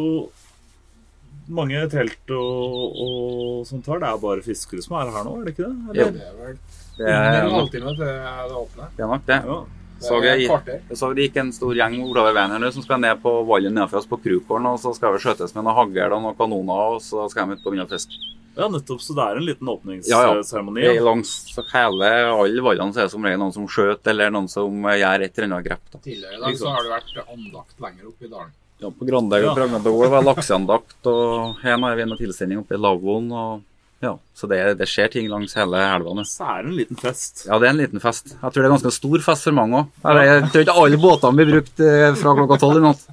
mange 1.56 1.82
telt 1.92 2.32
og, 2.34 3.00
og 3.06 3.66
sånt 3.70 3.88
her. 3.92 4.02
Det 4.02 4.12
er 4.12 4.22
bare 4.24 4.46
fiskere 4.46 4.84
som 4.84 4.98
er 5.00 5.12
her 5.14 5.26
nå, 5.28 5.36
er 5.40 5.48
det 5.48 5.56
ikke 5.56 5.70
det? 5.70 5.98
Jo. 6.02 6.08
Det 6.12 6.28
er 6.28 6.38
vel 6.42 6.60
Det 6.96 7.08
under 7.08 7.16
er 7.16 7.40
en 7.40 7.50
nok 7.50 7.58
halvtime 7.60 7.96
til 7.96 8.06
det 8.06 8.62
åpner. 8.62 8.86
det. 8.86 9.04
Er 9.04 9.12
nok 9.14 9.28
det. 9.30 9.42
Ja. 9.50 9.60
Det 9.96 10.08
Så 10.10 10.18
er 10.20 10.26
jeg, 10.28 10.48
jeg 10.90 10.98
så 11.00 11.10
det 11.16 11.24
gikk 11.30 11.38
en 11.42 11.52
stor 11.56 11.74
gjeng 11.78 11.94
oppover 12.04 12.34
veien 12.36 12.52
her 12.52 12.60
nå 12.60 12.72
som 12.76 12.84
skal 12.84 13.00
ned 13.00 13.22
på 13.24 13.32
vallen 13.48 13.74
nedenfor 13.74 14.02
oss 14.02 14.08
på 14.12 14.18
Krukålen. 14.22 14.66
og 14.74 14.80
så 14.80 14.94
skal 14.96 15.14
vi 15.16 15.22
skjøtes 15.24 15.56
med 15.56 15.64
noen 15.64 15.76
hagl 15.78 16.14
og 16.18 16.22
noen 16.26 16.36
kanoner, 16.40 16.96
og 16.96 17.02
så 17.02 17.30
skal 17.32 17.48
de 17.48 17.56
ut 17.56 17.64
på 17.64 17.72
begynne 17.72 17.88
å 17.88 17.94
fiske. 17.94 18.20
ja, 18.58 18.68
nettopp. 18.72 19.02
Så 19.02 19.16
det 19.16 19.24
er 19.24 19.38
en 19.38 19.46
liten 19.46 19.68
Ja, 19.68 20.22
ja. 20.22 20.34
åpningsseremoni. 20.36 20.82
Det 20.82 20.98
er 20.98 21.02
Langs 21.04 21.32
hele 21.74 22.12
alle 22.12 22.62
vallene 22.62 22.94
så 22.94 23.00
er 23.00 23.08
det 23.08 23.12
som 23.12 23.24
regel 23.24 23.40
noen 23.40 23.54
som 23.54 23.68
skjøter, 23.68 24.10
eller 24.12 24.30
noen 24.32 24.48
som 24.52 24.86
eh, 24.86 24.98
gjør 25.00 25.22
et 25.26 25.38
eller 25.40 25.48
annet 25.56 25.66
grep. 25.70 25.84
da. 25.92 26.00
Tidligere 26.00 26.36
i 26.38 26.42
dag 26.44 26.58
så 26.60 26.68
har 26.76 26.84
det 26.84 26.92
vært 26.96 27.30
andakt 27.36 27.80
lenger 27.80 28.08
oppe 28.12 28.26
i 28.26 28.32
dalen. 28.32 28.52
Ja, 28.84 28.90
på 28.92 29.08
Grandegg 29.08 29.44
og 29.46 29.52
Ja. 29.52 29.56
Pragnadol 29.56 30.10
var 30.12 30.24
lakseandakt, 30.24 31.00
og 31.08 31.56
her 31.64 31.78
har 31.80 31.96
vi 31.96 32.02
en 32.04 32.18
tilstelning 32.18 32.60
oppe 32.60 32.76
i 32.76 32.78
lavvoen. 32.78 33.32
og 33.32 33.62
ja, 34.06 34.14
Så 34.38 34.48
det, 34.52 34.60
det 34.80 34.86
skjer 34.90 35.10
ting 35.14 35.30
langs 35.32 35.56
hele 35.58 35.80
elva 35.82 36.14
nå. 36.16 36.24
Så 36.30 36.46
er 36.46 36.64
det 36.64 36.72
en 36.72 36.78
liten 36.78 37.00
fest. 37.00 37.46
Ja, 37.48 37.58
det 37.62 37.68
er 37.68 37.74
en 37.74 37.82
liten 37.82 38.04
fest. 38.04 38.36
Jeg 38.36 38.42
tror 38.44 38.60
det 38.60 38.68
er 38.68 38.74
ganske 38.76 38.94
stor 38.94 39.24
fest 39.26 39.48
for 39.48 39.58
mange 39.58 39.82
òg. 39.82 40.20
Jeg 40.22 40.52
tror 40.54 40.66
ikke 40.66 40.78
alle 40.84 41.00
båtene 41.02 41.40
blir 41.40 41.52
brukt 41.56 41.84
eh, 41.84 42.12
fra 42.20 42.36
klokka 42.38 42.60
tolv 42.62 42.82
i 42.82 42.86
natt. 42.86 43.06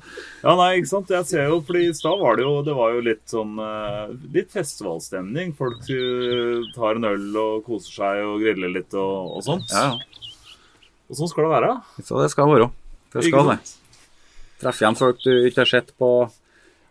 Ja, 0.43 0.57
nei, 0.59 0.69
ikke 0.81 0.91
sant. 0.91 1.13
Jeg 1.15 1.29
ser 1.31 1.47
jo, 1.49 1.61
fordi 1.65 1.85
i 1.87 1.95
stad 1.95 2.19
var 2.19 2.35
det 2.39 2.43
jo 2.43 2.55
Det 2.67 2.73
var 2.75 2.97
jo 2.97 3.03
litt 3.07 3.23
sånn 3.31 3.53
eh, 3.63 4.15
Litt 4.35 4.51
festivalstemning. 4.55 5.55
Folk 5.59 5.87
eh, 5.95 6.67
tar 6.75 6.99
en 6.99 7.09
øl 7.13 7.29
og 7.45 7.63
koser 7.69 7.99
seg 8.01 8.25
og 8.27 8.43
griller 8.43 8.75
litt 8.75 8.99
og, 8.99 9.39
og 9.39 9.47
sånt. 9.47 9.71
Ja, 9.71 9.93
ja. 9.93 10.29
Og 11.13 11.19
sånn 11.19 11.31
skal 11.31 11.47
det 11.47 11.53
være. 11.53 11.73
Så 12.03 12.21
det 12.23 12.31
skal 12.33 12.51
være. 12.51 12.71
Det 13.13 13.27
skal 13.29 13.51
det. 13.53 13.59
Treffe 14.63 14.85
igjen 14.85 14.97
folk 14.97 15.19
du 15.25 15.33
ikke 15.49 15.65
har 15.65 15.69
sett 15.69 15.91
på 16.01 16.09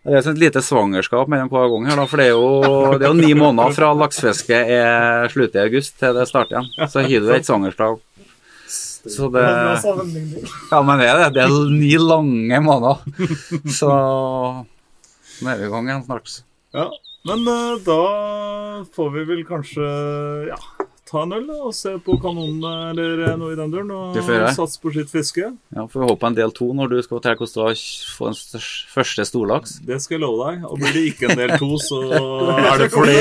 Det 0.01 0.15
er 0.17 0.23
sånn 0.25 0.33
et 0.33 0.41
lite 0.41 0.61
svangerskap 0.65 1.29
mellom 1.29 1.49
hver 1.51 1.67
gang 1.69 1.83
her, 1.91 1.99
da. 1.99 2.05
For 2.09 2.17
det 2.17 2.25
er 2.25 2.31
jo, 2.33 2.47
det 2.97 3.05
er 3.05 3.11
jo 3.11 3.17
ni 3.19 3.35
måneder 3.37 3.75
fra 3.75 3.91
laksefisket 3.93 4.71
er 4.73 5.27
slutter 5.29 5.61
i 5.61 5.67
august 5.69 5.93
til 6.01 6.15
det 6.17 6.25
starter 6.29 6.57
igjen. 6.57 6.89
Så 6.89 7.03
har 7.05 7.25
du 7.27 7.29
et 7.35 7.45
svangerskap. 7.45 7.99
Så 8.71 9.29
det 9.33 9.43
Ja, 9.45 10.81
men 10.85 10.99
det 11.01 11.07
er 11.09 11.21
det. 11.21 11.29
Det 11.37 11.43
er 11.45 11.69
ni 11.69 11.93
lange 12.01 12.61
måneder. 12.65 13.01
Så 13.69 13.91
nå 15.41 15.49
er 15.53 15.61
vi 15.61 15.69
i 15.69 15.71
gang 15.73 15.89
igjen 15.89 16.03
snart. 16.05 16.33
Ja, 16.73 16.87
Men 17.29 17.45
eh, 17.49 17.77
da 17.85 18.01
får 18.95 19.09
vi 19.13 19.23
vel 19.29 19.41
kanskje 19.45 19.85
ja, 20.49 20.57
ta 21.11 21.23
en 21.25 21.33
øl 21.35 21.49
og 21.57 21.73
se 21.75 21.91
på 22.03 22.15
kanonene 22.21 22.71
eller 22.91 23.23
eh, 23.25 23.33
noe 23.39 23.53
i 23.53 23.57
den 23.59 23.73
duren. 23.73 23.91
Og 23.91 24.17
satse 24.55 24.79
på 24.81 24.93
sitt 24.95 25.11
fiske. 25.11 25.49
Ja, 25.75 25.85
Får 25.91 26.03
vi 26.03 26.09
håpe 26.11 26.29
en 26.29 26.37
del 26.37 26.53
to 26.55 26.69
når 26.77 26.93
du 26.93 26.97
skal 27.01 27.17
fortelle 27.17 27.39
hvordan 27.41 27.55
det 27.57 27.65
var 27.65 27.75
å 27.75 28.17
få 28.17 28.29
en 28.31 28.37
første 28.95 29.27
storlaks. 29.27 29.75
Det 29.87 29.99
skal 30.03 30.17
jeg 30.17 30.23
love 30.23 30.47
deg. 30.47 30.67
Og 30.69 30.79
blir 30.81 30.95
det 30.95 31.05
ikke 31.11 31.31
en 31.31 31.41
del 31.41 31.55
to, 31.61 31.71
så 31.83 32.01
er 32.71 32.85
det 32.85 32.91
fordi 32.93 33.17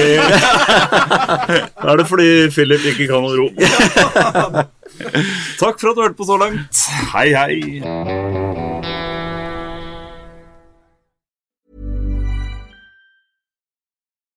er 1.91 2.03
det 2.03 2.07
fordi 2.11 2.31
Philip 2.55 2.91
ikke 2.95 3.11
kan 3.11 3.27
å 3.27 3.35
ro. 3.37 3.49
Takk 5.61 5.81
for 5.81 5.91
at 5.91 5.97
du 5.97 6.05
hørte 6.05 6.19
på 6.19 6.29
så 6.29 6.39
langt. 6.41 6.87
Hei, 7.15 7.29
hei. 7.35 8.40